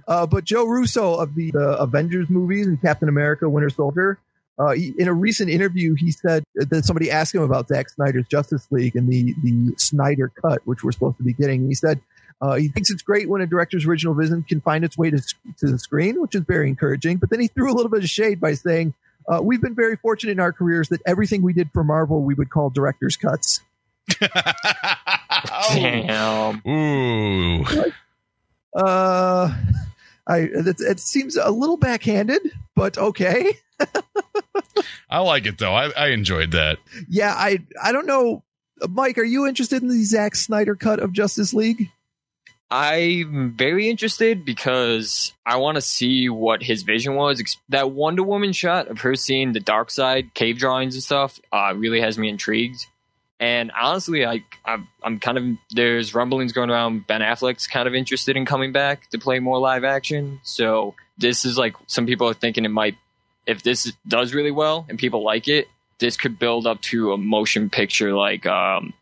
Uh, 0.07 0.27
but 0.27 0.45
Joe 0.45 0.67
Russo 0.67 1.15
of 1.15 1.35
the 1.35 1.53
uh, 1.55 1.77
Avengers 1.77 2.29
movies 2.29 2.67
and 2.67 2.81
Captain 2.81 3.09
America: 3.09 3.49
Winter 3.49 3.71
Soldier, 3.71 4.19
uh, 4.61 4.73
he, 4.73 4.93
in 4.99 5.09
a 5.09 5.15
recent 5.15 5.49
interview, 5.49 5.95
he 5.95 6.11
said 6.11 6.45
that 6.55 6.85
somebody 6.85 7.11
asked 7.11 7.35
him 7.35 7.43
about 7.43 7.69
Zack 7.69 7.89
Snyder's 7.89 8.29
Justice 8.29 8.67
League 8.71 8.95
and 8.95 9.09
the 9.09 9.35
the 9.43 9.75
Snyder 9.79 10.31
cut, 10.43 10.61
which 10.67 10.85
we're 10.85 10.93
supposed 10.93 11.17
to 11.17 11.23
be 11.23 11.33
getting. 11.33 11.67
He 11.67 11.75
said 11.75 12.01
uh, 12.43 12.57
he 12.57 12.69
thinks 12.69 12.91
it's 12.91 13.03
great 13.03 13.29
when 13.29 13.41
a 13.41 13.47
director's 13.47 13.87
original 13.87 14.13
vision 14.13 14.43
can 14.43 14.61
find 14.61 14.85
its 14.85 14.99
way 14.99 15.09
to 15.11 15.19
to 15.59 15.67
the 15.67 15.79
screen, 15.79 16.21
which 16.21 16.35
is 16.35 16.43
very 16.43 16.69
encouraging. 16.69 17.17
But 17.17 17.31
then 17.31 17.41
he 17.41 17.47
threw 17.47 17.73
a 17.73 17.75
little 17.75 17.91
bit 17.91 18.03
of 18.03 18.11
shade 18.11 18.41
by 18.41 18.55
saying. 18.55 18.95
Uh, 19.29 19.39
we've 19.41 19.61
been 19.61 19.75
very 19.75 19.97
fortunate 19.97 20.33
in 20.33 20.41
our 20.41 20.51
careers 20.51 20.89
that 20.89 21.01
everything 21.07 21.43
we 21.43 21.53
did 21.53 21.71
for 21.73 21.85
Marvel 21.85 22.23
we 22.23 22.33
would 22.35 22.49
call 22.49 22.71
director's 22.71 23.17
cuts. 23.17 23.61
Damn. 25.75 26.63
Ooh. 26.67 27.65
Uh, 28.75 29.55
I 30.27 30.39
it, 30.39 30.81
it 30.81 31.01
seems 31.01 31.37
a 31.37 31.51
little 31.51 31.77
backhanded, 31.77 32.43
but 32.77 32.99
okay. 32.99 33.55
I 35.11 35.19
like 35.21 35.47
it 35.47 35.59
though. 35.59 35.75
I, 35.75 35.91
I 35.91 36.09
enjoyed 36.09 36.53
that. 36.53 36.79
Yeah, 37.09 37.35
I 37.35 37.65
I 37.83 37.93
don't 37.93 38.07
know, 38.07 38.45
Mike. 38.89 39.19
Are 39.19 39.25
you 39.25 39.47
interested 39.47 39.83
in 39.83 39.89
the 39.89 40.03
Zack 40.05 40.37
Snyder 40.37 40.77
cut 40.77 41.01
of 41.01 41.13
Justice 41.13 41.53
League? 41.53 41.91
I'm 42.73 43.53
very 43.57 43.91
interested 43.91 44.45
because 44.45 45.33
I 45.45 45.57
want 45.57 45.75
to 45.75 45.81
see 45.81 46.29
what 46.29 46.63
his 46.63 46.85
vision 46.85 47.17
was. 47.17 47.43
That 47.69 47.91
Wonder 47.91 48.23
Woman 48.23 48.53
shot 48.53 48.87
of 48.87 49.01
her 49.01 49.17
seeing 49.17 49.53
the 49.53 49.61
dark 49.61 49.91
side, 49.91 50.35
cave 50.35 50.59
drawings 50.59 50.95
and 50.95 51.03
stuff, 51.03 51.41
uh, 51.53 51.75
really 51.77 52.01
has 52.01 52.17
me 52.17 52.29
intrigued. 52.29 52.87
And 53.41 53.73
honestly, 53.73 54.27
I, 54.27 54.45
I'm, 54.67 55.19
kind 55.19 55.39
of 55.39 55.45
there's 55.71 56.15
rumblings 56.15 56.53
going 56.53 56.69
around. 56.69 57.07
Ben 57.07 57.23
Affleck's 57.23 57.67
kind 57.67 57.89
of 57.89 57.95
interested 57.95 58.37
in 58.37 58.45
coming 58.45 58.71
back 58.71 59.09
to 59.11 59.19
play 59.19 59.39
more 59.39 59.59
live 59.59 59.83
action. 59.83 60.41
So 60.43 60.95
this 61.17 61.47
is 61.47 61.57
like 61.57 61.75
some 61.87 62.05
people 62.05 62.29
are 62.29 62.35
thinking 62.35 62.67
it 62.67 62.69
might, 62.69 62.97
if 63.47 63.63
this 63.63 63.93
does 64.07 64.35
really 64.35 64.51
well 64.51 64.85
and 64.91 64.99
people 64.99 65.25
like 65.25 65.49
it, 65.49 65.69
this 66.01 66.19
could 66.19 66.39
build 66.39 66.67
up 66.67 66.83
to 66.83 67.13
a 67.13 67.17
motion 67.17 67.71
picture 67.71 68.15
like 68.15 68.45
um, 68.45 68.93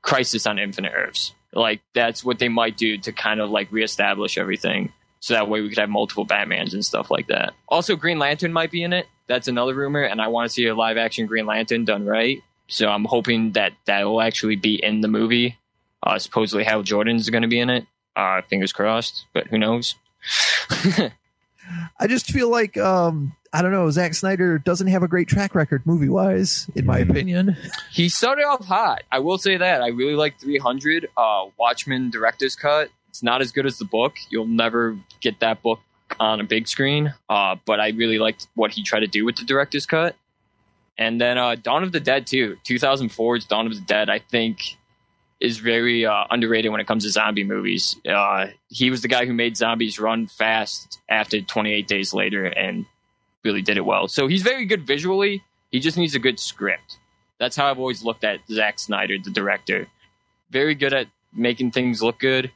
Crisis 0.00 0.46
on 0.46 0.58
Infinite 0.58 0.92
Earths. 0.94 1.32
Like 1.52 1.82
that's 1.94 2.24
what 2.24 2.38
they 2.38 2.48
might 2.48 2.78
do 2.78 2.96
to 2.98 3.12
kind 3.12 3.40
of 3.40 3.50
like 3.50 3.70
reestablish 3.70 4.38
everything. 4.38 4.92
So 5.20 5.34
that 5.34 5.48
way 5.48 5.60
we 5.60 5.68
could 5.68 5.78
have 5.78 5.88
multiple 5.90 6.26
Batmans 6.26 6.72
and 6.72 6.84
stuff 6.84 7.10
like 7.10 7.26
that. 7.26 7.52
Also, 7.68 7.96
Green 7.96 8.18
Lantern 8.18 8.52
might 8.52 8.70
be 8.70 8.82
in 8.82 8.92
it. 8.92 9.06
That's 9.26 9.48
another 9.48 9.74
rumor, 9.74 10.02
and 10.02 10.22
I 10.22 10.28
want 10.28 10.48
to 10.48 10.52
see 10.52 10.66
a 10.66 10.74
live 10.74 10.96
action 10.96 11.26
Green 11.26 11.46
Lantern 11.46 11.84
done 11.84 12.06
right. 12.06 12.42
So 12.68 12.88
I'm 12.88 13.04
hoping 13.04 13.52
that 13.52 13.72
that 13.86 14.04
will 14.04 14.20
actually 14.20 14.56
be 14.56 14.74
in 14.82 15.00
the 15.00 15.08
movie. 15.08 15.58
Uh, 16.02 16.18
supposedly 16.18 16.64
Hal 16.64 16.82
Jordan's 16.82 17.28
going 17.30 17.42
to 17.42 17.48
be 17.48 17.58
in 17.60 17.70
it. 17.70 17.86
Uh, 18.14 18.42
fingers 18.42 18.72
crossed, 18.72 19.26
but 19.34 19.46
who 19.48 19.58
knows? 19.58 19.94
I 21.98 22.06
just 22.06 22.26
feel 22.30 22.48
like 22.50 22.76
um 22.76 23.34
I 23.52 23.62
don't 23.62 23.72
know. 23.72 23.90
Zack 23.90 24.12
Snyder 24.14 24.58
doesn't 24.58 24.88
have 24.88 25.02
a 25.02 25.08
great 25.08 25.28
track 25.28 25.54
record 25.54 25.86
movie 25.86 26.08
wise, 26.10 26.68
in 26.74 26.84
my 26.84 27.00
Mm. 27.02 27.10
opinion. 27.10 27.56
he 27.90 28.08
started 28.08 28.42
off 28.44 28.64
hot. 28.66 29.02
I 29.10 29.18
will 29.20 29.38
say 29.38 29.56
that. 29.56 29.80
I 29.82 29.88
really 29.88 30.14
like 30.14 30.38
300. 30.38 31.08
Uh, 31.16 31.46
Watchmen 31.58 32.10
director's 32.10 32.54
cut. 32.54 32.90
It's 33.08 33.22
not 33.22 33.40
as 33.40 33.52
good 33.52 33.64
as 33.64 33.78
the 33.78 33.86
book. 33.86 34.16
You'll 34.28 34.46
never 34.46 34.98
get 35.22 35.40
that 35.40 35.62
book 35.62 35.80
on 36.20 36.38
a 36.40 36.44
big 36.44 36.68
screen. 36.68 37.14
Uh, 37.30 37.56
but 37.64 37.80
I 37.80 37.88
really 37.90 38.18
liked 38.18 38.46
what 38.54 38.72
he 38.72 38.82
tried 38.82 39.00
to 39.00 39.06
do 39.06 39.24
with 39.24 39.36
the 39.36 39.44
director's 39.44 39.86
cut. 39.86 40.16
And 40.98 41.20
then 41.20 41.36
uh, 41.38 41.56
Dawn 41.56 41.82
of 41.82 41.92
the 41.92 42.00
Dead 42.00 42.26
too. 42.26 42.56
2004's 42.64 43.44
Dawn 43.44 43.66
of 43.66 43.74
the 43.74 43.80
Dead. 43.80 44.08
I 44.08 44.18
think 44.18 44.76
is 45.40 45.58
very 45.58 46.06
uh, 46.06 46.24
underrated 46.30 46.70
when 46.70 46.80
it 46.80 46.86
comes 46.86 47.04
to 47.04 47.10
zombie 47.10 47.44
movies. 47.44 47.96
Uh, 48.08 48.46
he 48.68 48.90
was 48.90 49.02
the 49.02 49.08
guy 49.08 49.26
who 49.26 49.34
made 49.34 49.56
zombies 49.56 49.98
run 49.98 50.26
fast 50.26 50.98
after 51.08 51.40
28 51.40 51.86
Days 51.86 52.14
Later 52.14 52.46
and 52.46 52.86
really 53.44 53.62
did 53.62 53.76
it 53.76 53.84
well. 53.84 54.08
So 54.08 54.28
he's 54.28 54.42
very 54.42 54.64
good 54.64 54.86
visually. 54.86 55.42
He 55.70 55.78
just 55.78 55.98
needs 55.98 56.14
a 56.14 56.18
good 56.18 56.40
script. 56.40 56.98
That's 57.38 57.54
how 57.54 57.70
I've 57.70 57.78
always 57.78 58.02
looked 58.02 58.24
at 58.24 58.40
Zack 58.48 58.78
Snyder, 58.78 59.16
the 59.22 59.30
director. 59.30 59.88
Very 60.50 60.74
good 60.74 60.94
at 60.94 61.08
making 61.34 61.72
things 61.72 62.02
look 62.02 62.18
good, 62.18 62.50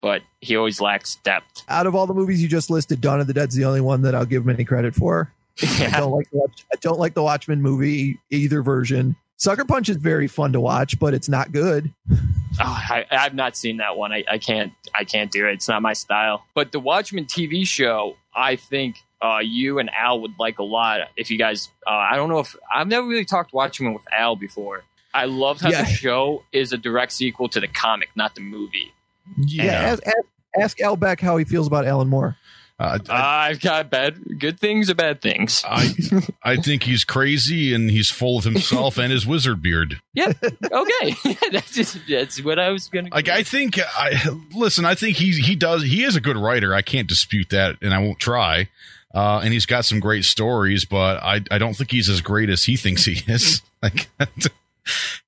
but 0.00 0.22
he 0.40 0.56
always 0.56 0.80
lacks 0.80 1.16
depth. 1.16 1.62
Out 1.68 1.86
of 1.86 1.94
all 1.94 2.06
the 2.06 2.14
movies 2.14 2.42
you 2.42 2.48
just 2.48 2.70
listed, 2.70 3.02
Dawn 3.02 3.20
of 3.20 3.26
the 3.26 3.34
Dead's 3.34 3.54
the 3.54 3.66
only 3.66 3.82
one 3.82 4.00
that 4.02 4.14
I'll 4.14 4.24
give 4.24 4.44
him 4.44 4.50
any 4.50 4.64
credit 4.64 4.94
for. 4.94 5.30
I 5.62 6.00
don't 6.00 6.12
like 6.12 6.30
the 6.30 6.38
Watch- 6.38 6.64
I 6.72 6.76
don't 6.80 6.98
like 6.98 7.14
the 7.14 7.22
Watchmen 7.22 7.62
movie 7.62 8.18
either 8.30 8.62
version. 8.62 9.16
Sucker 9.36 9.64
Punch 9.64 9.88
is 9.88 9.96
very 9.96 10.28
fun 10.28 10.52
to 10.52 10.60
watch, 10.60 10.98
but 10.98 11.12
it's 11.12 11.28
not 11.28 11.52
good. 11.52 11.92
Oh, 12.10 12.16
I, 12.60 13.04
I've 13.10 13.34
not 13.34 13.56
seen 13.56 13.78
that 13.78 13.96
one. 13.96 14.12
I, 14.12 14.24
I 14.30 14.38
can't. 14.38 14.72
I 14.94 15.04
can't 15.04 15.30
do 15.30 15.46
it. 15.48 15.54
It's 15.54 15.68
not 15.68 15.82
my 15.82 15.92
style. 15.92 16.44
But 16.54 16.70
the 16.72 16.78
Watchmen 16.80 17.24
TV 17.26 17.66
show, 17.66 18.16
I 18.34 18.54
think 18.56 18.96
uh, 19.20 19.38
you 19.42 19.80
and 19.80 19.90
Al 19.92 20.20
would 20.20 20.34
like 20.38 20.58
a 20.60 20.62
lot. 20.62 21.00
If 21.16 21.30
you 21.32 21.38
guys, 21.38 21.68
uh, 21.86 21.90
I 21.90 22.14
don't 22.16 22.28
know 22.28 22.38
if 22.38 22.54
I've 22.72 22.86
never 22.86 23.06
really 23.06 23.24
talked 23.24 23.52
Watchmen 23.52 23.92
with 23.92 24.04
Al 24.16 24.36
before. 24.36 24.84
I 25.12 25.24
loved 25.26 25.60
how 25.62 25.70
Yeah. 25.70 25.82
the 25.84 25.90
show 25.90 26.44
is 26.52 26.72
a 26.72 26.78
direct 26.78 27.12
sequel 27.12 27.48
to 27.50 27.60
the 27.60 27.68
comic, 27.68 28.10
not 28.16 28.34
the 28.36 28.40
movie. 28.40 28.92
Yeah, 29.36 29.64
Yeah. 29.64 29.72
ask, 29.72 30.06
ask, 30.06 30.16
ask 30.60 30.80
Al 30.80 30.96
Beck 30.96 31.20
how 31.20 31.36
he 31.36 31.44
feels 31.44 31.66
about 31.66 31.86
Alan 31.86 32.08
Moore. 32.08 32.36
Uh, 32.78 32.98
I, 33.08 33.50
I've 33.50 33.60
got 33.60 33.88
bad, 33.88 34.40
good 34.40 34.58
things 34.58 34.90
or 34.90 34.96
bad 34.96 35.20
things. 35.20 35.62
I 35.64 35.90
I 36.42 36.56
think 36.56 36.82
he's 36.82 37.04
crazy 37.04 37.72
and 37.72 37.88
he's 37.88 38.10
full 38.10 38.38
of 38.38 38.44
himself 38.44 38.98
and 38.98 39.12
his 39.12 39.24
wizard 39.24 39.62
beard. 39.62 40.00
Yeah. 40.12 40.32
Okay. 40.42 41.16
that's 41.52 41.72
just, 41.72 41.98
that's 42.08 42.42
what 42.42 42.58
I 42.58 42.70
was 42.70 42.88
gonna. 42.88 43.10
Like 43.12 43.28
I 43.28 43.44
think 43.44 43.78
I 43.78 44.20
listen. 44.52 44.84
I 44.84 44.96
think 44.96 45.18
he 45.18 45.32
he 45.40 45.54
does. 45.54 45.84
He 45.84 46.02
is 46.02 46.16
a 46.16 46.20
good 46.20 46.36
writer. 46.36 46.74
I 46.74 46.82
can't 46.82 47.08
dispute 47.08 47.50
that, 47.50 47.76
and 47.80 47.94
I 47.94 47.98
won't 47.98 48.18
try. 48.18 48.68
Uh, 49.14 49.40
and 49.44 49.52
he's 49.52 49.66
got 49.66 49.84
some 49.84 50.00
great 50.00 50.24
stories, 50.24 50.84
but 50.84 51.22
I 51.22 51.42
I 51.52 51.58
don't 51.58 51.74
think 51.74 51.92
he's 51.92 52.08
as 52.08 52.20
great 52.20 52.50
as 52.50 52.64
he 52.64 52.76
thinks 52.76 53.04
he 53.04 53.22
is. 53.32 53.62
Like 53.84 54.08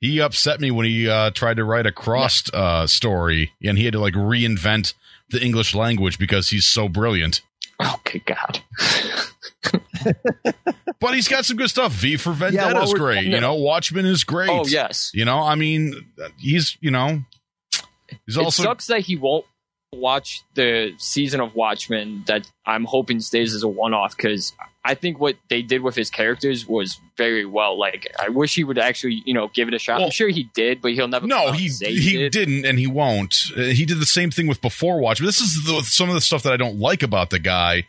he 0.01 0.19
upset 0.19 0.61
me 0.63 0.71
when 0.71 0.87
he 0.87 1.11
uh, 1.11 1.31
tried 1.31 1.59
to 1.59 1.65
write 1.65 1.85
a 1.85 1.93
crossed 1.93 2.55
uh, 2.55 2.87
story, 2.87 3.53
and 3.63 3.77
he 3.77 3.85
had 3.85 3.93
to 3.93 4.01
like 4.01 4.15
reinvent 4.15 4.95
the 5.31 5.43
English 5.43 5.75
language 5.75 6.19
because 6.19 6.49
he's 6.49 6.67
so 6.67 6.89
brilliant. 6.89 7.43
Oh, 7.81 8.01
good 8.05 8.25
God. 8.25 8.61
But 10.99 11.15
he's 11.15 11.29
got 11.29 11.45
some 11.45 11.57
good 11.57 11.69
stuff. 11.69 11.93
V 11.93 12.17
for 12.17 12.33
Vendetta 12.33 12.81
is 12.81 12.95
great. 12.95 13.27
You 13.27 13.41
know, 13.41 13.55
Watchmen 13.55 14.07
is 14.07 14.25
great. 14.25 14.51
Oh 14.51 14.67
yes. 14.67 15.11
You 15.13 15.25
know, 15.25 15.39
I 15.41 15.55
mean, 15.55 15.95
he's 16.39 16.79
you 16.81 16.91
know, 16.91 17.23
he's 18.25 18.37
It 18.37 18.43
also 18.43 18.63
sucks 18.63 18.87
that 18.87 19.01
he 19.01 19.17
won't 19.17 19.45
watch 19.93 20.43
the 20.55 20.93
season 20.99 21.41
of 21.41 21.55
Watchmen 21.55 22.25
that 22.27 22.51
I'm 22.67 22.85
hoping 22.85 23.21
stays 23.21 23.55
as 23.55 23.63
a 23.63 23.69
one 23.69 23.95
off 23.95 24.17
because 24.17 24.53
I 24.85 24.95
think 24.95 25.19
what 25.19 25.37
they 25.49 25.63
did 25.63 25.83
with 25.83 25.95
his 25.97 26.11
characters 26.11 26.67
was 26.67 27.01
very 27.17 27.45
well. 27.45 27.79
Like, 27.79 28.07
I 28.21 28.29
wish 28.29 28.55
he 28.55 28.63
would 28.65 28.79
actually, 28.79 29.23
you 29.25 29.35
know, 29.35 29.49
give 29.49 29.69
it 29.69 29.75
a 29.75 29.79
shot. 29.79 29.97
Well- 29.99 30.07
I'm 30.07 30.11
sure 30.13 30.29
he 30.29 30.49
did, 30.55 30.81
but 30.81 30.93
he'll 30.93 31.09
never. 31.09 31.27
No, 31.27 31.53
he 31.53 31.69
say 31.69 31.93
he 31.95 32.17
did. 32.19 32.33
didn't, 32.33 32.65
and 32.67 32.79
he 32.79 32.87
won't. 32.87 33.35
Uh, 33.57 33.63
he 33.63 33.85
did 33.85 33.99
the 34.01 34.07
same 34.07 34.31
thing 34.31 34.47
with 34.47 34.61
Before 34.61 35.01
Watch. 35.01 35.19
But 35.19 35.27
this 35.27 35.41
is 35.41 35.65
the, 35.65 35.83
some 35.83 36.09
of 36.09 36.15
the 36.15 36.21
stuff 36.21 36.43
that 36.45 36.53
I 36.53 36.57
don't 36.57 36.79
like 36.79 37.03
about 37.03 37.31
the 37.31 37.39
guy 37.39 37.85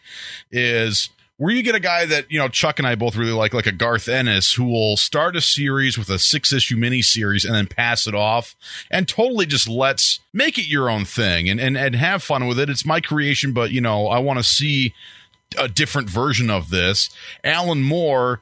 is 0.51 1.09
where 1.37 1.53
you 1.53 1.61
get 1.61 1.75
a 1.75 1.79
guy 1.79 2.05
that 2.05 2.31
you 2.31 2.39
know 2.39 2.49
Chuck 2.49 2.79
and 2.79 2.87
I 2.87 2.95
both 2.95 3.15
really 3.15 3.31
like, 3.31 3.53
like 3.53 3.67
a 3.67 3.71
Garth 3.71 4.07
Ennis, 4.07 4.53
who 4.53 4.65
will 4.65 4.97
start 4.97 5.35
a 5.35 5.41
series 5.41 5.97
with 5.97 6.09
a 6.09 6.19
six 6.19 6.51
issue 6.51 6.75
mini 6.75 7.01
series 7.01 7.45
and 7.45 7.55
then 7.55 7.67
pass 7.67 8.07
it 8.07 8.15
off, 8.15 8.55
and 8.91 9.07
totally 9.07 9.45
just 9.45 9.67
lets 9.67 10.19
make 10.33 10.57
it 10.57 10.67
your 10.67 10.89
own 10.89 11.05
thing 11.05 11.47
and 11.47 11.59
and 11.59 11.77
and 11.77 11.95
have 11.95 12.23
fun 12.23 12.47
with 12.47 12.59
it. 12.59 12.69
It's 12.69 12.85
my 12.85 12.99
creation, 12.99 13.53
but 13.53 13.71
you 13.71 13.81
know 13.81 14.07
I 14.07 14.19
want 14.19 14.39
to 14.39 14.43
see 14.43 14.93
a 15.57 15.67
different 15.67 16.09
version 16.09 16.49
of 16.49 16.69
this. 16.69 17.09
Alan 17.43 17.81
Moore 17.81 18.41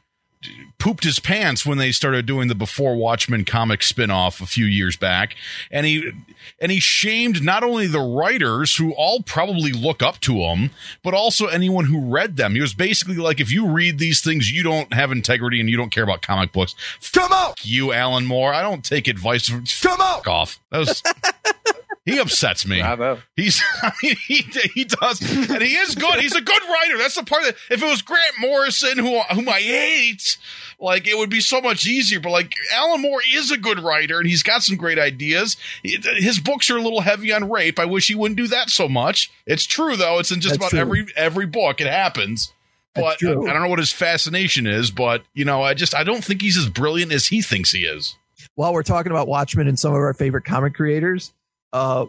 pooped 0.78 1.04
his 1.04 1.20
pants 1.20 1.66
when 1.66 1.78
they 1.78 1.92
started 1.92 2.26
doing 2.26 2.48
the 2.48 2.56
before 2.56 2.96
Watchmen 2.96 3.46
comic 3.46 3.82
spin-off 3.82 4.42
a 4.42 4.46
few 4.46 4.66
years 4.66 4.96
back. 4.96 5.36
And 5.72 5.86
he 5.86 6.12
and 6.60 6.72
he 6.72 6.80
shamed 6.80 7.44
not 7.44 7.64
only 7.64 7.88
the 7.88 8.00
writers 8.00 8.76
who 8.76 8.94
all 8.94 9.22
probably 9.22 9.72
look 9.72 10.04
up 10.04 10.20
to 10.22 10.38
him 10.38 10.72
but 11.04 11.14
also 11.14 11.48
anyone 11.48 11.86
who 11.86 12.00
read 12.00 12.38
them. 12.38 12.56
He 12.56 12.62
was 12.62 12.74
basically 12.74 13.16
like 13.16 13.40
if 13.40 13.52
you 13.52 13.68
read 13.68 14.00
these 14.00 14.22
things 14.22 14.52
you 14.52 14.64
don't 14.64 14.94
have 14.94 15.12
integrity 15.12 15.60
and 15.60 15.70
you 15.70 15.78
don't 15.78 15.92
care 15.92 16.04
about 16.04 16.22
comic 16.22 16.52
books. 16.52 16.76
Come 17.12 17.32
out 17.32 17.66
you 17.66 17.94
Alan 17.94 18.26
Moore. 18.26 18.54
I 18.54 18.62
don't 18.62 18.84
take 18.84 19.08
advice 19.08 19.48
from 19.48 19.66
come 19.82 20.02
out 20.02 20.28
off. 20.28 20.60
That 20.72 20.80
was 20.80 21.02
he 22.06 22.20
upsets 22.20 22.68
me 22.68 22.82
Bravo. 22.82 23.20
He's, 23.36 23.62
I 23.82 23.92
mean, 24.04 24.16
he, 24.28 24.46
he 24.76 24.84
does, 24.86 25.20
and 25.22 25.62
he 25.62 25.76
is 25.76 25.96
good. 25.96 26.20
He's 26.20 26.36
a 26.36 26.42
good 26.42 26.62
writer. 26.62 27.00
That's 27.00 27.16
the 27.16 27.24
part 27.24 27.44
that, 27.44 27.56
if 27.72 27.82
it 27.82 27.86
was 27.86 28.04
Grant 28.04 28.36
Morrison, 28.40 29.00
who, 29.00 29.20
whom 29.22 29.50
I 29.50 29.60
hate, 29.60 30.38
like, 30.80 31.08
it 31.08 31.18
would 31.18 31.32
be 31.32 31.40
so 31.42 31.62
much 31.62 31.88
easier. 31.88 32.20
But, 32.20 32.30
like, 32.30 32.54
Alan 32.74 33.02
Moore 33.02 33.22
is 33.34 33.50
a 33.52 33.58
good 33.58 33.80
writer, 33.80 34.20
and 34.20 34.28
he's 34.28 34.44
got 34.44 34.62
some 34.62 34.78
great 34.78 35.00
ideas. 35.00 35.58
His 35.84 36.40
books 36.40 36.70
are 36.70 36.78
a 36.78 36.82
little 36.82 37.02
heavy 37.02 37.34
on 37.34 37.50
rape. 37.50 37.80
I 37.80 37.86
wish 37.86 38.08
he 38.08 38.16
wouldn't 38.16 38.38
do 38.38 38.48
that 38.48 38.70
so 38.70 38.88
much. 38.88 39.32
It's 39.48 39.66
true, 39.66 39.96
though. 39.96 40.20
It's 40.20 40.32
in 40.32 40.42
just 40.42 40.60
That's 40.60 40.72
about 40.74 40.78
true. 40.78 40.80
every, 40.80 41.08
every 41.16 41.46
book. 41.48 41.82
It 41.82 41.88
happens. 41.88 42.54
But 42.94 43.24
I. 43.24 43.32
I 43.32 43.34
don't 43.34 43.64
know 43.64 43.68
what 43.68 43.80
his 43.80 43.92
fascination 43.92 44.68
is, 44.68 44.92
but, 44.92 45.24
you 45.34 45.44
know, 45.44 45.64
I 45.64 45.74
just, 45.74 45.96
I 45.96 46.04
don't 46.04 46.24
think 46.24 46.42
he's 46.42 46.58
as 46.58 46.70
brilliant 46.70 47.12
as 47.12 47.28
he 47.28 47.42
thinks 47.42 47.72
he 47.72 47.86
is. 47.86 48.16
While 48.54 48.74
we're 48.74 48.84
talking 48.84 49.12
about 49.12 49.28
Watchmen 49.28 49.68
and 49.68 49.78
some 49.78 49.92
of 49.92 49.98
our 49.98 50.14
favorite 50.14 50.46
comic 50.46 50.76
creators, 50.76 51.34
uh, 51.76 52.06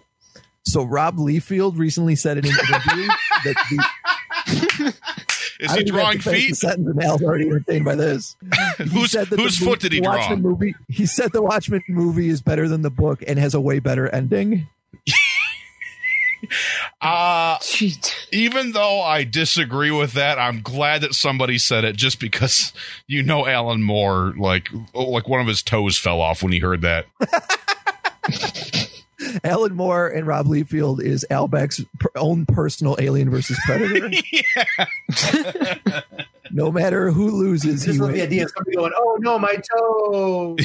so 0.64 0.82
Rob 0.84 1.16
Liefeld 1.16 1.78
recently 1.78 2.16
said 2.16 2.38
in 2.38 2.44
an 2.46 2.50
interview 2.68 3.08
that 3.44 3.56
the, 3.70 4.94
Is 5.58 5.72
he 5.72 5.84
don't 5.84 5.88
even 5.88 5.94
have 5.94 6.02
drawing 6.02 6.18
to 6.18 6.22
finish 6.22 6.40
The 6.42 6.46
feet? 6.48 6.56
sentence 6.56 6.88
and 6.88 7.02
Al's 7.02 7.22
already 7.22 7.46
entertained 7.46 7.84
by 7.84 7.94
this. 7.94 8.36
He 8.78 8.84
Whose, 8.90 9.10
said 9.12 9.28
that 9.28 9.36
the 9.36 9.42
whose 9.42 9.58
mo- 9.60 9.68
foot 9.70 9.80
did 9.80 9.92
he 9.92 10.00
the 10.00 10.04
draw? 10.04 10.16
Watchmen 10.18 10.42
movie. 10.42 10.74
He 10.88 11.06
said 11.06 11.32
the 11.32 11.40
Watchmen 11.42 11.82
movie 11.88 12.28
is 12.28 12.42
better 12.42 12.68
than 12.68 12.82
the 12.82 12.90
book 12.90 13.22
and 13.26 13.38
has 13.38 13.54
a 13.54 13.60
way 13.60 13.78
better 13.78 14.06
ending. 14.08 14.68
Uh, 17.00 17.56
even 18.32 18.72
though 18.72 19.00
I 19.00 19.24
disagree 19.24 19.90
with 19.90 20.12
that, 20.12 20.38
I'm 20.38 20.60
glad 20.60 21.00
that 21.00 21.14
somebody 21.14 21.56
said 21.58 21.84
it 21.84 21.96
just 21.96 22.20
because 22.20 22.72
you 23.06 23.22
know 23.22 23.46
Alan 23.46 23.82
Moore 23.82 24.34
like 24.36 24.68
like 24.94 25.26
one 25.26 25.40
of 25.40 25.46
his 25.46 25.62
toes 25.62 25.98
fell 25.98 26.20
off 26.20 26.42
when 26.42 26.52
he 26.52 26.58
heard 26.58 26.82
that. 26.82 27.06
Alan 29.45 29.74
Moore 29.74 30.09
and 30.09 30.26
Rob 30.26 30.47
Liefeld 30.47 31.03
is 31.03 31.24
Al 31.30 31.49
Beck's 31.49 31.80
per- 31.99 32.11
own 32.14 32.47
personal 32.47 32.97
Alien 32.99 33.30
versus 33.30 33.59
Predator. 33.64 34.11
no 36.51 36.70
matter 36.72 37.11
who 37.11 37.30
loses, 37.30 37.84
Just 37.84 37.97
he 37.97 38.01
love 38.01 38.12
the 38.12 38.22
idea 38.22 38.45
of 38.45 38.51
somebody 38.51 38.76
going, 38.76 38.93
"Oh 38.97 39.18
no, 39.20 39.39
my 39.39 39.57
toe, 39.57 40.57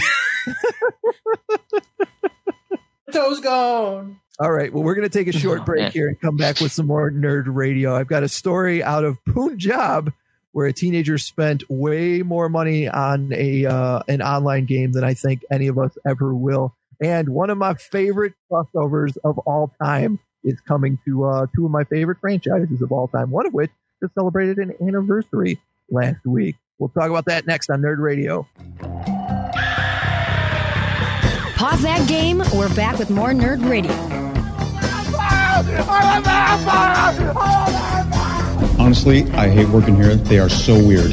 toe's 3.11 3.39
gone." 3.39 4.19
All 4.39 4.51
right. 4.51 4.73
Well, 4.73 4.83
we're 4.83 4.95
going 4.95 5.07
to 5.07 5.17
take 5.17 5.27
a 5.27 5.37
short 5.37 5.65
break 5.65 5.93
here 5.93 6.07
and 6.07 6.19
come 6.19 6.35
back 6.35 6.61
with 6.61 6.71
some 6.71 6.87
more 6.87 7.11
nerd 7.11 7.43
radio. 7.47 7.95
I've 7.95 8.07
got 8.07 8.23
a 8.23 8.29
story 8.29 8.83
out 8.83 9.03
of 9.03 9.23
Punjab 9.25 10.11
where 10.51 10.65
a 10.65 10.73
teenager 10.73 11.17
spent 11.17 11.63
way 11.69 12.23
more 12.23 12.49
money 12.49 12.87
on 12.87 13.31
a 13.33 13.65
uh, 13.65 14.01
an 14.07 14.21
online 14.21 14.65
game 14.65 14.93
than 14.93 15.03
I 15.03 15.13
think 15.13 15.43
any 15.51 15.67
of 15.67 15.77
us 15.77 15.97
ever 16.05 16.33
will. 16.33 16.75
And 17.01 17.29
one 17.29 17.49
of 17.49 17.57
my 17.57 17.73
favorite 17.73 18.33
crossovers 18.49 19.17
of 19.23 19.39
all 19.39 19.73
time 19.83 20.19
is 20.43 20.59
coming 20.61 20.99
to 21.05 21.25
uh, 21.25 21.47
two 21.55 21.65
of 21.65 21.71
my 21.71 21.83
favorite 21.85 22.19
franchises 22.21 22.81
of 22.81 22.91
all 22.91 23.07
time. 23.07 23.31
One 23.31 23.47
of 23.47 23.53
which 23.53 23.71
just 24.01 24.13
celebrated 24.13 24.57
an 24.59 24.75
anniversary 24.87 25.59
last 25.89 26.23
week. 26.25 26.55
We'll 26.77 26.89
talk 26.89 27.09
about 27.09 27.25
that 27.25 27.47
next 27.47 27.69
on 27.69 27.81
Nerd 27.81 27.99
Radio. 27.99 28.47
Pause 31.55 31.81
that 31.83 32.07
game. 32.07 32.39
We're 32.53 32.73
back 32.75 32.97
with 32.97 33.09
more 33.09 33.31
Nerd 33.31 33.67
Radio. 33.69 33.91
Honestly, 38.79 39.23
I 39.31 39.47
hate 39.47 39.69
working 39.69 39.95
here. 39.95 40.15
They 40.15 40.39
are 40.39 40.49
so 40.49 40.73
weird. 40.73 41.11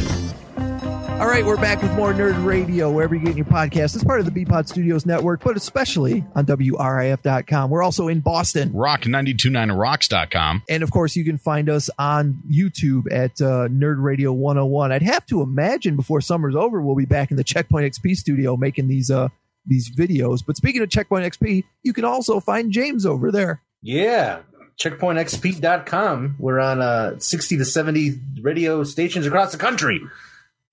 All 1.19 1.27
right, 1.27 1.45
we're 1.45 1.57
back 1.57 1.83
with 1.83 1.91
more 1.95 2.13
Nerd 2.13 2.45
Radio, 2.45 2.93
wherever 2.93 3.13
you 3.13 3.25
get 3.25 3.37
your 3.37 3.45
podcast. 3.45 3.97
It's 3.97 4.05
part 4.05 4.21
of 4.21 4.33
the 4.33 4.45
Bpod 4.45 4.69
Studios 4.69 5.05
network, 5.05 5.43
but 5.43 5.57
especially 5.57 6.25
on 6.37 6.47
WRIF.com. 6.47 7.71
We're 7.71 7.83
also 7.83 8.07
in 8.07 8.21
Boston. 8.21 8.71
Rock929rocks.com. 8.71 10.63
And 10.69 10.83
of 10.85 10.93
course, 10.93 11.17
you 11.17 11.25
can 11.25 11.37
find 11.37 11.69
us 11.69 11.91
on 11.99 12.41
YouTube 12.49 13.13
at 13.13 13.33
uh, 13.41 13.67
Nerd 13.67 13.97
Radio 14.01 14.33
101. 14.33 14.93
I'd 14.93 15.03
have 15.03 15.27
to 15.27 15.43
imagine 15.43 15.97
before 15.97 16.21
summer's 16.21 16.55
over, 16.55 16.81
we'll 16.81 16.95
be 16.95 17.05
back 17.05 17.33
in 17.33 17.37
the 17.37 17.43
Checkpoint 17.43 17.93
XP 17.93 18.15
studio 18.15 18.57
making 18.57 18.87
these 18.87 19.11
uh, 19.11 19.29
these 19.67 19.91
videos. 19.91 20.47
But 20.47 20.57
speaking 20.57 20.83
of 20.83 20.89
Checkpoint 20.91 21.25
XP, 21.33 21.65
you 21.83 21.93
can 21.93 22.05
also 22.05 22.39
find 22.39 22.71
James 22.71 23.05
over 23.05 23.33
there. 23.33 23.61
Yeah. 23.83 24.43
CheckpointXP.com. 24.81 26.37
We're 26.39 26.61
on 26.61 26.81
uh, 26.81 27.19
60 27.19 27.57
to 27.59 27.65
70 27.65 28.21
radio 28.41 28.85
stations 28.85 29.27
across 29.27 29.51
the 29.51 29.59
country. 29.59 30.01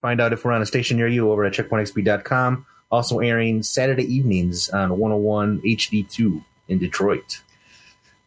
Find 0.05 0.21
out 0.21 0.33
if 0.33 0.45
we're 0.45 0.51
on 0.51 0.61
a 0.61 0.67
station 0.67 0.97
near 0.97 1.07
you 1.07 1.31
over 1.31 1.45
at 1.45 1.53
CheckpointXP.com. 1.53 2.67
Also 2.91 3.17
airing 3.17 3.63
Saturday 3.63 4.03
evenings 4.03 4.69
on 4.69 4.99
101 4.99 5.61
HD2 5.61 6.45
in 6.67 6.77
Detroit. 6.77 7.41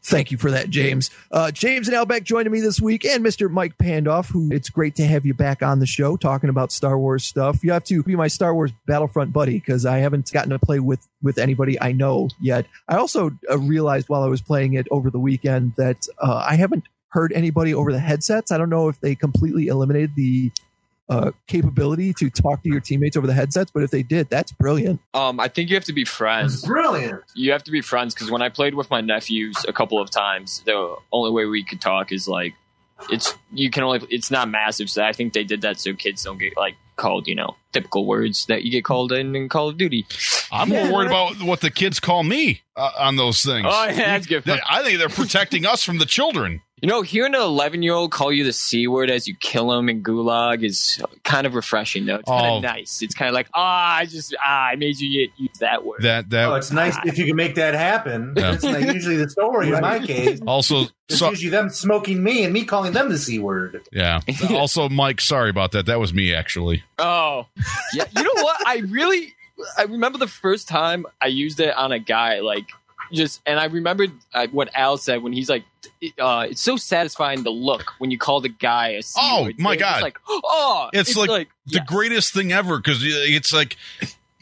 Thank 0.03 0.33
you 0.33 0.39
for 0.39 0.51
that, 0.51 0.71
James. 0.71 1.13
Uh, 1.31 1.53
James 1.53 1.87
and 1.87 1.97
Al 1.97 2.05
Beck 2.05 2.25
joining 2.25 2.51
me 2.51 2.61
this 2.61 2.81
week, 2.81 3.05
and 3.05 3.25
Mr. 3.25 3.49
Mike 3.49 3.79
Pandoff, 3.79 4.29
who 4.29 4.51
it's 4.51 4.69
great 4.71 4.97
to 4.97 5.05
have 5.07 5.25
you 5.25 5.35
back 5.35 5.63
on 5.63 5.79
the 5.79 5.87
show 5.87 6.17
talking 6.17 6.51
about 6.51 6.73
Star 6.73 6.99
Wars 6.99 7.25
stuff. 7.25 7.63
You 7.63 7.71
have 7.71 7.85
to 7.85 8.03
be 8.03 8.17
my 8.17 8.27
Star 8.27 8.53
Wars 8.53 8.73
Battlefront 8.89 9.33
buddy 9.33 9.61
because 9.61 9.87
I 9.87 9.99
haven't 9.99 10.33
gotten 10.33 10.51
to 10.51 10.59
play 10.59 10.81
with 10.81 11.07
with 11.23 11.39
anybody 11.39 11.81
I 11.81 11.93
know 11.93 12.29
yet. 12.41 12.67
I 12.89 12.97
also 12.97 13.31
uh, 13.49 13.57
realized 13.57 14.09
while 14.09 14.25
I 14.25 14.29
was 14.29 14.43
playing 14.43 14.75
it 14.75 14.89
over 14.91 15.11
the 15.11 15.21
weekend 15.21 15.75
that 15.77 16.09
uh, 16.21 16.45
I 16.45 16.57
haven't 16.57 16.89
heard 17.11 17.33
anybody 17.35 17.73
over 17.73 17.93
the 17.93 18.01
headsets. 18.01 18.51
I 18.51 18.59
don't 18.59 18.69
know 18.69 18.89
if 18.89 19.01
they 19.01 19.15
completely 19.15 19.69
eliminated 19.69 20.17
the 20.17 20.51
uh, 21.09 21.31
capability 21.47 22.13
to 22.15 22.29
talk 22.31 22.63
to 22.63 22.69
your 22.69 22.81
teammates 22.81 23.17
over 23.17 23.27
the 23.27 23.33
headsets, 23.33 23.71
but 23.71 23.83
if 23.83 23.91
they 23.91 24.03
did, 24.03 24.29
that's 24.29 24.53
brilliant. 24.53 25.01
Um, 25.15 25.41
I 25.41 25.49
think 25.49 25.71
you 25.71 25.77
have 25.77 25.85
to 25.85 25.93
be 25.93 26.05
friends. 26.05 26.65
Brilliant. 26.65 27.23
You 27.35 27.53
have 27.53 27.65
to 27.65 27.71
be 27.71 27.81
friends 27.81 28.15
because 28.15 28.31
when 28.31 28.43
I 28.43 28.49
played 28.51 28.75
with 28.75 28.91
my 28.91 29.01
nephews 29.01 29.65
a 29.67 29.73
couple 29.73 30.01
of 30.01 30.11
times, 30.11 30.61
the 30.67 30.97
only 31.13 31.31
way 31.31 31.47
we 31.47 31.65
could 31.65 31.81
talk 31.81 32.13
is 32.13 32.29
like 32.29 32.55
it's 33.11 33.35
you 33.53 33.71
can 33.71 33.85
only 33.85 34.07
it's 34.11 34.31
not 34.31 34.49
massive. 34.51 34.91
So 34.91 35.03
I 35.03 35.13
think 35.13 35.33
they 35.33 35.45
did 35.45 35.63
that 35.63 35.79
so 35.81 35.95
kids 35.95 36.25
don't 36.25 36.39
get 36.39 36.57
like 36.57 36.75
called 36.97 37.29
you 37.29 37.35
know 37.37 37.55
typical 37.73 38.05
words 38.07 38.47
that 38.47 38.65
you 38.65 38.73
get 38.73 38.85
called 38.85 39.13
in 39.13 39.35
in 39.37 39.49
Call 39.49 39.69
of 39.69 39.79
Duty. 39.79 40.05
I'm 40.51 40.69
more 40.71 40.93
worried 40.93 41.07
about 41.07 41.41
what 41.43 41.61
the 41.61 41.71
kids 41.71 42.01
call 42.01 42.23
me 42.25 42.63
uh, 42.77 42.91
on 42.99 43.17
those 43.17 43.43
things. 43.43 43.67
Oh, 43.71 43.85
yeah, 43.85 43.95
that's 43.95 44.27
good. 44.27 44.45
They- 44.45 44.61
I 44.69 44.83
think 44.83 44.99
they're 44.99 45.09
protecting 45.09 45.65
us 45.65 45.85
from 45.85 45.99
the 45.99 46.07
children. 46.07 46.61
You 46.81 46.89
know, 46.89 47.03
hearing 47.03 47.35
an 47.35 47.41
11 47.41 47.83
year 47.83 47.95
old 47.95 48.13
call 48.13 48.33
you 48.33 48.45
the 48.45 48.53
C 48.53 48.87
word 48.87 49.11
as 49.11 49.27
you 49.27 49.35
kill 49.35 49.73
him 49.73 49.89
in 49.89 50.03
Gulag 50.03 50.63
is 50.65 51.03
kind 51.25 51.47
of 51.47 51.55
refreshing, 51.55 52.07
though. 52.07 52.17
It's 52.17 52.29
kind 52.29 52.47
Oh. 52.47 52.57
of 52.59 52.63
nice. 52.63 53.03
It's 53.03 53.15
kind 53.15 53.29
of 53.29 53.35
like, 53.35 53.49
ah, 53.55 53.97
I 53.97 54.07
just, 54.07 54.35
ah, 54.43 54.67
I 54.69 54.77
made 54.77 54.99
you 55.01 55.29
use 55.37 55.59
that 55.61 55.85
word. 55.85 56.03
That 56.03 56.31
that 56.31 56.49
Oh, 56.51 56.55
it's 56.55 56.71
nice 56.71 56.97
if 57.05 57.19
you 57.19 57.27
can 57.27 57.37
make 57.37 57.57
that 57.57 57.75
happen. 57.75 58.35
Yeah. 58.37 58.53
It's 58.55 58.63
not 58.65 58.81
usually 58.95 59.17
the 59.17 59.29
story 59.29 59.69
in 59.73 59.81
my 59.81 59.99
case. 59.99 60.41
also 60.47 60.87
It's 61.09 61.19
so, 61.19 61.31
usually 61.31 61.51
them 61.51 61.69
smoking 61.71 62.23
me 62.23 62.45
and 62.45 62.53
me 62.53 62.65
calling 62.65 62.93
them 62.93 63.09
the 63.09 63.19
C 63.19 63.39
word. 63.39 63.81
yeah. 63.93 64.21
Also, 64.51 64.89
Mike, 64.89 65.21
sorry 65.21 65.51
about 65.51 65.73
that. 65.73 65.87
That 65.87 65.99
was 66.01 66.15
me 66.15 66.33
actually. 66.35 66.83
Oh, 66.99 67.47
yeah. 67.95 68.05
You 68.17 68.23
know 68.23 68.43
what? 68.43 68.57
I 68.67 68.79
really, 68.89 69.35
I 69.77 69.83
remember 69.83 70.19
the 70.19 70.29
first 70.29 70.69
time 70.69 71.07
I 71.21 71.27
used 71.27 71.59
it 71.61 71.75
on 71.77 71.91
a 71.93 71.99
guy, 71.99 72.41
like, 72.41 72.67
just, 73.13 73.41
and 73.47 73.59
I 73.59 73.67
remember 73.67 74.07
uh, 74.35 74.47
what 74.53 74.71
Al 74.75 74.97
said 74.97 75.23
when 75.23 75.33
he's 75.33 75.49
like, 75.49 75.65
uh, 76.19 76.47
it's 76.51 76.61
so 76.63 76.77
satisfying 76.77 77.43
the 77.43 77.51
look 77.51 77.95
when 77.99 78.11
you 78.11 78.19
call 78.19 78.41
the 78.41 78.49
guy 78.49 78.91
a 78.91 79.03
Oh, 79.17 79.51
my 79.59 79.77
God. 79.77 80.03
like, 80.03 80.19
oh, 80.29 80.91
It's, 80.93 81.17
like, 81.17 81.49
the 81.67 81.77
yes. 81.77 81.87
greatest 81.87 82.35
thing 82.35 82.53
ever 82.53 82.77
because 82.79 82.99
it's 83.03 83.53
like 83.53 83.77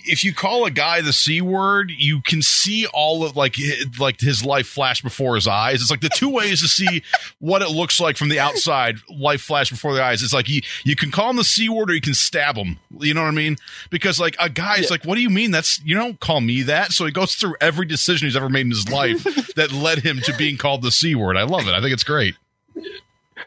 if 0.06 0.24
you 0.24 0.32
call 0.32 0.64
a 0.64 0.70
guy 0.70 1.00
the 1.00 1.12
c 1.12 1.40
word, 1.40 1.90
you 1.96 2.20
can 2.22 2.42
see 2.42 2.86
all 2.92 3.24
of 3.24 3.36
like 3.36 3.56
like 3.98 4.20
his 4.20 4.44
life 4.44 4.66
flash 4.66 5.02
before 5.02 5.34
his 5.34 5.46
eyes. 5.46 5.80
It's 5.80 5.90
like 5.90 6.00
the 6.00 6.08
two 6.08 6.28
ways 6.28 6.62
to 6.62 6.68
see 6.68 7.02
what 7.38 7.62
it 7.62 7.70
looks 7.70 8.00
like 8.00 8.16
from 8.16 8.28
the 8.28 8.38
outside. 8.38 8.96
Life 9.10 9.42
flash 9.42 9.70
before 9.70 9.94
the 9.94 10.02
eyes. 10.02 10.22
It's 10.22 10.32
like 10.32 10.48
you 10.48 10.62
you 10.84 10.96
can 10.96 11.10
call 11.10 11.30
him 11.30 11.36
the 11.36 11.44
c 11.44 11.68
word 11.68 11.90
or 11.90 11.94
you 11.94 12.00
can 12.00 12.14
stab 12.14 12.56
him. 12.56 12.78
You 12.98 13.14
know 13.14 13.22
what 13.22 13.28
I 13.28 13.32
mean? 13.32 13.56
Because 13.90 14.18
like 14.20 14.36
a 14.40 14.48
guy's 14.48 14.90
like, 14.90 15.04
what 15.04 15.16
do 15.16 15.22
you 15.22 15.30
mean? 15.30 15.50
That's 15.50 15.80
you 15.84 15.94
don't 15.94 16.18
call 16.20 16.40
me 16.40 16.62
that. 16.62 16.92
So 16.92 17.04
he 17.04 17.12
goes 17.12 17.34
through 17.34 17.56
every 17.60 17.86
decision 17.86 18.26
he's 18.26 18.36
ever 18.36 18.48
made 18.48 18.62
in 18.62 18.70
his 18.70 18.88
life 18.90 19.22
that 19.56 19.72
led 19.72 19.98
him 19.98 20.20
to 20.22 20.36
being 20.36 20.56
called 20.56 20.82
the 20.82 20.90
c 20.90 21.14
word. 21.14 21.36
I 21.36 21.42
love 21.42 21.68
it. 21.68 21.74
I 21.74 21.80
think 21.80 21.92
it's 21.92 22.04
great. 22.04 22.36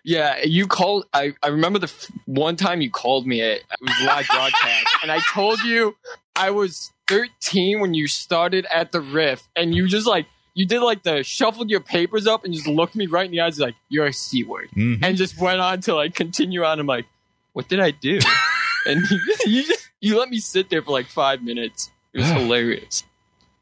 Yeah, 0.03 0.39
you 0.43 0.67
called. 0.67 1.05
I, 1.13 1.33
I 1.43 1.47
remember 1.47 1.79
the 1.79 1.87
f- 1.87 2.11
one 2.25 2.55
time 2.55 2.81
you 2.81 2.89
called 2.89 3.27
me. 3.27 3.41
It, 3.41 3.63
it 3.69 3.81
was 3.81 4.01
live 4.03 4.27
broadcast, 4.27 4.87
and 5.01 5.11
I 5.11 5.19
told 5.31 5.61
you 5.61 5.95
I 6.39 6.51
was 6.51 6.91
13 7.07 7.79
when 7.81 7.93
you 7.93 8.07
started 8.07 8.65
at 8.73 8.91
the 8.91 9.01
riff, 9.01 9.47
and 9.55 9.75
you 9.75 9.87
just 9.87 10.07
like 10.07 10.25
you 10.55 10.65
did 10.65 10.79
like 10.81 11.03
the 11.03 11.23
shuffled 11.23 11.69
your 11.69 11.79
papers 11.81 12.27
up 12.27 12.43
and 12.45 12.53
just 12.53 12.67
looked 12.67 12.95
me 12.95 13.05
right 13.07 13.25
in 13.25 13.31
the 13.31 13.41
eyes 13.41 13.59
like 13.59 13.75
you're 13.89 14.05
a 14.07 14.13
c 14.13 14.43
word, 14.43 14.69
Mhm. 14.75 14.99
and 15.03 15.17
just 15.17 15.37
went 15.39 15.59
on 15.59 15.81
to 15.81 15.95
like 15.95 16.15
continue 16.15 16.63
on. 16.63 16.79
I'm 16.79 16.87
like, 16.87 17.05
what 17.53 17.67
did 17.67 17.79
I 17.79 17.91
do? 17.91 18.19
and 18.85 19.03
you, 19.09 19.19
you 19.45 19.63
just 19.63 19.89
you 20.01 20.17
let 20.17 20.29
me 20.29 20.39
sit 20.39 20.69
there 20.69 20.81
for 20.81 20.91
like 20.91 21.07
five 21.07 21.43
minutes. 21.43 21.89
It 22.13 22.19
was 22.19 22.27
hilarious. 22.29 23.03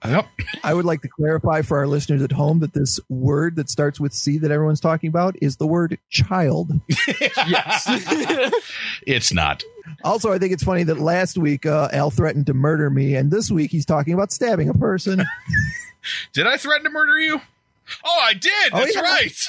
Yep. 0.06 0.28
I 0.64 0.74
would 0.74 0.86
like 0.86 1.02
to 1.02 1.08
clarify 1.08 1.64
for 1.64 1.80
our 1.80 1.88
listeners 1.88 2.22
at 2.22 2.32
home 2.32 2.60
that 2.60 2.74
this 2.74 3.00
word 3.10 3.56
that 3.56 3.70
starts 3.70 4.00
with 4.00 4.14
C 4.14 4.38
that 4.38 4.52
everyone's 4.52 4.80
talking 4.80 5.08
about 5.10 5.36
is 5.42 5.58
the 5.58 5.68
word 5.68 5.98
child. 6.10 6.72
Yes. 7.48 7.88
It's 9.08 9.32
not. 9.34 9.64
Also, 10.04 10.34
I 10.34 10.38
think 10.38 10.52
it's 10.52 10.64
funny 10.64 10.84
that 10.84 11.00
last 11.00 11.38
week 11.38 11.66
uh, 11.66 11.88
Al 11.94 12.12
threatened 12.12 12.46
to 12.48 12.54
murder 12.54 12.90
me, 12.90 13.16
and 13.16 13.32
this 13.32 13.50
week 13.50 13.72
he's 13.72 13.86
talking 13.86 14.14
about 14.14 14.32
stabbing 14.34 14.68
a 14.70 14.74
person. 14.74 15.24
Did 16.34 16.46
I 16.46 16.58
threaten 16.58 16.84
to 16.84 16.90
murder 16.90 17.18
you? 17.18 17.40
Oh, 18.04 18.20
I 18.22 18.34
did. 18.34 18.52
Oh, 18.74 18.80
That's 18.80 18.96
yeah. 18.96 19.02
right. 19.02 19.46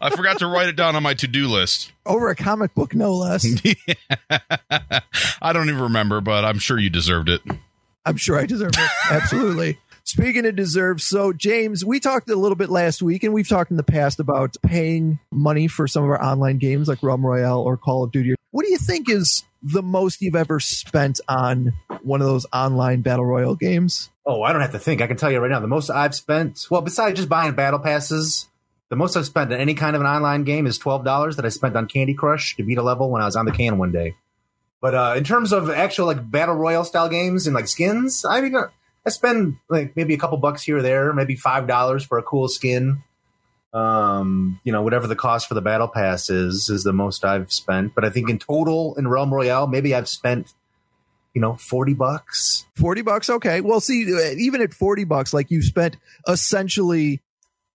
I 0.00 0.14
forgot 0.14 0.38
to 0.40 0.46
write 0.46 0.68
it 0.68 0.76
down 0.76 0.94
on 0.94 1.02
my 1.02 1.14
to-do 1.14 1.48
list. 1.48 1.90
Over 2.04 2.28
a 2.28 2.36
comic 2.36 2.74
book, 2.74 2.94
no 2.94 3.14
less. 3.14 3.46
I 5.40 5.52
don't 5.54 5.68
even 5.68 5.80
remember, 5.80 6.20
but 6.20 6.44
I'm 6.44 6.58
sure 6.58 6.78
you 6.78 6.90
deserved 6.90 7.30
it. 7.30 7.40
I'm 8.06 8.16
sure 8.16 8.38
I 8.38 8.46
deserve 8.46 8.72
it. 8.74 8.90
Absolutely. 9.10 9.78
Speaking 10.04 10.46
of 10.46 10.54
deserve, 10.54 11.02
so 11.02 11.32
James, 11.32 11.84
we 11.84 11.98
talked 11.98 12.30
a 12.30 12.36
little 12.36 12.54
bit 12.54 12.70
last 12.70 13.02
week, 13.02 13.24
and 13.24 13.34
we've 13.34 13.48
talked 13.48 13.72
in 13.72 13.76
the 13.76 13.82
past 13.82 14.20
about 14.20 14.56
paying 14.62 15.18
money 15.32 15.66
for 15.66 15.88
some 15.88 16.04
of 16.04 16.10
our 16.10 16.22
online 16.22 16.58
games 16.58 16.86
like 16.86 17.02
Realm 17.02 17.26
Royale 17.26 17.60
or 17.60 17.76
Call 17.76 18.04
of 18.04 18.12
Duty. 18.12 18.36
What 18.52 18.64
do 18.64 18.70
you 18.70 18.78
think 18.78 19.10
is 19.10 19.42
the 19.62 19.82
most 19.82 20.22
you've 20.22 20.36
ever 20.36 20.60
spent 20.60 21.20
on 21.28 21.72
one 22.02 22.20
of 22.20 22.28
those 22.28 22.46
online 22.52 23.02
battle 23.02 23.26
royale 23.26 23.56
games? 23.56 24.08
Oh, 24.24 24.42
I 24.42 24.52
don't 24.52 24.62
have 24.62 24.72
to 24.72 24.78
think. 24.78 25.02
I 25.02 25.08
can 25.08 25.16
tell 25.16 25.32
you 25.32 25.40
right 25.40 25.50
now. 25.50 25.58
The 25.58 25.66
most 25.66 25.90
I've 25.90 26.14
spent, 26.14 26.68
well, 26.70 26.82
besides 26.82 27.16
just 27.16 27.28
buying 27.28 27.54
battle 27.54 27.80
passes, 27.80 28.46
the 28.88 28.96
most 28.96 29.16
I've 29.16 29.26
spent 29.26 29.52
on 29.52 29.58
any 29.58 29.74
kind 29.74 29.96
of 29.96 30.02
an 30.02 30.06
online 30.06 30.44
game 30.44 30.68
is 30.68 30.78
twelve 30.78 31.04
dollars 31.04 31.34
that 31.34 31.44
I 31.44 31.48
spent 31.48 31.76
on 31.76 31.88
Candy 31.88 32.14
Crush 32.14 32.54
to 32.56 32.62
beat 32.62 32.78
a 32.78 32.82
level 32.82 33.10
when 33.10 33.22
I 33.22 33.24
was 33.24 33.34
on 33.34 33.44
the 33.44 33.52
can 33.52 33.76
one 33.78 33.90
day. 33.90 34.14
But 34.80 34.94
uh, 34.94 35.14
in 35.16 35.24
terms 35.24 35.52
of 35.52 35.70
actual 35.70 36.06
like 36.06 36.30
battle 36.30 36.54
royale 36.54 36.84
style 36.84 37.08
games 37.08 37.46
and 37.46 37.54
like 37.54 37.68
skins, 37.68 38.24
I 38.24 38.40
mean, 38.40 38.54
uh, 38.54 38.68
I 39.06 39.10
spend 39.10 39.56
like 39.68 39.96
maybe 39.96 40.14
a 40.14 40.18
couple 40.18 40.36
bucks 40.38 40.62
here 40.62 40.78
or 40.78 40.82
there, 40.82 41.12
maybe 41.12 41.36
five 41.36 41.66
dollars 41.66 42.04
for 42.04 42.18
a 42.18 42.22
cool 42.22 42.48
skin. 42.48 43.02
Um, 43.72 44.60
you 44.64 44.72
know, 44.72 44.82
whatever 44.82 45.06
the 45.06 45.16
cost 45.16 45.48
for 45.48 45.54
the 45.54 45.60
battle 45.60 45.88
pass 45.88 46.30
is, 46.30 46.70
is 46.70 46.82
the 46.82 46.92
most 46.92 47.24
I've 47.24 47.52
spent. 47.52 47.94
But 47.94 48.04
I 48.04 48.10
think 48.10 48.30
in 48.30 48.38
total 48.38 48.94
in 48.96 49.08
Realm 49.08 49.32
Royale, 49.32 49.66
maybe 49.66 49.94
I've 49.94 50.08
spent, 50.08 50.54
you 51.34 51.40
know, 51.40 51.54
forty 51.54 51.94
bucks. 51.94 52.64
40 52.76 53.02
bucks 53.02 53.30
okay 53.30 53.62
well 53.62 53.80
see 53.80 54.12
uh, 54.12 54.34
even 54.36 54.60
at 54.60 54.74
40 54.74 55.04
bucks 55.04 55.32
like 55.32 55.50
you 55.50 55.62
spent 55.62 55.96
essentially 56.28 57.22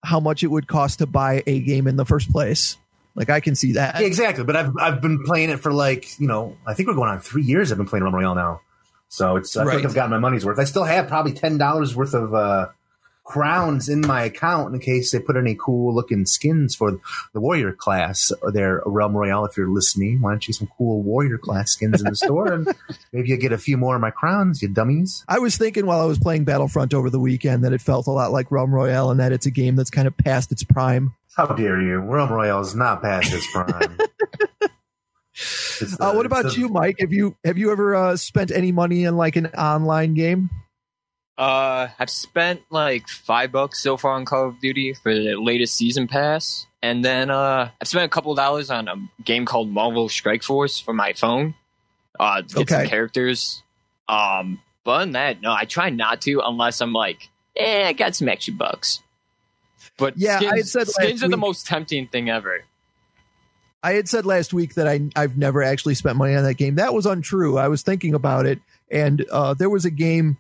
how 0.04 0.20
much 0.20 0.44
it 0.44 0.48
would 0.48 0.68
cost 0.68 1.00
to 1.00 1.08
buy 1.08 1.42
a 1.48 1.60
game 1.60 1.88
in 1.88 1.96
the 1.96 2.06
first 2.06 2.32
place 2.32 2.78
like 3.16 3.30
i 3.30 3.40
can 3.40 3.56
see 3.56 3.74
that 3.74 4.00
Yeah, 4.00 4.08
exactly. 4.08 4.44
But 4.44 4.56
I've 4.56 4.74
I've 4.80 5.02
been 5.02 5.24
playing 5.24 5.50
it 5.50 5.60
for 5.60 5.72
like 5.74 6.20
you 6.20 6.28
know 6.28 6.58
I 6.66 6.74
think 6.74 6.88
we're 6.88 6.96
going 6.96 7.10
on 7.10 7.20
three 7.20 7.44
years. 7.44 7.72
I've 7.72 7.78
been 7.78 7.88
playing 7.88 8.04
Realm 8.04 8.16
Royale 8.16 8.36
now, 8.36 8.62
so 9.10 9.36
it's 9.36 9.56
I 9.58 9.64
Right. 9.64 9.76
think 9.76 9.86
I've 9.88 9.96
gotten 9.96 10.12
my 10.12 10.20
money's 10.20 10.46
worth. 10.46 10.60
I 10.60 10.64
still 10.66 10.84
have 10.86 11.08
probably 11.08 11.34
ten 11.34 11.58
dollars 11.58 11.96
worth 11.96 12.14
of 12.14 12.34
uh, 12.34 12.68
crowns 13.24 13.88
in 13.88 14.02
my 14.02 14.24
account 14.24 14.74
in 14.74 14.82
case 14.82 15.12
they 15.12 15.20
put 15.20 15.38
any 15.38 15.56
cool 15.56 15.94
looking 15.94 16.26
skins 16.26 16.76
for 16.76 17.00
the 17.34 17.40
warrior 17.40 17.72
class 17.72 18.32
or 18.42 18.52
their 18.52 18.82
Realm 18.86 19.16
Royale. 19.16 19.46
If 19.46 19.56
you're 19.56 19.70
listening, 19.70 20.22
why 20.22 20.32
don't 20.32 20.48
you 20.48 20.54
get 20.54 20.58
some 20.60 20.70
cool 20.78 21.02
warrior 21.02 21.38
class 21.38 21.72
skins 21.72 22.02
in 22.02 22.10
the 22.10 22.16
store 22.16 22.52
and 22.52 22.68
maybe 23.14 23.30
you 23.30 23.38
get 23.38 23.52
a 23.54 23.58
few 23.58 23.78
more 23.78 23.96
of 23.96 24.02
my 24.02 24.12
crowns, 24.12 24.62
you 24.62 24.68
dummies. 24.68 25.24
i 25.30 25.40
was 25.40 25.56
thinking 25.56 25.86
while 25.86 26.02
i 26.02 26.06
was 26.06 26.18
playing 26.20 26.44
battlefront 26.44 26.94
over 26.94 27.10
the 27.10 27.20
weekend 27.20 27.64
that 27.64 27.74
it 27.74 27.82
felt 27.82 28.08
a 28.08 28.12
lot 28.12 28.32
like 28.32 28.52
realm 28.52 28.74
royale 28.74 29.12
and 29.12 29.20
that 29.20 29.32
it's 29.32 29.46
a 29.46 29.52
game 29.52 29.76
that's 29.76 29.90
kind 29.92 30.08
of 30.08 30.18
past 30.18 30.52
its 30.52 30.64
prime 30.64 31.14
How 31.36 31.46
dare 31.48 31.82
you? 31.82 32.00
Realm 32.00 32.32
Royale 32.32 32.62
is 32.62 32.76
not 32.76 33.02
past 33.02 33.34
its 33.34 33.50
prime. 33.52 33.98
It's 35.34 35.98
the- 35.98 36.04
uh, 36.04 36.14
what 36.14 36.26
about 36.26 36.44
the- 36.46 36.54
you 36.60 36.68
mike 36.70 36.98
have 37.00 37.12
you 37.14 37.36
have 37.46 37.58
you 37.58 37.72
ever 37.72 37.96
uh, 37.96 38.16
spent 38.18 38.52
any 38.52 38.72
money 38.72 39.06
in 39.06 39.16
like 39.18 39.36
an 39.38 39.48
online 39.48 40.14
game 40.14 40.50
Uh, 41.38 41.88
I've 41.98 42.10
spent 42.10 42.62
like 42.70 43.08
five 43.08 43.52
bucks 43.52 43.82
so 43.82 43.98
far 43.98 44.12
on 44.12 44.26
Call 44.26 44.50
of 44.50 44.60
Duty 44.60 44.94
for 44.94 45.12
the 45.16 45.36
latest 45.38 45.76
season 45.76 46.08
pass, 46.08 46.68
and 46.84 47.04
then 47.04 47.32
uh, 47.32 47.72
I've 47.82 47.88
spent 47.88 48.06
a 48.06 48.10
couple 48.10 48.36
dollars 48.36 48.70
on 48.70 48.88
a 48.88 48.96
game 49.24 49.46
called 49.46 49.70
Marvel 49.72 50.08
Strike 50.10 50.44
Force 50.44 50.80
for 50.80 50.94
my 50.94 51.14
phone. 51.14 51.56
Uh, 52.20 52.44
to 52.44 52.56
get 52.60 52.70
some 52.70 52.88
characters. 52.90 53.64
Um, 54.08 54.60
but 54.84 54.92
other 54.92 55.06
than 55.06 55.12
that, 55.14 55.42
no, 55.42 55.52
I 55.52 55.66
try 55.66 55.90
not 55.90 56.22
to 56.24 56.42
unless 56.44 56.80
I'm 56.82 56.94
like, 56.94 57.30
eh, 57.56 57.88
I 57.88 57.94
got 57.94 58.14
some 58.16 58.28
extra 58.30 58.54
bucks. 58.54 59.00
But 60.02 60.18
Yeah, 60.18 60.36
I 60.36 60.40
skins, 60.40 60.56
had 60.56 60.68
said 60.68 60.80
last 60.88 60.94
skins 60.96 61.24
are 61.24 61.30
the 61.30 61.38
most 61.38 61.68
tempting 61.68 62.08
thing 62.08 62.30
ever. 62.30 62.66
I 63.84 63.94
had 63.94 64.10
said 64.10 64.26
last 64.26 64.52
week 64.52 64.76
that 64.76 64.88
I 64.88 65.02
I've 65.16 65.38
never 65.38 65.64
actually 65.64 65.96
spent 65.96 66.18
money 66.18 66.36
on 66.36 66.44
that 66.44 66.56
game. 66.56 66.76
That 66.76 66.94
was 66.94 67.06
untrue. 67.06 67.58
I 67.58 67.68
was 67.68 67.84
thinking 67.84 68.14
about 68.14 68.46
it, 68.46 68.60
and 68.90 69.24
uh, 69.32 69.54
there 69.54 69.70
was 69.70 69.86
a 69.86 69.92
game 69.92 70.38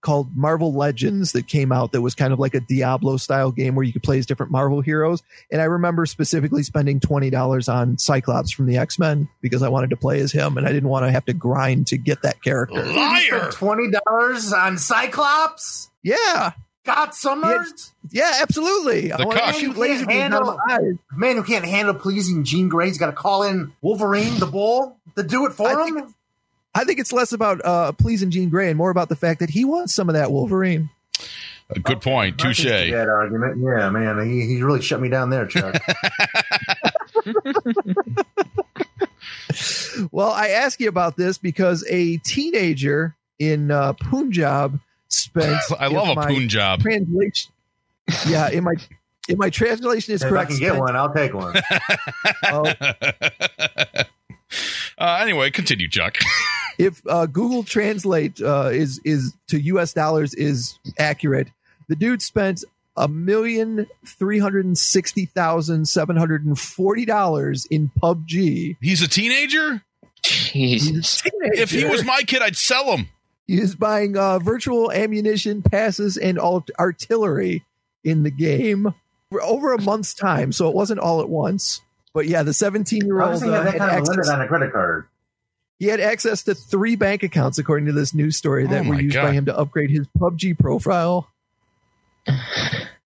called 0.00 0.36
Marvel 0.36 0.72
Legends 0.74 1.32
that 1.32 1.48
came 1.48 1.72
out 1.72 1.92
that 1.92 2.02
was 2.02 2.14
kind 2.14 2.32
of 2.32 2.38
like 2.38 2.54
a 2.54 2.60
Diablo 2.60 3.16
style 3.16 3.50
game 3.50 3.74
where 3.74 3.84
you 3.84 3.92
could 3.92 4.02
play 4.02 4.18
as 4.18 4.26
different 4.26 4.52
Marvel 4.52 4.82
heroes. 4.82 5.22
And 5.50 5.62
I 5.62 5.64
remember 5.64 6.04
specifically 6.06 6.62
spending 6.62 7.00
twenty 7.00 7.30
dollars 7.30 7.68
on 7.68 7.98
Cyclops 7.98 8.52
from 8.52 8.66
the 8.66 8.76
X 8.76 8.98
Men 8.98 9.28
because 9.40 9.62
I 9.62 9.68
wanted 9.68 9.90
to 9.90 9.96
play 9.96 10.20
as 10.20 10.32
him, 10.32 10.56
and 10.56 10.66
I 10.66 10.72
didn't 10.72 10.90
want 10.90 11.06
to 11.06 11.10
have 11.10 11.24
to 11.26 11.32
grind 11.32 11.88
to 11.88 11.98
get 11.98 12.22
that 12.22 12.42
character. 12.42 12.84
Liar. 12.84 13.50
twenty 13.52 13.90
dollars 13.90 14.52
on 14.52 14.78
Cyclops? 14.78 15.90
Yeah, 16.02 16.52
Scott 16.84 17.14
Summers? 17.14 17.92
yeah, 18.10 18.38
absolutely. 18.42 19.10
I 19.12 19.16
The 19.16 19.26
wanted 19.26 19.46
to 19.46 19.52
shoot 19.54 19.76
laser 19.76 20.04
can't 20.06 20.34
out 20.34 20.42
of 20.42 20.48
handle- 20.48 20.60
my 20.66 20.74
eyes. 20.74 20.94
Man 21.16 21.36
who 21.36 21.42
can't 21.42 21.64
handle 21.64 21.94
pleasing 21.94 22.44
Jean 22.44 22.68
Grey, 22.68 22.88
he's 22.88 22.98
got 22.98 23.06
to 23.06 23.12
call 23.12 23.42
in 23.42 23.72
Wolverine, 23.80 24.38
the 24.38 24.46
bull, 24.46 24.96
to 25.16 25.22
do 25.22 25.46
it 25.46 25.52
for 25.54 25.66
I 25.68 25.86
him. 25.88 25.94
think 25.94 26.14
I 26.74 26.84
think 26.84 26.98
it's 26.98 27.12
less 27.12 27.32
about 27.32 27.64
uh, 27.64 27.92
pleasing 27.92 28.30
Jean 28.30 28.50
Grey 28.50 28.68
and 28.68 28.76
more 28.76 28.90
about 28.90 29.08
the 29.08 29.16
fact 29.16 29.40
that 29.40 29.48
he 29.50 29.64
wants 29.64 29.94
some 29.94 30.08
of 30.08 30.14
that 30.14 30.30
Wolverine. 30.32 30.90
A 31.70 31.78
good 31.80 32.02
point. 32.02 32.34
I 32.44 32.48
Touche. 32.48 32.64
That 32.64 33.08
argument, 33.08 33.58
yeah, 33.62 33.88
man, 33.88 34.28
he, 34.28 34.44
he 34.46 34.62
really 34.62 34.82
shut 34.82 35.00
me 35.00 35.08
down 35.08 35.30
there, 35.30 35.46
Chuck. 35.46 35.80
Well, 40.10 40.30
I 40.30 40.48
ask 40.48 40.80
you 40.80 40.88
about 40.88 41.16
this 41.16 41.38
because 41.38 41.84
a 41.88 42.16
teenager 42.18 43.14
in 43.38 43.70
uh, 43.70 43.92
Punjab 43.94 44.80
spent. 45.14 45.60
I 45.78 45.88
love 45.88 46.08
a 46.08 46.14
my 46.14 46.26
poon 46.26 46.48
job. 46.48 46.80
Translation. 46.80 47.52
Yeah, 48.28 48.50
in 48.50 48.64
my 48.64 48.74
in 49.28 49.38
my 49.38 49.50
translation 49.50 50.14
is 50.14 50.22
if 50.22 50.26
I 50.26 50.30
correct. 50.30 50.50
can 50.50 50.60
get 50.60 50.76
one, 50.76 50.94
I'll 50.94 51.12
take 51.12 51.32
one. 51.32 51.54
oh, 52.50 52.72
Uh, 54.98 55.18
anyway, 55.20 55.50
continue, 55.50 55.88
Chuck. 55.88 56.18
if 56.78 57.02
uh, 57.08 57.26
Google 57.26 57.62
Translate 57.64 58.40
uh, 58.40 58.70
is 58.72 59.00
is 59.04 59.34
to 59.48 59.60
U.S. 59.60 59.92
dollars 59.92 60.34
is 60.34 60.78
accurate, 60.98 61.48
the 61.88 61.96
dude 61.96 62.22
spent 62.22 62.64
a 62.96 63.08
million 63.08 63.86
three 64.06 64.38
hundred 64.38 64.64
and 64.64 64.78
sixty 64.78 65.26
thousand 65.26 65.88
seven 65.88 66.16
hundred 66.16 66.44
and 66.44 66.58
forty 66.58 67.04
dollars 67.04 67.66
in 67.70 67.90
PUBG. 68.00 68.76
He's 68.80 69.02
a 69.02 69.08
teenager. 69.08 69.82
Jesus. 70.22 71.22
If 71.24 71.70
he 71.70 71.84
was 71.84 72.04
my 72.04 72.22
kid, 72.22 72.40
I'd 72.40 72.56
sell 72.56 72.96
him. 72.96 73.08
He 73.46 73.60
is 73.60 73.74
buying 73.74 74.16
uh, 74.16 74.38
virtual 74.38 74.90
ammunition, 74.90 75.62
passes, 75.62 76.16
and 76.16 76.38
all 76.38 76.64
artillery 76.78 77.64
in 78.02 78.22
the 78.22 78.30
game 78.30 78.94
for 79.30 79.42
over 79.42 79.72
a 79.72 79.80
month's 79.80 80.14
time. 80.14 80.52
So 80.52 80.68
it 80.68 80.74
wasn't 80.74 81.00
all 81.00 81.20
at 81.20 81.28
once. 81.28 81.80
But 82.14 82.26
yeah, 82.26 82.42
the 82.42 82.54
17 82.54 83.04
year 83.04 83.22
old 83.22 83.42
uh, 83.42 83.62
had 83.62 83.76
kind 83.76 83.90
of 83.90 83.98
a 83.98 84.02
limit 84.10 84.18
access, 84.18 84.28
on 84.30 84.40
a 84.40 84.48
credit 84.48 84.72
card. 84.72 85.06
he 85.78 85.86
had 85.86 86.00
access 86.00 86.42
to 86.44 86.54
three 86.54 86.96
bank 86.96 87.22
accounts, 87.22 87.58
according 87.58 87.86
to 87.86 87.92
this 87.92 88.14
news 88.14 88.36
story, 88.36 88.66
that 88.66 88.86
Oh 88.86 88.88
were 88.88 88.94
my 88.94 89.00
used 89.00 89.16
by 89.16 89.32
him 89.32 89.44
to 89.46 89.56
upgrade 89.56 89.90
his 89.90 90.06
PUBG 90.18 90.58
profile. 90.58 91.28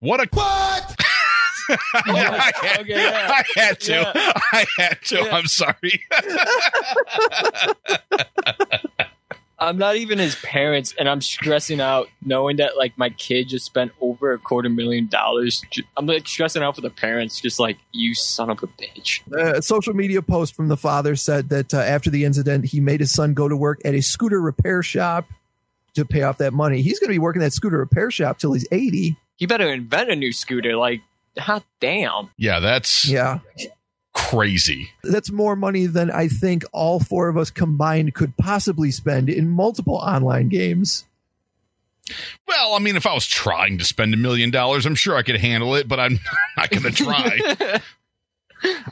What 0.01 0.20
a 0.20 0.28
what? 0.32 0.95
I, 1.70 2.53
had, 2.62 2.80
Okay, 2.80 3.03
yeah. 3.03 3.30
I 3.30 3.45
had 3.61 3.80
to. 3.80 3.93
Yeah. 3.93 4.32
I 4.53 4.64
had 4.78 4.99
to. 5.07 5.20
I'm 5.30 5.47
sorry. 5.47 6.03
I'm 9.61 9.77
not 9.77 9.97
even 9.97 10.19
his 10.19 10.37
parents, 10.37 10.95
and 10.99 11.09
I'm 11.09 11.21
stressing 11.21 11.81
out 11.81 12.09
knowing 12.25 12.59
that 12.59 12.77
like 12.77 12.97
my 12.97 13.11
kid 13.11 13.49
just 13.49 13.67
spent 13.67 13.93
over 14.01 14.33
a 14.33 14.39
quarter 14.39 14.69
million 14.69 15.09
dollars. 15.09 15.65
I'm 15.97 16.07
like 16.07 16.29
stressing 16.29 16.63
out 16.63 16.77
for 16.77 16.81
the 16.81 16.91
parents, 16.91 17.41
just 17.41 17.59
like 17.59 17.77
you 17.93 18.15
son 18.15 18.51
of 18.51 18.63
a 18.63 18.69
bitch. 18.69 19.21
a 19.33 19.61
social 19.61 19.95
media 19.95 20.23
post 20.23 20.55
from 20.55 20.69
the 20.69 20.77
father 20.77 21.17
said 21.17 21.49
that 21.49 21.75
uh, 21.75 21.79
after 21.79 22.09
the 22.09 22.25
incident, 22.25 22.67
he 22.67 22.81
made 22.81 23.01
his 23.01 23.13
son 23.13 23.35
go 23.35 23.49
to 23.49 23.57
work 23.57 23.81
at 23.85 23.95
a 23.95 24.01
scooter 24.01 24.41
repair 24.41 24.83
shop 24.83 25.27
to 25.95 26.05
pay 26.05 26.23
off 26.23 26.39
that 26.39 26.53
money. 26.53 26.81
He's 26.81 27.01
going 27.01 27.09
to 27.09 27.15
be 27.15 27.19
working 27.19 27.43
at 27.43 27.53
scooter 27.53 27.79
repair 27.79 28.11
shop 28.11 28.39
till 28.39 28.53
he's 28.53 28.67
80. 28.71 29.17
You 29.39 29.47
better 29.49 29.69
invent 29.69 30.11
a 30.11 30.17
new 30.17 30.33
scooter. 30.33 30.77
Like, 30.77 31.03
hot 31.37 31.65
damn. 31.81 32.31
Yeah, 32.37 32.61
that's 32.61 33.09
Yeah. 33.09 33.41
Crazy. 34.19 34.91
That's 35.05 35.31
more 35.31 35.55
money 35.57 35.87
than 35.87 36.11
I 36.11 36.29
think 36.29 36.64
all 36.73 36.99
four 37.01 37.29
of 37.29 37.37
us 37.37 37.51
combined 37.51 38.14
could 38.14 38.37
possibly 38.37 38.91
spend 38.91 39.31
in 39.31 39.49
multiple 39.49 39.95
online 39.95 40.49
games. 40.49 41.05
Well, 42.47 42.75
I 42.75 42.79
mean, 42.79 42.97
if 42.97 43.07
I 43.07 43.14
was 43.14 43.27
trying 43.27 43.79
to 43.79 43.85
spend 43.85 44.12
a 44.14 44.16
million 44.16 44.51
dollars, 44.51 44.87
I'm 44.87 44.95
sure 44.95 45.16
I 45.16 45.23
could 45.23 45.37
handle 45.37 45.75
it, 45.77 45.87
but 45.87 46.01
I'm 46.01 46.19
not 46.57 46.71
going 46.71 46.83
to 46.83 46.91
try. 46.91 47.39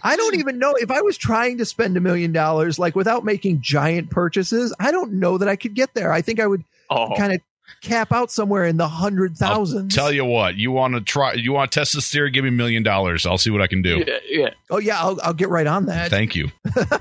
I 0.05 0.17
don't 0.17 0.37
even 0.37 0.59
know 0.59 0.75
if 0.77 0.91
I 0.91 1.01
was 1.01 1.17
trying 1.17 1.59
to 1.59 1.65
spend 1.65 1.97
a 1.97 2.01
million 2.01 2.31
dollars, 2.33 2.79
like 2.79 2.95
without 2.95 3.25
making 3.25 3.63
giant 3.63 4.11
purchases, 4.11 4.73
I 4.79 4.93
don't 4.93 5.15
know 5.15 5.39
that 5.39 5.49
I 5.49 5.57
could 5.57 5.75
get 5.75 5.93
there. 5.95 6.13
I 6.13 6.23
think 6.23 6.39
I 6.41 6.47
would 6.47 6.63
Oh, 6.89 7.15
kind 7.17 7.33
of 7.33 7.41
cap 7.81 8.13
out 8.13 8.31
somewhere 8.31 8.65
in 8.65 8.77
the 8.77 8.89
hundred 8.89 9.37
thousands. 9.37 9.95
Tell 9.95 10.13
you 10.13 10.25
what, 10.25 10.57
you 10.57 10.71
want 10.71 10.95
to 10.95 11.01
try, 11.01 11.35
you 11.35 11.53
want 11.53 11.71
to 11.73 11.81
test 11.81 11.95
this 11.95 12.11
theory? 12.11 12.31
Give 12.31 12.45
me 12.45 12.49
a 12.49 12.53
million 12.53 12.83
dollars. 12.83 13.27
I'll 13.27 13.39
see 13.39 13.51
what 13.51 13.63
I 13.63 13.67
can 13.67 13.83
do. 13.83 14.05
yeah, 14.07 14.19
yeah. 14.29 14.51
Oh 14.71 14.79
yeah, 14.79 15.01
I'll, 15.01 15.19
I'll 15.23 15.35
get 15.35 15.49
right 15.49 15.67
on 15.67 15.87
that. 15.87 16.11
Thank 16.11 16.35
you. 16.35 16.51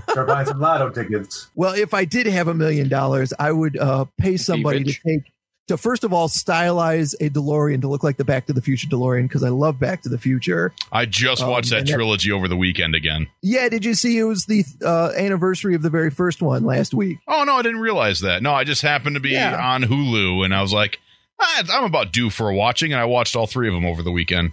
Start 0.10 0.28
buying 0.28 0.46
some 0.46 0.60
lotto 0.60 0.90
tickets. 0.90 1.50
Well, 1.56 1.74
if 1.74 1.94
I 1.94 2.06
did 2.06 2.28
have 2.28 2.48
a 2.48 2.54
million 2.54 2.90
dollars, 2.90 3.34
I 3.40 3.52
would 3.52 3.78
uh, 3.78 4.06
pay 4.18 4.38
somebody 4.38 4.84
to 4.84 4.94
take 4.94 5.24
to 5.68 5.78
first 5.78 6.04
of 6.04 6.14
all 6.14 6.28
stylize 6.28 7.14
a 7.20 7.30
DeLorean 7.30 7.82
to 7.82 7.88
look 7.88 8.04
like 8.04 8.18
the 8.18 8.24
Back 8.26 8.46
to 8.48 8.54
the 8.54 8.62
Future 8.62 8.88
DeLorean 8.88 9.24
because 9.24 9.44
I 9.44 9.50
love 9.50 9.80
Back 9.80 10.02
to 10.04 10.10
the 10.10 10.18
Future. 10.18 10.74
I 10.92 11.06
just 11.06 11.42
Um, 11.42 11.50
watched 11.50 11.70
that 11.72 11.80
and 11.80 11.88
that- 11.88 11.94
trilogy 11.94 12.32
over 12.32 12.48
the 12.48 12.56
weekend 12.58 12.94
again. 12.96 13.28
Yeah, 13.42 13.68
did 13.70 13.84
you 13.86 13.96
see 13.96 14.18
it 14.18 14.24
was 14.24 14.46
the 14.46 14.64
uh, 14.86 15.12
anniversary 15.18 15.74
of 15.76 15.82
the 15.82 15.90
very 15.90 16.12
first 16.12 16.42
one 16.42 16.64
last 16.66 16.94
week? 16.94 17.18
Oh 17.28 17.44
no, 17.44 17.56
I 17.56 17.62
didn't 17.62 17.80
realize 17.82 18.20
that. 18.22 18.44
No, 18.44 18.54
I 18.54 18.64
just 18.64 18.82
happened 18.84 19.16
to 19.16 19.20
be 19.20 19.32
Yeah. 19.32 19.56
on 19.60 19.84
Hulu, 19.84 20.46
and 20.46 20.54
I 20.54 20.62
was 20.62 20.72
like, 20.74 21.00
"Ah, 21.42 21.64
I'm 21.74 21.84
about 21.86 22.12
due 22.14 22.30
for 22.30 22.50
a 22.50 22.56
watching, 22.56 22.92
and 22.94 23.02
I 23.02 23.06
watched 23.06 23.36
all 23.36 23.48
three 23.48 23.68
of 23.68 23.74
them 23.74 23.86
over 23.86 24.04
the 24.04 24.12
weekend. 24.12 24.52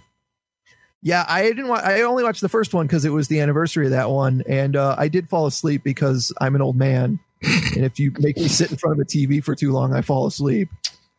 Yeah, 1.05 1.25
I 1.27 1.43
didn't. 1.43 1.67
Wa- 1.67 1.81
I 1.83 2.01
only 2.03 2.23
watched 2.23 2.39
the 2.41 2.47
first 2.49 2.73
one 2.73 2.87
because 2.87 3.03
it 3.03 3.09
was 3.09 3.27
the 3.27 3.41
anniversary 3.41 3.85
of 3.85 3.91
that 3.91 4.09
one, 4.09 4.41
and 4.47 4.75
uh, 4.77 4.95
I 4.97 5.09
did 5.09 5.27
fall 5.27 5.45
asleep 5.45 5.83
because 5.83 6.31
I'm 6.39 6.55
an 6.55 6.61
old 6.61 6.77
man, 6.77 7.19
and 7.43 7.83
if 7.83 7.99
you 7.99 8.13
make 8.19 8.37
me 8.37 8.47
sit 8.47 8.71
in 8.71 8.77
front 8.77 8.99
of 8.99 9.05
a 9.05 9.07
TV 9.07 9.43
for 9.43 9.53
too 9.53 9.71
long, 9.73 9.93
I 9.93 10.01
fall 10.01 10.25
asleep. 10.27 10.69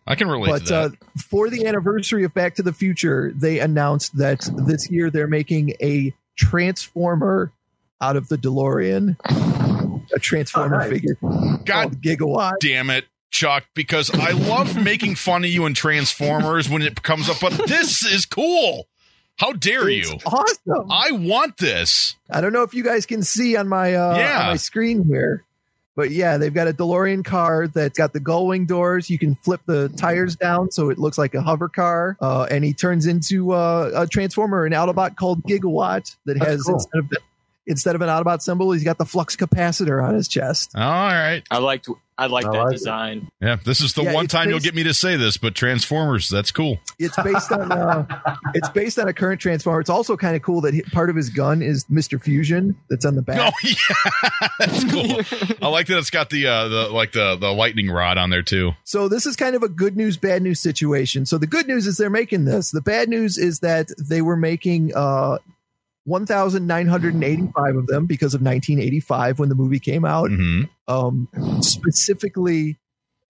I 0.06 0.14
can 0.16 0.28
relate 0.28 0.50
But 0.50 0.66
to 0.66 0.76
uh, 0.76 0.88
for 1.30 1.48
the 1.48 1.66
anniversary 1.66 2.24
of 2.24 2.34
Back 2.34 2.56
to 2.56 2.62
the 2.62 2.72
Future, 2.72 3.32
they 3.34 3.58
announced 3.60 4.16
that 4.18 4.48
this 4.66 4.90
year 4.90 5.10
they're 5.10 5.26
making 5.26 5.74
a 5.80 6.12
transformer 6.36 7.52
out 8.00 8.16
of 8.16 8.28
the 8.28 8.36
DeLorean, 8.36 9.16
a 10.14 10.18
transformer 10.18 10.78
nice. 10.78 10.90
figure 10.90 11.16
God 11.22 11.64
called 11.66 12.02
Gigawatt. 12.02 12.52
damn 12.60 12.90
it, 12.90 13.06
Chuck, 13.30 13.64
because 13.74 14.10
I 14.10 14.32
love 14.32 14.76
making 14.84 15.14
fun 15.14 15.42
of 15.44 15.50
you 15.50 15.64
in 15.66 15.74
Transformers 15.74 16.68
when 16.68 16.82
it 16.82 17.02
comes 17.02 17.28
up, 17.30 17.38
but 17.40 17.52
this 17.66 18.04
is 18.04 18.26
cool. 18.26 18.86
How 19.36 19.52
dare 19.52 19.88
It's 19.88 20.10
you? 20.10 20.18
awesome. 20.26 20.90
I 20.90 21.10
want 21.12 21.56
this. 21.56 22.14
I 22.30 22.40
don't 22.40 22.52
know 22.52 22.62
if 22.62 22.72
you 22.74 22.84
guys 22.84 23.04
can 23.06 23.22
see 23.22 23.56
on 23.56 23.68
my 23.68 23.94
uh, 23.94 24.16
Yeah. 24.16 24.40
on 24.42 24.46
my 24.52 24.56
screen 24.56 25.04
here, 25.04 25.44
but 25.96 26.10
yeah, 26.10 26.38
they've 26.38 26.52
got 26.52 26.68
a 26.68 26.72
DeLorean 26.72 27.24
car 27.24 27.68
that's 27.68 27.98
got 27.98 28.12
the 28.12 28.20
gull 28.20 28.46
wing 28.46 28.66
doors. 28.66 29.08
You 29.08 29.18
can 29.18 29.34
flip 29.36 29.60
the 29.66 29.88
tires 29.90 30.36
down 30.36 30.70
so 30.70 30.90
it 30.90 30.98
looks 30.98 31.18
like 31.18 31.34
a 31.34 31.42
hover 31.42 31.68
car, 31.68 32.16
uh, 32.20 32.46
and 32.50 32.64
he 32.64 32.72
turns 32.72 33.06
into 33.06 33.52
uh, 33.52 33.90
a 33.94 34.06
transformer, 34.06 34.64
an 34.66 34.72
Autobot 34.72 35.16
called 35.16 35.42
Gigawatt 35.44 36.16
that 36.26 36.38
That's 36.38 36.46
has 36.46 36.62
cool. 36.62 36.74
instead 36.74 36.98
of 36.98 37.10
instead 37.66 37.94
of 37.94 38.02
an 38.02 38.08
Autobot 38.08 38.42
symbol, 38.42 38.72
he's 38.72 38.84
got 38.84 38.98
the 38.98 39.06
flux 39.06 39.36
capacitor 39.36 40.06
on 40.06 40.14
his 40.14 40.28
chest. 40.28 40.72
All 40.74 40.82
right. 40.82 41.42
I 41.50 41.58
liked 41.58 41.88
I 42.16 42.26
like 42.26 42.46
I 42.46 42.52
that 42.52 42.58
like 42.58 42.68
it. 42.74 42.76
design. 42.76 43.28
Yeah, 43.40 43.56
this 43.64 43.80
is 43.80 43.94
the 43.94 44.04
Yeah, 44.04 44.12
one 44.12 44.24
it's 44.26 44.32
time 44.32 44.48
you'll 44.48 44.60
get 44.60 44.74
me 44.74 44.84
to 44.84 44.94
say 44.94 45.16
this, 45.16 45.36
but 45.36 45.54
Transformers, 45.56 46.28
that's 46.28 46.52
cool. 46.52 46.78
It's 46.98 47.20
based 47.22 47.50
on 47.50 47.72
uh, 47.72 48.06
it's 48.54 48.68
based 48.68 48.98
on 49.00 49.08
a 49.08 49.12
current 49.12 49.40
transformer. 49.40 49.80
It's 49.80 49.90
also 49.90 50.16
kind 50.16 50.36
of 50.36 50.42
cool 50.42 50.60
that 50.60 50.74
he, 50.74 50.82
part 50.82 51.10
of 51.10 51.16
his 51.16 51.28
gun 51.30 51.60
is 51.62 51.84
Mister 51.90 52.18
Fusion 52.20 52.76
that's 52.88 53.04
on 53.04 53.16
the 53.16 53.22
back. 53.22 53.52
Oh 53.52 53.52
yeah, 53.68 54.48
that's 54.58 54.84
cool. 54.92 55.56
I 55.60 55.68
like 55.68 55.88
that 55.88 55.98
it's 55.98 56.10
got 56.10 56.30
the 56.30 56.46
uh, 56.46 56.68
the 56.68 56.88
like 56.90 57.12
the 57.12 57.36
the 57.36 57.52
lightning 57.52 57.90
rod 57.90 58.16
on 58.16 58.30
there 58.30 58.42
too. 58.42 58.72
So 58.84 59.08
this 59.08 59.26
is 59.26 59.34
kind 59.34 59.56
of 59.56 59.62
a 59.64 59.68
good 59.68 59.96
news, 59.96 60.16
bad 60.16 60.42
news 60.42 60.60
situation. 60.60 61.26
So 61.26 61.36
the 61.38 61.46
good 61.48 61.66
news 61.66 61.86
is 61.86 61.96
they're 61.96 62.10
making 62.10 62.44
this. 62.44 62.70
The 62.70 62.80
bad 62.80 63.08
news 63.08 63.38
is 63.38 63.58
that 63.60 63.88
they 63.98 64.22
were 64.22 64.36
making 64.36 64.92
uh, 64.94 65.38
1,985 66.04 67.76
of 67.76 67.86
them 67.86 68.06
because 68.06 68.34
of 68.34 68.42
1985 68.42 69.38
when 69.38 69.48
the 69.48 69.54
movie 69.54 69.78
came 69.78 70.04
out, 70.04 70.30
hmm 70.30 70.62
um, 70.86 71.28
specifically 71.62 72.78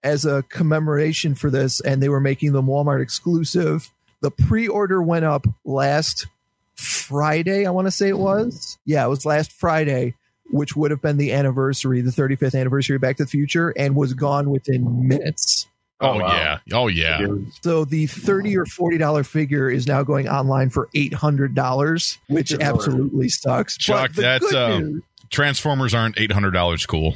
as 0.03 0.25
a 0.25 0.43
commemoration 0.49 1.35
for 1.35 1.51
this, 1.51 1.81
and 1.81 2.03
they 2.03 2.09
were 2.09 2.21
making 2.21 2.53
them 2.53 2.67
Walmart 2.67 3.01
exclusive. 3.01 3.91
The 4.23 4.31
pre-order 4.33 5.01
went 5.03 5.25
up 5.25 5.47
last 5.65 6.27
Friday. 6.75 7.65
I 7.65 7.71
want 7.71 7.87
to 7.87 7.93
say 7.93 8.09
it 8.09 8.19
was. 8.19 8.79
Yeah, 8.85 9.05
it 9.05 9.09
was 9.09 9.25
last 9.25 9.53
Friday. 9.53 10.15
Which 10.51 10.77
would 10.77 10.91
have 10.91 11.01
been 11.01 11.17
the 11.17 11.33
anniversary, 11.33 12.03
the 12.03 12.11
35th 12.11 12.59
anniversary 12.59 12.97
of 12.97 13.03
Back 13.03 13.17
to 13.17 13.25
the 13.25 13.31
Future, 13.31 13.73
and 13.79 13.97
was 13.97 14.13
gone 14.13 14.51
within 14.51 15.09
minutes. 15.09 15.67
Oh, 16.01 16.15
Oh, 16.15 16.19
wow. 16.19 16.37
yeah, 16.37 16.59
oh 16.73 16.89
yeah. 16.89 17.27
So 17.63 17.85
the 17.85 18.07
thirty 18.07 18.57
or 18.57 18.67
forty 18.67 18.99
dollar 18.99 19.23
figure 19.25 19.71
is 19.71 19.87
now 19.87 20.03
going 20.03 20.29
online 20.29 20.69
for 20.71 20.89
eight 20.95 21.15
hundred 21.15 21.55
dollars, 21.55 22.19
which 22.29 22.53
absolutely 22.53 23.29
sucks. 23.29 23.79
Chuck, 23.79 24.11
But 24.15 24.23
that, 24.23 24.41
good 24.41 24.55
uh, 24.55 24.79
news- 24.81 25.03
Transformers 25.31 25.95
aren't 25.95 26.19
eight 26.19 26.33
hundred 26.33 26.51
dollars 26.51 26.85
cool. 26.85 27.15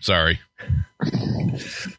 Sorry. 0.00 0.40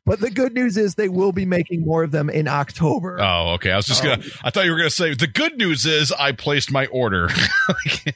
but 0.05 0.19
the 0.19 0.31
good 0.33 0.53
news 0.53 0.77
is 0.77 0.95
they 0.95 1.09
will 1.09 1.31
be 1.31 1.45
making 1.45 1.81
more 1.85 2.03
of 2.03 2.11
them 2.11 2.29
in 2.29 2.47
October. 2.47 3.19
Oh, 3.21 3.53
okay. 3.53 3.71
I 3.71 3.75
was 3.77 3.85
just 3.85 4.03
gonna. 4.03 4.23
I 4.43 4.49
thought 4.49 4.65
you 4.65 4.71
were 4.71 4.77
gonna 4.77 4.89
say 4.89 5.13
the 5.13 5.27
good 5.27 5.57
news 5.57 5.85
is 5.85 6.11
I 6.11 6.31
placed 6.31 6.71
my 6.71 6.87
order. 6.87 7.27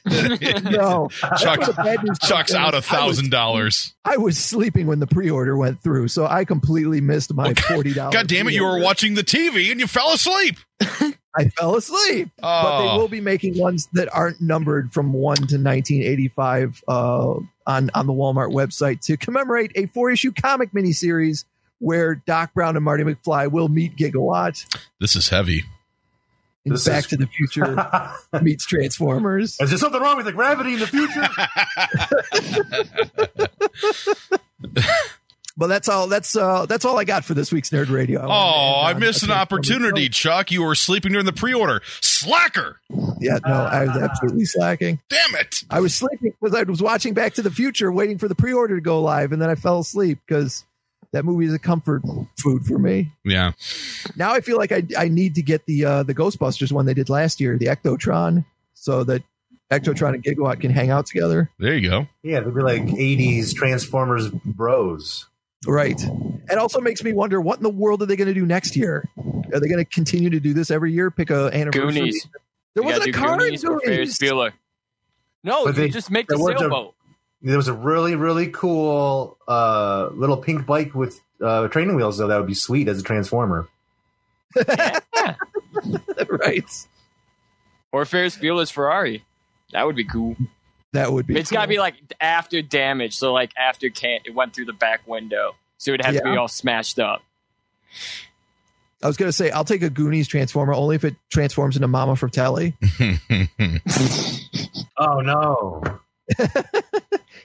no, 0.06 1.08
Chuck, 1.38 1.60
the 1.60 1.74
bad 1.76 2.02
news 2.02 2.18
Chuck's 2.20 2.54
out 2.54 2.74
a 2.74 2.82
thousand 2.82 3.30
dollars. 3.30 3.94
I 4.04 4.16
was 4.16 4.38
sleeping 4.38 4.86
when 4.86 4.98
the 5.00 5.06
pre-order 5.06 5.56
went 5.56 5.80
through, 5.80 6.08
so 6.08 6.26
I 6.26 6.44
completely 6.44 7.00
missed 7.00 7.32
my 7.34 7.54
forty 7.54 7.92
dollars. 7.92 8.14
God 8.14 8.26
damn 8.26 8.48
it! 8.48 8.54
You 8.54 8.64
were 8.64 8.80
watching 8.80 9.14
the 9.14 9.24
TV 9.24 9.70
and 9.70 9.80
you 9.80 9.86
fell 9.86 10.12
asleep. 10.12 10.56
I 11.36 11.44
fell 11.56 11.76
asleep. 11.76 12.28
But 12.40 12.80
they 12.82 12.88
Oh, 12.88 12.98
will 12.98 13.08
be 13.08 13.20
making 13.20 13.56
ones 13.56 13.88
that 13.92 14.08
aren't 14.12 14.40
numbered 14.40 14.92
from 14.92 15.12
1 15.12 15.36
to 15.36 15.42
1985 15.62 16.82
uh, 16.88 17.34
on, 17.70 17.90
on 17.94 18.06
the 18.06 18.12
Walmart 18.12 18.52
website 18.52 19.00
to 19.02 19.16
commemorate 19.16 19.72
a 19.76 19.86
four 19.86 20.10
issue 20.10 20.32
comic 20.32 20.72
miniseries 20.72 21.44
where 21.78 22.16
Doc 22.16 22.52
Brown 22.54 22.76
and 22.76 22.84
Marty 22.84 23.04
McFly 23.04 23.50
will 23.50 23.68
meet 23.68 23.96
Gigawatt 23.96 24.66
this 25.00 25.16
is 25.16 25.28
heavy. 25.28 25.62
in 26.64 26.72
This 26.72 26.84
Back 26.86 26.98
is- 27.04 27.06
to 27.06 27.16
the 27.16 27.26
Future 27.26 27.86
meets 28.42 28.66
Transformers. 28.66 29.56
Is 29.60 29.70
there 29.70 29.78
something 29.78 30.00
wrong 30.00 30.16
with 30.16 30.26
the 30.26 30.32
gravity 30.32 30.74
in 30.74 30.80
the 30.80 30.86
future? 30.86 31.26
But 35.56 35.66
that's 35.66 35.88
all. 35.88 36.06
That's 36.06 36.36
uh, 36.36 36.66
that's 36.66 36.84
all 36.84 36.98
I 36.98 37.04
got 37.04 37.24
for 37.24 37.34
this 37.34 37.52
week's 37.52 37.70
Nerd 37.70 37.90
Radio. 37.90 38.22
Oh, 38.22 38.80
I 38.82 38.90
And, 38.90 38.96
uh, 38.96 39.06
missed 39.06 39.22
an 39.22 39.30
opportunity, 39.30 40.08
Chuck. 40.08 40.50
You 40.50 40.62
were 40.62 40.74
sleeping 40.74 41.12
during 41.12 41.26
the 41.26 41.32
pre-order. 41.32 41.82
Slacker! 42.00 42.80
Yeah, 43.18 43.38
no, 43.44 43.52
I 43.52 43.84
was 43.86 43.96
absolutely 43.96 44.44
slacking. 44.44 45.00
Damn 45.08 45.34
it! 45.40 45.64
I 45.70 45.80
was 45.80 45.94
sleeping 45.94 46.32
because 46.40 46.54
I 46.54 46.62
was 46.62 46.80
watching 46.80 47.14
Back 47.14 47.34
to 47.34 47.42
the 47.42 47.50
Future, 47.50 47.90
waiting 47.92 48.16
for 48.18 48.28
the 48.28 48.34
pre-order 48.34 48.76
to 48.76 48.80
go 48.80 49.00
live, 49.02 49.32
and 49.32 49.42
then 49.42 49.50
I 49.50 49.54
fell 49.54 49.80
asleep 49.80 50.18
because 50.26 50.64
that 51.12 51.24
movie 51.24 51.46
is 51.46 51.52
a 51.54 51.58
comfort 51.58 52.02
food 52.38 52.64
for 52.64 52.78
me. 52.78 53.10
Yeah. 53.24 53.52
Now 54.16 54.32
I 54.32 54.40
feel 54.40 54.56
like 54.56 54.70
I 54.72 54.84
I 54.96 55.08
need 55.08 55.34
to 55.34 55.42
get 55.42 55.66
the 55.66 55.84
uh, 55.84 56.02
the 56.04 56.14
Ghostbusters 56.14 56.70
one 56.72 56.86
they 56.86 56.94
did 56.94 57.08
last 57.08 57.40
year, 57.40 57.58
the 57.58 57.66
Ectotron, 57.66 58.44
so 58.74 59.02
that 59.04 59.22
Ectotron 59.70 60.14
and 60.14 60.22
Gigawatt 60.24 60.60
can 60.60 60.70
hang 60.70 60.90
out 60.90 61.06
together. 61.06 61.50
There 61.58 61.74
you 61.76 61.88
go. 61.90 62.06
yeah, 62.22 62.40
they'd 62.40 62.54
be 62.54 62.60
like 62.60 62.82
'80s 62.82 63.52
Transformers 63.54 64.28
bros. 64.28 65.26
Right. 65.66 66.00
It 66.50 66.58
also 66.58 66.80
makes 66.80 67.04
me 67.04 67.12
wonder 67.12 67.40
what 67.40 67.58
in 67.58 67.62
the 67.62 67.68
world 67.70 68.02
are 68.02 68.06
they 68.06 68.16
going 68.16 68.28
to 68.28 68.34
do 68.34 68.46
next 68.46 68.76
year? 68.76 69.08
Are 69.52 69.60
they 69.60 69.68
going 69.68 69.78
to 69.78 69.84
continue 69.84 70.30
to 70.30 70.40
do 70.40 70.54
this 70.54 70.70
every 70.70 70.92
year? 70.92 71.10
Pick 71.10 71.30
a 71.30 71.50
anniversary. 71.52 71.92
Goonies. 71.92 72.26
There 72.74 72.82
wasn't 72.82 73.02
a 73.08 73.12
do 73.12 73.18
car 73.18 73.32
in 73.34 73.38
Goonies 73.40 73.64
or 73.64 73.80
Ferris 73.80 74.16
Bueller. 74.18 74.52
No, 75.44 75.64
But 75.64 75.76
they- 75.76 75.88
just 75.90 76.10
make 76.10 76.28
the 76.28 76.36
there 76.36 76.44
was 76.44 76.54
a- 76.54 76.58
sailboat. 76.58 76.94
There 77.42 77.56
was 77.56 77.68
a 77.68 77.72
really, 77.72 78.16
really 78.16 78.48
cool 78.48 79.38
uh, 79.48 80.10
little 80.12 80.36
pink 80.36 80.66
bike 80.66 80.94
with 80.94 81.18
uh, 81.42 81.68
training 81.68 81.96
wheels, 81.96 82.18
though. 82.18 82.26
That 82.26 82.36
would 82.36 82.46
be 82.46 82.52
sweet 82.52 82.86
as 82.86 83.00
a 83.00 83.02
transformer. 83.02 83.66
right. 86.28 86.86
Or 87.92 88.04
Ferris 88.04 88.36
Bueller's 88.36 88.70
Ferrari. 88.70 89.24
That 89.72 89.86
would 89.86 89.96
be 89.96 90.04
cool. 90.04 90.36
That 90.92 91.12
would 91.12 91.26
be. 91.26 91.38
It's 91.38 91.50
got 91.50 91.62
to 91.62 91.68
be 91.68 91.78
like 91.78 91.94
after 92.20 92.62
damage. 92.62 93.16
So 93.16 93.32
like 93.32 93.52
after 93.56 93.88
can 93.90 94.20
it 94.24 94.34
went 94.34 94.54
through 94.54 94.64
the 94.66 94.72
back 94.72 95.06
window. 95.06 95.54
so 95.78 95.92
it'd 95.92 96.04
have 96.04 96.16
to 96.16 96.22
be 96.22 96.36
all 96.36 96.48
smashed 96.48 96.98
up. 96.98 97.22
I 99.02 99.06
was 99.06 99.16
gonna 99.16 99.32
say 99.32 99.50
I'll 99.50 99.64
take 99.64 99.82
a 99.82 99.88
Goonies 99.90 100.28
transformer 100.28 100.74
only 100.74 100.94
if 100.96 101.04
it 101.04 101.14
transforms 101.30 101.74
into 101.76 101.88
Mama 101.88 102.16
Fratelli. 102.16 102.74
Oh 105.02 105.20
no! 105.20 105.82
Hit 106.36 106.50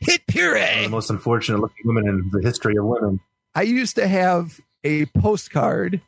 One 0.02 0.16
of 0.16 0.28
puree. 0.28 0.84
the 0.84 0.90
most 0.90 1.10
unfortunate 1.10 1.60
looking 1.62 1.86
women 1.86 2.06
in 2.10 2.30
the 2.34 2.42
history 2.46 2.76
of 2.76 2.84
women. 2.84 3.22
I 3.56 3.62
used 3.62 3.96
to 3.96 4.08
have 4.10 4.60
a 4.84 5.06
postcard 5.06 6.02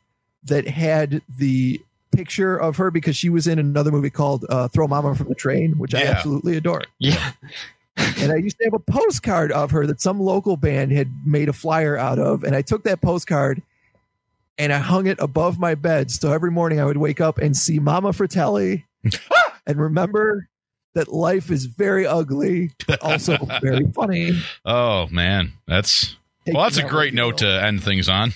that 0.43 0.67
had 0.67 1.21
the 1.37 1.79
picture 2.11 2.57
of 2.57 2.77
her 2.77 2.91
because 2.91 3.15
she 3.15 3.29
was 3.29 3.47
in 3.47 3.59
another 3.59 3.91
movie 3.91 4.09
called 4.09 4.45
uh, 4.49 4.67
Throw 4.67 4.87
Mama 4.87 5.15
from 5.15 5.29
the 5.29 5.35
Train, 5.35 5.77
which 5.77 5.93
I 5.93 6.03
absolutely 6.03 6.57
adore. 6.57 6.83
Yeah. 6.99 7.31
and 7.97 8.31
I 8.31 8.35
used 8.35 8.57
to 8.59 8.65
have 8.65 8.73
a 8.73 8.79
postcard 8.79 9.51
of 9.51 9.71
her 9.71 9.85
that 9.87 10.01
some 10.01 10.19
local 10.19 10.57
band 10.57 10.91
had 10.91 11.09
made 11.25 11.49
a 11.49 11.53
flyer 11.53 11.97
out 11.97 12.19
of. 12.19 12.43
And 12.43 12.55
I 12.55 12.61
took 12.61 12.83
that 12.83 13.01
postcard 13.01 13.61
and 14.57 14.73
I 14.73 14.79
hung 14.79 15.07
it 15.07 15.17
above 15.19 15.59
my 15.59 15.75
bed. 15.75 16.11
So 16.11 16.31
every 16.31 16.51
morning 16.51 16.79
I 16.79 16.85
would 16.85 16.97
wake 16.97 17.21
up 17.21 17.37
and 17.37 17.55
see 17.55 17.79
Mama 17.79 18.13
Fratelli 18.13 18.85
and 19.67 19.79
remember 19.79 20.47
that 20.93 21.07
life 21.07 21.51
is 21.51 21.65
very 21.65 22.07
ugly, 22.07 22.71
but 22.87 22.99
also 23.03 23.37
very 23.61 23.85
funny. 23.93 24.41
oh 24.65 25.07
man, 25.07 25.53
that's 25.67 26.15
well, 26.47 26.63
that's 26.63 26.77
a 26.77 26.83
great 26.83 27.13
note 27.13 27.39
to 27.39 27.47
end 27.47 27.83
things 27.83 28.09
on. 28.09 28.33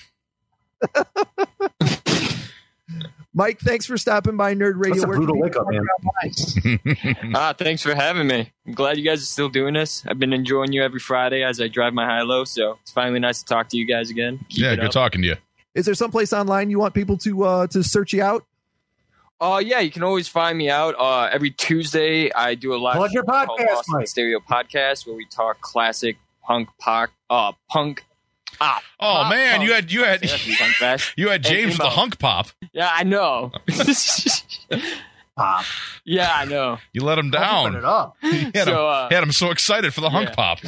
Mike, 3.34 3.60
thanks 3.60 3.86
for 3.86 3.96
stopping 3.96 4.36
by 4.36 4.54
Nerd 4.54 4.74
Radio. 4.76 4.94
That's 4.94 5.04
a 5.04 5.08
Where 5.08 5.16
brutal 5.16 5.34
people 5.36 5.42
wake 5.42 5.56
up, 5.56 5.66
man. 5.70 7.32
Ah, 7.34 7.54
thanks 7.56 7.82
for 7.82 7.94
having 7.94 8.26
me. 8.26 8.52
I'm 8.66 8.74
glad 8.74 8.98
you 8.98 9.04
guys 9.04 9.22
are 9.22 9.26
still 9.26 9.48
doing 9.48 9.72
this. 9.72 10.04
I've 10.06 10.18
been 10.18 10.34
enjoying 10.34 10.72
you 10.72 10.82
every 10.82 11.00
Friday 11.00 11.42
as 11.42 11.60
I 11.60 11.68
drive 11.68 11.94
my 11.94 12.04
high 12.04 12.22
low, 12.22 12.44
so 12.44 12.78
it's 12.82 12.90
finally 12.90 13.20
nice 13.20 13.38
to 13.38 13.46
talk 13.46 13.68
to 13.70 13.78
you 13.78 13.86
guys 13.86 14.10
again. 14.10 14.40
Keep 14.50 14.62
yeah, 14.62 14.74
good 14.76 14.86
up. 14.86 14.90
talking 14.90 15.22
to 15.22 15.28
you. 15.28 15.36
Is 15.74 15.86
there 15.86 15.94
someplace 15.94 16.34
online 16.34 16.68
you 16.68 16.78
want 16.78 16.92
people 16.92 17.16
to 17.18 17.44
uh, 17.44 17.66
to 17.68 17.82
search 17.82 18.12
you 18.12 18.22
out? 18.22 18.44
Uh, 19.40 19.62
yeah, 19.64 19.80
you 19.80 19.90
can 19.90 20.02
always 20.02 20.28
find 20.28 20.58
me 20.58 20.68
out. 20.68 20.94
Uh, 20.98 21.30
every 21.32 21.50
Tuesday, 21.50 22.30
I 22.32 22.54
do 22.54 22.74
a 22.74 22.76
live 22.76 22.96
Plug 22.96 23.12
your 23.12 23.24
show 23.24 23.32
called 23.32 23.58
podcast, 23.58 23.74
Lost 23.74 23.88
in 23.88 23.94
Mike. 23.96 24.08
Stereo 24.08 24.40
Podcast 24.40 25.06
where 25.06 25.16
we 25.16 25.24
talk 25.24 25.60
classic 25.62 26.18
punk 26.42 26.68
pop, 26.78 27.10
uh, 27.30 27.52
punk. 27.68 28.04
Ah, 28.60 28.80
Oh 29.00 29.04
pop 29.06 29.30
man, 29.30 29.56
punk. 29.58 29.68
you 29.68 29.74
had 29.74 29.92
you 29.92 30.04
had 30.04 30.20
that 30.20 30.30
three 30.40 30.54
times 30.56 30.74
fast. 30.76 31.12
you 31.16 31.28
had 31.30 31.42
James 31.42 31.76
the 31.78 31.90
hunk 31.90 32.18
pop. 32.18 32.48
Yeah, 32.72 32.90
I 32.92 33.02
know. 33.04 33.52
Pop. 35.34 35.64
yeah, 36.04 36.30
I 36.34 36.44
know. 36.44 36.76
You 36.92 37.04
let 37.04 37.16
him 37.18 37.28
Open 37.28 37.40
down. 37.40 37.76
it 37.76 37.84
up. 37.86 38.16
He 38.22 38.50
had, 38.54 38.64
So, 38.64 38.72
him, 38.72 38.76
uh, 38.86 39.08
had 39.10 39.22
him 39.22 39.32
so 39.32 39.50
excited 39.50 39.94
for 39.94 40.02
the 40.02 40.10
hunk 40.10 40.28
yeah. 40.28 40.34
pop. 40.34 40.58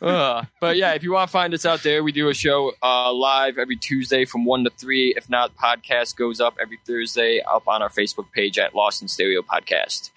Uh, 0.00 0.44
but 0.62 0.78
yeah, 0.78 0.94
if 0.94 1.02
you 1.02 1.12
want 1.12 1.28
to 1.28 1.32
find 1.32 1.52
us 1.52 1.66
out 1.66 1.82
there, 1.82 2.02
we 2.02 2.10
do 2.10 2.30
a 2.30 2.34
show 2.34 2.72
uh, 2.82 3.12
live 3.12 3.58
every 3.58 3.76
Tuesday 3.76 4.24
from 4.24 4.46
1 4.46 4.64
to 4.64 4.70
3. 4.70 5.12
If 5.14 5.28
not, 5.28 5.54
podcast 5.58 6.16
goes 6.16 6.40
up 6.40 6.54
every 6.60 6.78
Thursday 6.86 7.42
up 7.46 7.68
on 7.68 7.82
our 7.82 7.90
Facebook 7.90 8.32
page 8.32 8.58
at 8.58 8.74
Lost 8.74 9.02
in 9.02 9.08
Stereo 9.08 9.42
Podcast. 9.42 10.10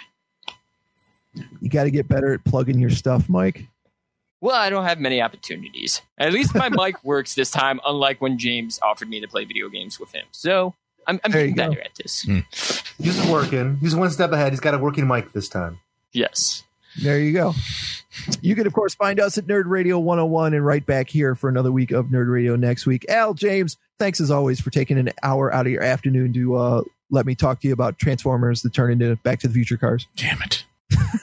You 1.60 1.68
got 1.70 1.84
to 1.84 1.92
get 1.92 2.08
better 2.08 2.34
at 2.34 2.46
plugging 2.46 2.80
your 2.80 2.92
stuff, 2.92 3.28
Mike. 3.28 3.66
Well, 4.44 4.58
I 4.58 4.70
don't 4.70 4.84
have 4.84 5.00
many 5.00 5.22
opportunities. 5.22 6.02
At 6.18 6.34
least 6.34 6.54
my 6.54 6.68
mic 6.72 7.02
works 7.02 7.34
this 7.34 7.50
time, 7.50 7.80
unlike 7.86 8.20
when 8.22 8.38
James 8.38 8.78
offered 8.84 9.08
me 9.10 9.22
to 9.22 9.28
play 9.30 9.46
video 9.46 9.70
games 9.70 10.02
with 10.02 10.12
him. 10.12 10.26
So 10.32 10.76
I'm, 11.08 11.22
I'm 11.24 11.32
There 11.32 11.48
getting 11.48 11.56
you 11.56 11.64
go. 11.64 11.70
better 11.70 11.82
at 11.82 11.96
this. 11.96 12.28
He's 13.02 13.26
working. 13.28 13.78
He's 13.78 13.96
one 13.96 14.10
step 14.12 14.34
ahead. 14.34 14.52
He's 14.52 14.60
got 14.60 14.74
a 14.74 14.78
working 14.78 15.08
mic 15.08 15.32
this 15.32 15.48
time. 15.48 15.80
Yes. 16.12 16.64
There 17.02 17.18
you 17.22 17.32
go. 17.32 17.54
You 18.42 18.54
can, 18.56 18.68
of 18.68 18.74
course, 18.74 18.94
find 18.96 19.18
us 19.18 19.38
at 19.38 19.46
Nerd 19.48 19.64
Radio 19.68 19.98
101 19.98 20.54
and 20.54 20.66
right 20.66 20.86
back 20.86 21.10
here 21.10 21.36
for 21.36 21.48
another 21.50 21.72
week 21.72 21.92
of 21.92 22.08
Nerd 22.08 22.30
Radio 22.30 22.58
next 22.58 22.86
week. 22.86 23.06
Al, 23.08 23.34
James, 23.34 23.78
thanks 23.98 24.20
as 24.20 24.30
always 24.30 24.60
for 24.60 24.72
taking 24.72 24.98
an 24.98 25.10
hour 25.24 25.54
out 25.54 25.66
of 25.68 25.72
your 25.72 25.84
afternoon 25.84 26.34
to 26.34 26.56
uh, 26.56 26.82
let 27.10 27.26
me 27.26 27.34
talk 27.34 27.62
to 27.62 27.68
you 27.70 27.74
about 27.74 27.98
Transformers 27.98 28.62
that 28.64 28.74
turn 28.74 28.92
into 28.92 29.16
Back 29.24 29.40
to 29.40 29.48
the 29.48 29.54
Future 29.54 29.78
cars. 29.78 30.06
Damn 30.18 30.42
it. 30.42 30.66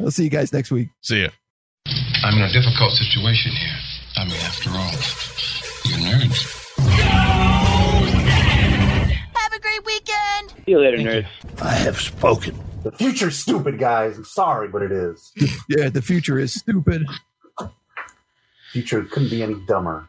I'll 0.00 0.10
see 0.10 0.24
you 0.24 0.30
guys 0.30 0.52
next 0.52 0.70
week. 0.70 0.88
See 1.00 1.22
ya. 1.22 1.28
I'm 2.24 2.36
in 2.36 2.42
a 2.42 2.52
difficult 2.52 2.92
situation 2.92 3.52
here. 3.52 3.76
I 4.16 4.24
mean, 4.24 4.34
after 4.34 4.70
all, 4.70 4.92
you're 5.84 5.98
nerds. 5.98 6.46
Have 9.34 9.52
a 9.52 9.58
great 9.60 9.84
weekend. 9.84 10.50
See 10.64 10.72
you 10.72 10.78
later, 10.80 10.98
nerds. 10.98 11.26
I 11.62 11.72
have 11.72 12.00
spoken. 12.00 12.58
The 12.82 12.92
future's 12.92 13.38
stupid, 13.38 13.78
guys. 13.78 14.16
I'm 14.16 14.24
sorry, 14.24 14.68
but 14.68 14.82
it 14.82 14.92
is. 14.92 15.32
Yeah, 15.68 15.88
the 15.88 16.02
future 16.02 16.38
is 16.38 16.52
stupid. 16.54 17.06
Future 18.72 19.02
couldn't 19.04 19.30
be 19.30 19.42
any 19.42 19.54
dumber. 19.66 20.08